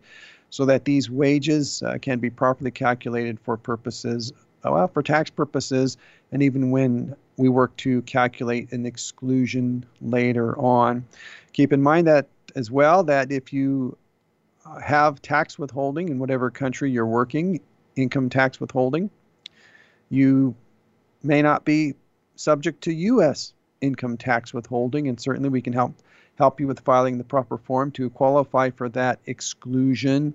so 0.51 0.65
that 0.65 0.85
these 0.85 1.11
wages 1.11 1.83
uh, 1.83 1.99
can 2.01 2.19
be 2.19 2.31
properly 2.31 2.71
calculated 2.71 3.39
for 3.41 3.57
purposes 3.57 4.33
well, 4.65 4.89
for 4.89 5.03
tax 5.03 5.31
purposes, 5.31 5.97
and 6.33 6.43
even 6.43 6.71
when 6.71 7.17
we 7.37 7.49
work 7.49 7.77
to 7.77 8.03
calculate 8.03 8.73
an 8.73 8.85
exclusion 8.85 9.85
later 10.01 10.59
on. 10.59 11.07
Keep 11.53 11.73
in 11.73 11.83
mind 11.83 12.07
that 12.07 12.27
as 12.57 12.71
well 12.71 13.05
that 13.05 13.31
if 13.31 13.53
you 13.53 13.97
uh, 14.67 14.81
have 14.81 15.23
tax 15.23 15.59
withholding 15.59 16.09
in 16.09 16.19
whatever 16.19 16.51
country 16.51 16.91
you're 16.91 17.07
working, 17.07 17.61
income 17.97 18.29
tax 18.29 18.61
withholding, 18.61 19.09
you 20.11 20.55
may 21.23 21.43
not 21.43 21.65
be 21.65 21.95
subject 22.37 22.83
to 22.83 22.93
U.S. 22.93 23.53
income 23.81 24.17
tax 24.17 24.53
withholding, 24.53 25.09
and 25.09 25.21
certainly 25.21 25.49
we 25.49 25.63
can 25.63 25.73
help 25.73 25.95
help 26.37 26.61
you 26.61 26.69
with 26.69 26.81
filing 26.81 27.19
the 27.19 27.25
proper 27.25 27.59
form 27.59 27.91
to 27.91 28.09
qualify 28.11 28.71
for 28.71 28.89
that 28.89 29.19
exclusion. 29.27 30.33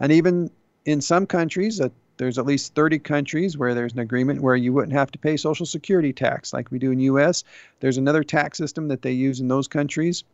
And 0.00 0.10
even 0.10 0.50
in 0.84 1.00
some 1.00 1.26
countries, 1.26 1.78
a 1.78 1.92
there's 2.16 2.38
at 2.38 2.46
least 2.46 2.74
30 2.74 2.98
countries 3.00 3.58
where 3.58 3.74
there's 3.74 3.92
an 3.92 3.98
agreement 3.98 4.40
where 4.40 4.56
you 4.56 4.72
wouldn't 4.72 4.92
have 4.92 5.10
to 5.12 5.18
pay 5.18 5.36
social 5.36 5.66
security 5.66 6.12
tax 6.12 6.52
like 6.52 6.70
we 6.70 6.78
do 6.78 6.92
in 6.92 7.00
US. 7.00 7.42
There's 7.80 7.98
another 7.98 8.22
tax 8.22 8.58
system 8.58 8.88
that 8.88 9.02
they 9.02 9.12
use 9.12 9.40
in 9.40 9.48
those 9.48 9.66
countries. 9.66 10.24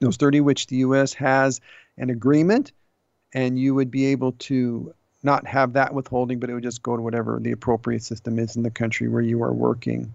Those 0.00 0.16
30 0.16 0.40
which 0.40 0.66
the 0.68 0.76
US 0.76 1.12
has 1.14 1.60
an 1.98 2.10
agreement 2.10 2.72
and 3.32 3.58
you 3.58 3.74
would 3.74 3.90
be 3.90 4.06
able 4.06 4.32
to 4.32 4.94
not 5.22 5.46
have 5.46 5.74
that 5.74 5.94
withholding 5.94 6.38
but 6.38 6.50
it 6.50 6.54
would 6.54 6.62
just 6.62 6.82
go 6.82 6.96
to 6.96 7.02
whatever 7.02 7.38
the 7.40 7.52
appropriate 7.52 8.02
system 8.02 8.38
is 8.38 8.56
in 8.56 8.62
the 8.62 8.70
country 8.70 9.08
where 9.08 9.22
you 9.22 9.42
are 9.42 9.52
working. 9.52 10.12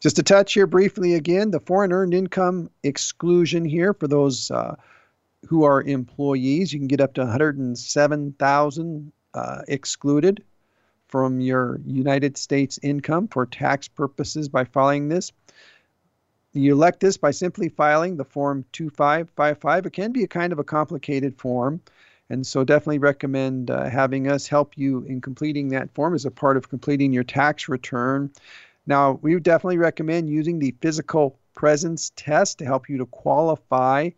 Just 0.00 0.16
to 0.16 0.22
touch 0.22 0.54
here 0.54 0.66
briefly 0.66 1.14
again, 1.14 1.50
the 1.50 1.60
foreign 1.60 1.92
earned 1.92 2.14
income 2.14 2.70
exclusion 2.82 3.64
here 3.64 3.94
for 3.94 4.08
those 4.08 4.50
uh, 4.50 4.76
who 5.46 5.64
are 5.64 5.82
employees, 5.82 6.72
you 6.72 6.78
can 6.78 6.88
get 6.88 7.00
up 7.00 7.14
to 7.14 7.20
107,000 7.20 9.12
uh, 9.34 9.62
excluded 9.68 10.42
from 11.08 11.40
your 11.40 11.80
United 11.86 12.36
States 12.36 12.78
income 12.82 13.28
for 13.28 13.46
tax 13.46 13.88
purposes 13.88 14.48
by 14.48 14.64
filing 14.64 15.08
this. 15.08 15.32
You 16.52 16.72
elect 16.72 17.00
this 17.00 17.16
by 17.16 17.32
simply 17.32 17.68
filing 17.68 18.16
the 18.16 18.24
Form 18.24 18.64
2555. 18.72 19.86
It 19.86 19.92
can 19.92 20.12
be 20.12 20.22
a 20.22 20.28
kind 20.28 20.52
of 20.52 20.58
a 20.58 20.64
complicated 20.64 21.36
form, 21.36 21.80
and 22.30 22.46
so 22.46 22.64
definitely 22.64 22.98
recommend 22.98 23.70
uh, 23.70 23.90
having 23.90 24.28
us 24.28 24.46
help 24.46 24.78
you 24.78 25.02
in 25.04 25.20
completing 25.20 25.68
that 25.68 25.92
form 25.94 26.14
as 26.14 26.24
a 26.24 26.30
part 26.30 26.56
of 26.56 26.68
completing 26.68 27.12
your 27.12 27.24
tax 27.24 27.68
return. 27.68 28.30
Now, 28.86 29.18
we 29.22 29.38
definitely 29.40 29.78
recommend 29.78 30.30
using 30.30 30.58
the 30.58 30.74
physical 30.80 31.38
presence 31.54 32.12
test 32.16 32.58
to 32.58 32.64
help 32.64 32.88
you 32.88 32.98
to 32.98 33.06
qualify 33.06 34.10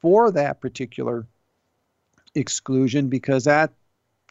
for 0.00 0.30
that 0.32 0.60
particular 0.60 1.26
exclusion 2.34 3.08
because 3.08 3.44
that 3.44 3.72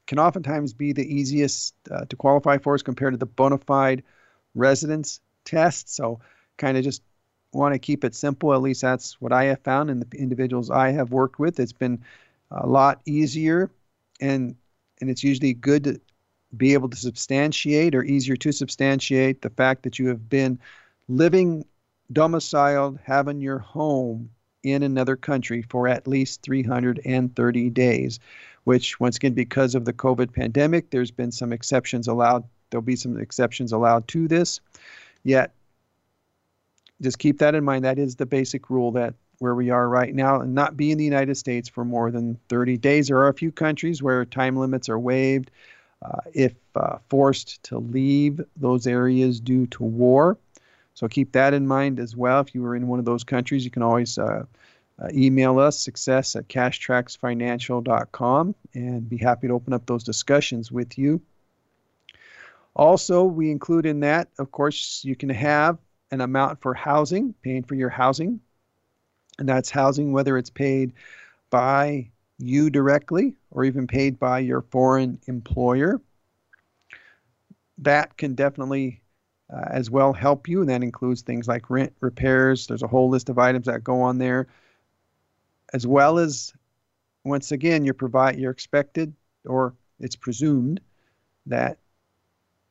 can 0.07 0.19
oftentimes 0.19 0.73
be 0.73 0.93
the 0.93 1.05
easiest 1.05 1.73
uh, 1.89 2.05
to 2.05 2.15
qualify 2.15 2.57
for 2.57 2.75
as 2.75 2.83
compared 2.83 3.13
to 3.13 3.17
the 3.17 3.25
bona 3.25 3.57
fide 3.57 4.03
residence 4.53 5.19
test. 5.45 5.93
So, 5.93 6.19
kind 6.57 6.77
of 6.77 6.83
just 6.83 7.01
want 7.51 7.73
to 7.73 7.79
keep 7.79 8.03
it 8.03 8.15
simple. 8.15 8.53
At 8.53 8.61
least 8.61 8.81
that's 8.81 9.19
what 9.19 9.33
I 9.33 9.45
have 9.45 9.61
found 9.61 9.89
in 9.89 9.99
the 9.99 10.07
individuals 10.17 10.69
I 10.69 10.91
have 10.91 11.11
worked 11.11 11.39
with. 11.39 11.59
It's 11.59 11.73
been 11.73 12.03
a 12.51 12.67
lot 12.67 13.01
easier, 13.05 13.71
and 14.21 14.55
and 15.01 15.09
it's 15.09 15.23
usually 15.23 15.53
good 15.53 15.83
to 15.85 16.01
be 16.55 16.73
able 16.73 16.89
to 16.89 16.97
substantiate 16.97 17.95
or 17.95 18.03
easier 18.03 18.35
to 18.37 18.51
substantiate 18.51 19.41
the 19.41 19.49
fact 19.49 19.83
that 19.83 19.99
you 19.99 20.07
have 20.07 20.29
been 20.29 20.59
living 21.07 21.65
domiciled, 22.11 22.99
having 23.03 23.41
your 23.41 23.59
home 23.59 24.29
in 24.65 24.83
another 24.83 25.15
country 25.15 25.61
for 25.61 25.87
at 25.87 26.07
least 26.07 26.41
330 26.41 27.69
days 27.69 28.19
which 28.65 28.99
once 28.99 29.15
again, 29.15 29.33
because 29.33 29.75
of 29.75 29.85
the 29.85 29.93
COVID 29.93 30.33
pandemic, 30.33 30.89
there's 30.89 31.11
been 31.11 31.31
some 31.31 31.53
exceptions 31.53 32.07
allowed. 32.07 32.43
There'll 32.69 32.81
be 32.81 32.95
some 32.95 33.17
exceptions 33.19 33.71
allowed 33.71 34.07
to 34.09 34.27
this. 34.27 34.59
Yet, 35.23 35.53
just 37.01 37.19
keep 37.19 37.39
that 37.39 37.55
in 37.55 37.63
mind. 37.63 37.85
That 37.85 37.99
is 37.99 38.15
the 38.15 38.25
basic 38.25 38.69
rule 38.69 38.91
that 38.93 39.13
where 39.37 39.53
we 39.53 39.69
are 39.69 39.87
right 39.87 40.13
now 40.13 40.39
and 40.39 40.55
not 40.55 40.75
be 40.75 40.91
in 40.91 40.97
the 40.97 41.03
United 41.03 41.35
States 41.35 41.69
for 41.69 41.85
more 41.85 42.09
than 42.09 42.39
30 42.49 42.77
days. 42.77 43.07
There 43.07 43.17
are 43.17 43.27
a 43.27 43.33
few 43.33 43.51
countries 43.51 44.01
where 44.01 44.25
time 44.25 44.57
limits 44.57 44.89
are 44.89 44.99
waived 44.99 45.51
uh, 46.01 46.21
if 46.33 46.53
uh, 46.75 46.97
forced 47.09 47.61
to 47.63 47.77
leave 47.77 48.41
those 48.55 48.87
areas 48.87 49.39
due 49.39 49.67
to 49.67 49.83
war. 49.83 50.37
So 50.95 51.07
keep 51.07 51.33
that 51.33 51.53
in 51.53 51.67
mind 51.67 51.99
as 51.99 52.15
well. 52.15 52.39
If 52.39 52.55
you 52.55 52.63
were 52.63 52.75
in 52.75 52.87
one 52.87 52.97
of 52.99 53.05
those 53.05 53.23
countries, 53.23 53.63
you 53.63 53.71
can 53.71 53.83
always 53.83 54.17
uh, 54.17 54.45
uh, 54.99 55.07
email 55.13 55.59
us 55.59 55.77
success 55.77 56.35
at 56.37 56.47
cashtracksfinancial.com 56.47 58.55
and 58.73 59.09
be 59.09 59.17
happy 59.17 59.47
to 59.47 59.53
open 59.53 59.73
up 59.73 59.85
those 59.85 60.05
discussions 60.05 60.71
with 60.71 60.97
you. 60.97 61.21
Also, 62.75 63.25
we 63.25 63.51
include 63.51 63.85
in 63.85 63.99
that, 64.01 64.27
of 64.39 64.51
course, 64.51 65.01
you 65.03 65.15
can 65.15 65.29
have 65.29 65.77
an 66.11 66.21
amount 66.21 66.61
for 66.61 66.73
housing, 66.73 67.33
paying 67.41 67.63
for 67.63 67.75
your 67.75 67.89
housing. 67.89 68.39
And 69.37 69.49
that's 69.49 69.69
housing, 69.69 70.13
whether 70.13 70.37
it's 70.37 70.49
paid 70.49 70.93
by 71.49 72.09
you 72.37 72.69
directly 72.69 73.35
or 73.51 73.65
even 73.65 73.87
paid 73.87 74.17
by 74.17 74.39
your 74.39 74.61
foreign 74.61 75.19
employer. 75.27 75.99
That 77.79 78.15
can 78.15 78.35
definitely 78.35 79.01
uh, 79.53 79.65
as 79.71 79.89
well 79.89 80.13
help 80.13 80.47
you, 80.47 80.61
and 80.61 80.69
that 80.69 80.83
includes 80.83 81.21
things 81.21 81.47
like 81.47 81.69
rent, 81.69 81.93
repairs. 82.01 82.67
There's 82.67 82.83
a 82.83 82.87
whole 82.87 83.09
list 83.09 83.29
of 83.29 83.39
items 83.39 83.67
that 83.67 83.83
go 83.83 84.01
on 84.01 84.17
there 84.17 84.47
as 85.73 85.87
well 85.87 86.19
as 86.19 86.53
once 87.23 87.51
again 87.51 87.85
you're 87.85 87.93
provide 87.93 88.37
you're 88.37 88.51
expected 88.51 89.13
or 89.45 89.73
it's 89.99 90.15
presumed 90.15 90.79
that 91.47 91.77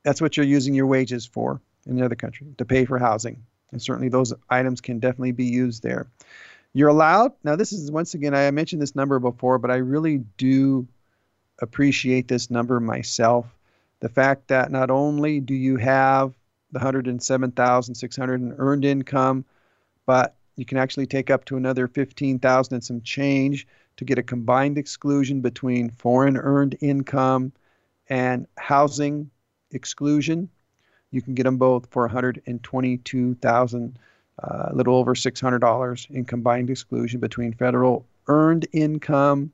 that's 0.04 0.20
what 0.20 0.36
you're 0.36 0.46
using 0.46 0.74
your 0.74 0.86
wages 0.86 1.26
for 1.26 1.60
in 1.86 1.96
the 1.96 2.04
other 2.04 2.14
country 2.14 2.46
to 2.58 2.64
pay 2.64 2.84
for 2.84 2.98
housing 2.98 3.44
and 3.72 3.82
certainly 3.82 4.08
those 4.08 4.32
items 4.50 4.80
can 4.80 5.00
definitely 5.00 5.32
be 5.32 5.46
used 5.46 5.82
there 5.82 6.06
You're 6.72 6.88
allowed. 6.88 7.32
Now, 7.44 7.56
this 7.56 7.72
is 7.72 7.90
once 7.90 8.14
again, 8.14 8.34
I 8.34 8.50
mentioned 8.50 8.82
this 8.82 8.96
number 8.96 9.18
before, 9.18 9.58
but 9.58 9.70
I 9.70 9.76
really 9.76 10.18
do 10.38 10.86
appreciate 11.60 12.28
this 12.28 12.50
number 12.50 12.80
myself. 12.80 13.46
The 14.00 14.08
fact 14.08 14.48
that 14.48 14.70
not 14.70 14.90
only 14.90 15.40
do 15.40 15.54
you 15.54 15.76
have 15.76 16.34
the 16.74 16.78
107,600 16.78 18.40
in 18.40 18.54
earned 18.58 18.84
income, 18.84 19.44
but 20.06 20.34
you 20.56 20.64
can 20.64 20.76
actually 20.76 21.06
take 21.06 21.30
up 21.30 21.44
to 21.46 21.56
another 21.56 21.88
15,000 21.88 22.74
and 22.74 22.84
some 22.84 23.00
change 23.00 23.66
to 23.96 24.04
get 24.04 24.18
a 24.18 24.22
combined 24.22 24.76
exclusion 24.76 25.40
between 25.40 25.88
foreign 25.88 26.36
earned 26.36 26.76
income 26.80 27.52
and 28.08 28.46
housing 28.58 29.30
exclusion. 29.70 30.48
You 31.10 31.22
can 31.22 31.34
get 31.34 31.44
them 31.44 31.58
both 31.58 31.86
for 31.90 32.02
122,000, 32.02 33.98
uh, 34.42 34.66
a 34.66 34.74
little 34.74 34.96
over 34.96 35.14
$600 35.14 36.10
in 36.10 36.24
combined 36.24 36.70
exclusion 36.70 37.20
between 37.20 37.54
federal 37.54 38.04
earned 38.26 38.66
income 38.72 39.52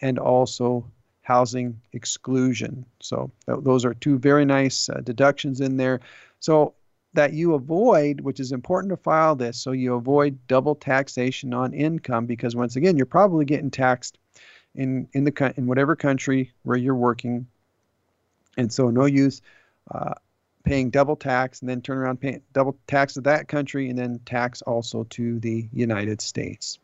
and 0.00 0.18
also 0.18 0.84
housing 1.22 1.80
exclusion. 1.92 2.84
So 3.00 3.30
th- 3.46 3.60
those 3.62 3.84
are 3.84 3.94
two 3.94 4.18
very 4.18 4.44
nice 4.44 4.88
uh, 4.88 5.00
deductions 5.02 5.60
in 5.60 5.76
there. 5.76 6.00
So 6.40 6.74
that 7.14 7.32
you 7.32 7.54
avoid, 7.54 8.20
which 8.20 8.40
is 8.40 8.52
important 8.52 8.90
to 8.90 8.96
file 8.96 9.36
this, 9.36 9.58
so 9.58 9.72
you 9.72 9.94
avoid 9.94 10.38
double 10.48 10.74
taxation 10.74 11.52
on 11.52 11.74
income 11.74 12.26
because 12.26 12.56
once 12.56 12.76
again, 12.76 12.96
you're 12.96 13.06
probably 13.06 13.44
getting 13.44 13.70
taxed 13.70 14.18
in 14.74 15.06
in 15.12 15.24
the 15.24 15.54
in 15.56 15.66
whatever 15.66 15.94
country 15.94 16.50
where 16.62 16.78
you're 16.78 16.94
working, 16.94 17.46
and 18.56 18.72
so 18.72 18.90
no 18.90 19.04
use 19.04 19.42
uh, 19.90 20.14
paying 20.64 20.90
double 20.90 21.16
tax 21.16 21.60
and 21.60 21.68
then 21.68 21.82
turn 21.82 21.98
around 21.98 22.20
paying 22.20 22.40
double 22.52 22.76
tax 22.86 23.14
to 23.14 23.20
that 23.20 23.48
country 23.48 23.90
and 23.90 23.98
then 23.98 24.18
tax 24.24 24.62
also 24.62 25.04
to 25.10 25.38
the 25.40 25.68
United 25.72 26.20
States, 26.20 26.78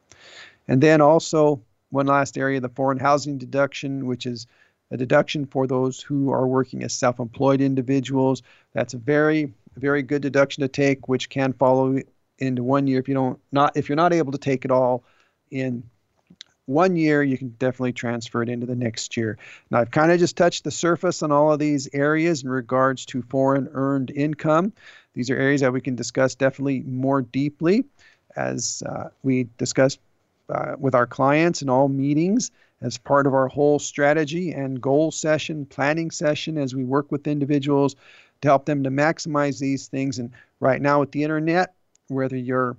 and 0.69 0.83
then 0.83 1.01
also 1.01 1.61
one 1.91 2.07
last 2.07 2.39
area, 2.39 2.61
the 2.61 2.69
foreign 2.69 2.99
housing 2.99 3.39
deduction, 3.39 4.07
which 4.07 4.27
is 4.27 4.47
a 4.91 4.97
deduction 4.97 5.47
for 5.47 5.67
those 5.67 6.01
who 6.01 6.31
are 6.31 6.47
working 6.47 6.83
as 6.83 6.95
self-employed 6.95 7.61
individuals. 7.61 8.43
That's 8.73 8.95
a 8.95 8.99
very 8.99 9.53
very 9.77 10.03
good 10.03 10.23
deduction 10.23 10.63
to 10.63 10.69
take, 10.69 11.09
which 11.09 11.29
can 11.29 11.53
follow 11.53 12.01
into 12.39 12.63
one 12.63 12.87
year 12.87 12.99
if 13.01 13.09
you 13.09 13.15
don't 13.15 13.39
not 13.53 13.77
if 13.77 13.89
you're 13.89 13.97
not 13.97 14.13
able 14.13 14.33
to 14.33 14.39
take 14.39 14.65
it 14.65 14.71
all 14.71 15.05
in 15.51 15.83
one 16.67 16.97
year, 16.97 17.23
you 17.23 17.39
can 17.39 17.49
definitely 17.59 17.95
transfer 17.95 18.43
it 18.43 18.51
into 18.51 18.67
the 18.67 18.77
next 18.77 19.17
year. 19.17 19.39
Now, 19.71 19.79
I've 19.79 19.91
kind 19.91 20.13
of 20.13 20.19
just 20.19 20.37
touched 20.37 20.65
the 20.65 20.71
surface 20.71 21.23
on 21.23 21.33
all 21.33 21.51
of 21.51 21.59
these 21.59 21.89
areas 21.95 22.43
in 22.43 22.51
regards 22.51 23.07
to 23.07 23.23
foreign 23.23 23.71
earned 23.73 24.11
income. 24.11 24.75
These 25.15 25.31
are 25.31 25.37
areas 25.37 25.63
that 25.63 25.73
we 25.73 25.81
can 25.81 25.97
discuss 25.97 26.35
definitely 26.35 26.81
more 26.81 27.23
deeply 27.23 27.87
as 28.37 28.83
uh, 28.85 29.09
we 29.23 29.49
discuss 29.57 29.97
uh, 30.49 30.75
with 30.79 30.95
our 30.95 31.07
clients 31.07 31.63
in 31.63 31.69
all 31.69 31.89
meetings 31.89 32.51
as 32.81 32.97
part 32.97 33.27
of 33.27 33.35
our 33.35 33.49
whole 33.49 33.79
strategy 33.79 34.53
and 34.53 34.81
goal 34.81 35.11
session, 35.11 35.67
planning 35.67 36.11
session 36.11 36.57
as 36.57 36.75
we 36.75 36.85
work 36.85 37.11
with 37.11 37.27
individuals 37.27 37.97
to 38.41 38.49
help 38.49 38.65
them 38.67 38.85
to 38.85 38.91
maximize 38.91 39.59
these 39.59 39.89
things. 39.89 40.19
And 40.19 40.31
right 40.61 40.81
now 40.81 41.01
with 41.01 41.13
the 41.13 41.25
internet, 41.25 41.75
whether 42.09 42.37
you're 42.37 42.77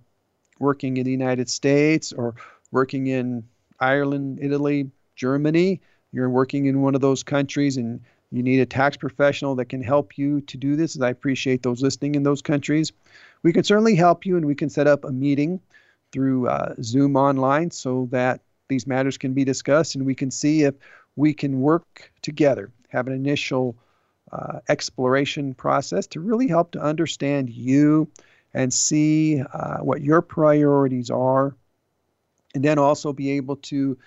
working 0.60 0.98
in 0.98 1.04
the 1.04 1.12
United 1.12 1.50
States 1.50 2.14
or 2.14 2.36
working 2.72 3.08
in 3.08 3.44
Ireland, 3.80 4.40
Italy, 4.42 4.90
Germany, 5.16 5.82
you're 6.12 6.30
working 6.30 6.66
in 6.66 6.82
one 6.82 6.96
of 6.96 7.02
those 7.02 7.24
countries 7.24 7.78
and 7.78 8.02
you 8.32 8.44
need 8.44 8.60
a 8.60 8.66
tax 8.66 8.96
professional 8.96 9.56
that 9.56 9.66
can 9.66 9.82
help 9.82 10.18
you 10.18 10.42
to 10.42 10.58
do 10.58 10.76
this, 10.76 10.96
as 10.96 11.02
I 11.02 11.10
appreciate 11.10 11.64
those 11.64 11.82
listening 11.82 12.16
in 12.16 12.24
those 12.24 12.42
countries. 12.42 12.92
We 13.42 13.54
can 13.54 13.64
certainly 13.64 13.96
help 13.96 14.26
you 14.26 14.38
and 14.38 14.46
we 14.46 14.56
can 14.56 14.70
set 14.70 14.88
up 14.88 15.04
a 15.04 15.12
meeting 15.12 15.60
through 16.12 16.48
uh, 16.48 16.76
Zoom 16.82 17.16
online 17.16 17.72
so 17.72 18.08
that 18.12 18.42
these 18.68 18.88
matters 18.88 19.18
can 19.18 19.34
be 19.34 19.44
discussed 19.44 19.96
and 19.96 20.06
we 20.06 20.16
can 20.16 20.32
see 20.32 20.64
if 20.64 20.76
we 21.16 21.34
can 21.34 21.60
work 21.60 22.12
together, 22.22 22.72
have 22.90 23.08
an 23.08 23.14
initial 23.14 23.76
uh, 24.32 24.60
exploration 24.70 25.54
process 25.54 26.08
to 26.08 26.20
really 26.20 26.48
help 26.48 26.72
to 26.72 26.80
understand 26.80 27.50
you 27.50 28.08
and 28.54 28.74
see 28.74 29.42
uh, 29.42 29.78
what 29.78 30.02
your 30.02 30.22
priorities 30.22 31.10
are, 31.10 31.56
and 32.56 32.64
then 32.64 32.80
also 32.80 33.14
be 33.14 33.32
able 33.32 33.56
to 33.58 33.98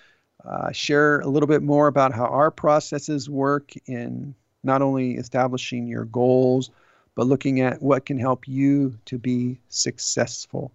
uh, 0.45 0.73
share 0.73 1.21
a 1.21 1.29
little 1.29 1.47
bit 1.47 1.63
more 1.63 1.87
about 1.87 2.13
how 2.13 2.25
our 2.25 2.51
processes 2.51 3.31
work 3.31 3.73
in 3.87 4.35
not 4.65 4.83
only 4.83 5.13
establishing 5.13 5.87
your 5.87 6.05
goals, 6.05 6.71
but 7.15 7.27
looking 7.27 7.61
at 7.61 7.83
what 7.83 8.07
can 8.07 8.19
help 8.19 8.49
you 8.49 8.99
to 9.05 9.19
be 9.19 9.59
successful. 9.69 10.73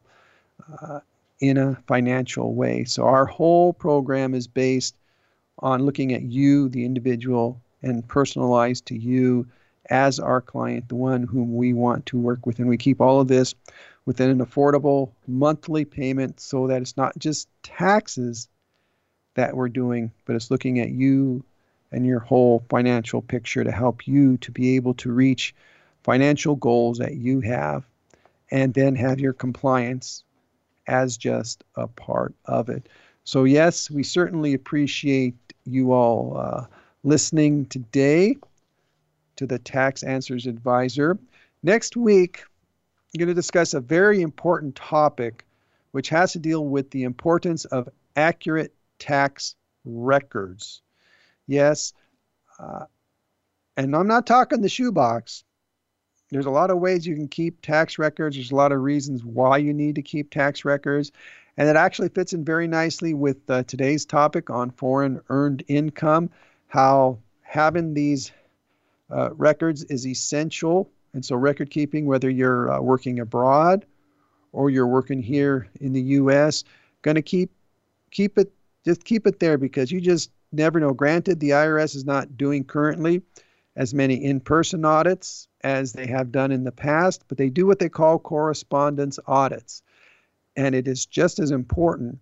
Uh, 0.81 0.99
in 1.39 1.57
a 1.57 1.75
financial 1.87 2.53
way. 2.53 2.83
So, 2.83 3.03
our 3.03 3.25
whole 3.25 3.73
program 3.73 4.33
is 4.33 4.47
based 4.47 4.95
on 5.59 5.85
looking 5.85 6.13
at 6.13 6.23
you, 6.23 6.69
the 6.69 6.85
individual, 6.85 7.61
and 7.81 8.07
personalized 8.07 8.85
to 8.87 8.97
you 8.97 9.47
as 9.89 10.19
our 10.19 10.41
client, 10.41 10.89
the 10.89 10.95
one 10.95 11.23
whom 11.23 11.55
we 11.55 11.73
want 11.73 12.05
to 12.07 12.17
work 12.17 12.45
with. 12.45 12.59
And 12.59 12.67
we 12.67 12.77
keep 12.77 13.01
all 13.01 13.21
of 13.21 13.27
this 13.27 13.55
within 14.05 14.29
an 14.29 14.45
affordable 14.45 15.11
monthly 15.27 15.85
payment 15.85 16.39
so 16.39 16.67
that 16.67 16.81
it's 16.81 16.97
not 16.97 17.17
just 17.17 17.47
taxes 17.63 18.47
that 19.35 19.55
we're 19.55 19.69
doing, 19.69 20.11
but 20.25 20.35
it's 20.35 20.51
looking 20.51 20.79
at 20.79 20.89
you 20.89 21.43
and 21.91 22.05
your 22.05 22.19
whole 22.19 22.63
financial 22.69 23.21
picture 23.21 23.63
to 23.63 23.71
help 23.71 24.07
you 24.07 24.37
to 24.37 24.51
be 24.51 24.75
able 24.75 24.93
to 24.95 25.11
reach 25.11 25.55
financial 26.03 26.55
goals 26.55 26.97
that 26.97 27.15
you 27.15 27.41
have 27.41 27.85
and 28.51 28.73
then 28.73 28.95
have 28.95 29.19
your 29.19 29.33
compliance 29.33 30.23
as 30.87 31.17
just 31.17 31.63
a 31.75 31.87
part 31.87 32.33
of 32.45 32.69
it. 32.69 32.87
So, 33.23 33.43
yes, 33.43 33.91
we 33.91 34.03
certainly 34.03 34.53
appreciate 34.53 35.35
you 35.65 35.91
all 35.91 36.37
uh, 36.37 36.65
listening 37.03 37.65
today 37.65 38.37
to 39.35 39.45
the 39.45 39.59
Tax 39.59 40.03
Answers 40.03 40.47
Advisor. 40.47 41.17
Next 41.61 41.97
week, 41.97 42.43
I'm 43.13 43.19
going 43.19 43.27
to 43.27 43.33
discuss 43.33 43.73
a 43.73 43.81
very 43.81 44.21
important 44.21 44.75
topic 44.75 45.45
which 45.91 46.09
has 46.09 46.33
to 46.33 46.39
deal 46.39 46.65
with 46.65 46.91
the 46.91 47.03
importance 47.03 47.65
of 47.65 47.89
accurate 48.15 48.73
tax 48.99 49.55
records. 49.85 50.81
Yes, 51.47 51.93
uh, 52.59 52.85
and 53.77 53.95
I'm 53.95 54.07
not 54.07 54.27
talking 54.27 54.61
the 54.61 54.69
shoebox. 54.69 55.43
There's 56.29 56.45
a 56.45 56.51
lot 56.51 56.71
of 56.71 56.79
ways 56.79 57.07
you 57.07 57.15
can 57.15 57.27
keep 57.27 57.61
tax 57.61 57.97
records. 57.97 58.35
There's 58.35 58.51
a 58.51 58.55
lot 58.55 58.71
of 58.71 58.81
reasons 58.81 59.23
why 59.23 59.57
you 59.57 59.73
need 59.73 59.95
to 59.95 60.01
keep 60.01 60.29
tax 60.29 60.65
records. 60.65 61.11
And 61.55 61.69
it 61.69 61.75
actually 61.75 62.09
fits 62.09 62.33
in 62.33 62.43
very 62.43 62.67
nicely 62.67 63.13
with 63.13 63.37
uh, 63.49 63.63
today's 63.63 64.05
topic 64.05 64.49
on 64.49 64.69
foreign 64.71 65.21
earned 65.29 65.63
income 65.67 66.29
how 66.67 67.17
having 67.41 67.93
these 67.93 68.31
uh, 69.09 69.33
records 69.35 69.83
is 69.85 70.05
essential. 70.05 70.89
And 71.13 71.23
so, 71.23 71.35
record 71.35 71.69
keeping, 71.69 72.05
whether 72.05 72.29
you're 72.29 72.71
uh, 72.71 72.81
working 72.81 73.19
abroad 73.19 73.85
or 74.51 74.69
you're 74.69 74.87
working 74.87 75.23
here 75.23 75.69
in 75.79 75.93
the 75.93 76.01
U.S., 76.01 76.63
going 77.01 77.15
to 77.15 77.21
keep 77.21 77.49
keep 78.11 78.37
it 78.37 78.51
just 78.85 79.03
keep 79.05 79.25
it 79.25 79.39
there 79.39 79.57
because 79.57 79.91
you 79.91 80.01
just 80.01 80.29
never 80.51 80.79
know. 80.79 80.93
Granted, 80.93 81.39
the 81.39 81.51
IRS 81.51 81.95
is 81.95 82.05
not 82.05 82.37
doing 82.37 82.63
currently 82.63 83.21
as 83.77 83.93
many 83.93 84.15
in-person 84.15 84.83
audits 84.83 85.47
as 85.61 85.93
they 85.93 86.07
have 86.07 86.31
done 86.31 86.51
in 86.51 86.63
the 86.63 86.71
past, 86.71 87.23
but 87.27 87.37
they 87.37 87.49
do 87.49 87.67
what 87.67 87.77
they 87.77 87.87
call 87.87 88.17
correspondence 88.17 89.19
audits, 89.27 89.83
and 90.55 90.73
it 90.73 90.87
is 90.87 91.05
just 91.05 91.37
as 91.37 91.51
important 91.51 92.17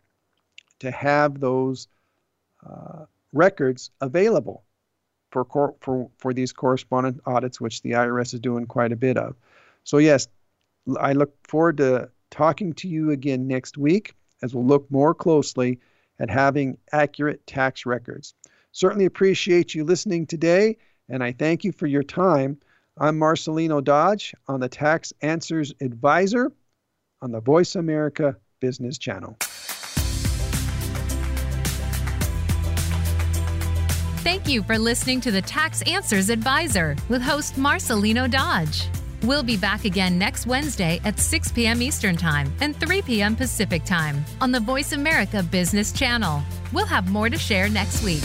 to 0.79 0.91
have 0.91 1.39
those 1.39 1.87
uh, 2.69 3.05
records 3.31 3.89
available 4.01 4.65
for, 5.31 5.45
cor- 5.45 5.75
for, 5.79 6.09
for 6.17 6.33
these 6.33 6.51
correspondence 6.51 7.21
audits, 7.25 7.61
which 7.61 7.81
the 7.81 7.91
IRS 7.91 8.33
is 8.33 8.41
doing 8.41 8.65
quite 8.65 8.91
a 8.91 8.97
bit 8.97 9.17
of. 9.17 9.35
So, 9.85 9.97
yes, 9.97 10.27
I 10.99 11.13
look 11.13 11.35
forward 11.47 11.77
to 11.77 12.09
talking 12.31 12.73
to 12.73 12.89
you 12.89 13.11
again 13.11 13.47
next 13.47 13.77
week 13.77 14.13
as 14.41 14.53
we'll 14.53 14.65
look 14.65 14.91
more 14.91 15.13
closely 15.13 15.79
at 16.19 16.29
having 16.29 16.77
accurate 16.91 17.47
tax 17.47 17.85
records. 17.85 18.33
Certainly 18.73 19.05
appreciate 19.05 19.73
you 19.73 19.85
listening 19.85 20.27
today, 20.27 20.77
and 21.09 21.23
I 21.23 21.31
thank 21.31 21.63
you 21.63 21.71
for 21.71 21.87
your 21.87 22.03
time. 22.03 22.57
I'm 22.97 23.19
Marcelino 23.19 23.83
Dodge 23.83 24.33
on 24.47 24.59
the 24.59 24.69
Tax 24.69 25.13
Answers 25.21 25.73
Advisor 25.81 26.51
on 27.21 27.31
the 27.31 27.41
Voice 27.41 27.75
America 27.75 28.35
Business 28.59 28.97
Channel. 28.97 29.37
Thank 34.23 34.47
you 34.47 34.63
for 34.63 34.79
listening 34.79 35.21
to 35.21 35.31
the 35.31 35.41
Tax 35.41 35.81
Answers 35.83 36.29
Advisor 36.29 36.95
with 37.09 37.21
host 37.21 37.55
Marcelino 37.55 38.29
Dodge. 38.29 38.87
We'll 39.23 39.43
be 39.43 39.57
back 39.57 39.85
again 39.85 40.17
next 40.17 40.45
Wednesday 40.45 40.99
at 41.03 41.19
6 41.19 41.51
p.m. 41.51 41.81
Eastern 41.81 42.15
Time 42.15 42.51
and 42.61 42.75
3 42.79 43.01
p.m. 43.03 43.35
Pacific 43.35 43.83
Time 43.85 44.23
on 44.41 44.51
the 44.51 44.59
Voice 44.59 44.93
America 44.93 45.43
Business 45.43 45.91
Channel. 45.91 46.41
We'll 46.73 46.85
have 46.85 47.09
more 47.09 47.29
to 47.29 47.37
share 47.37 47.69
next 47.69 48.03
week. 48.03 48.23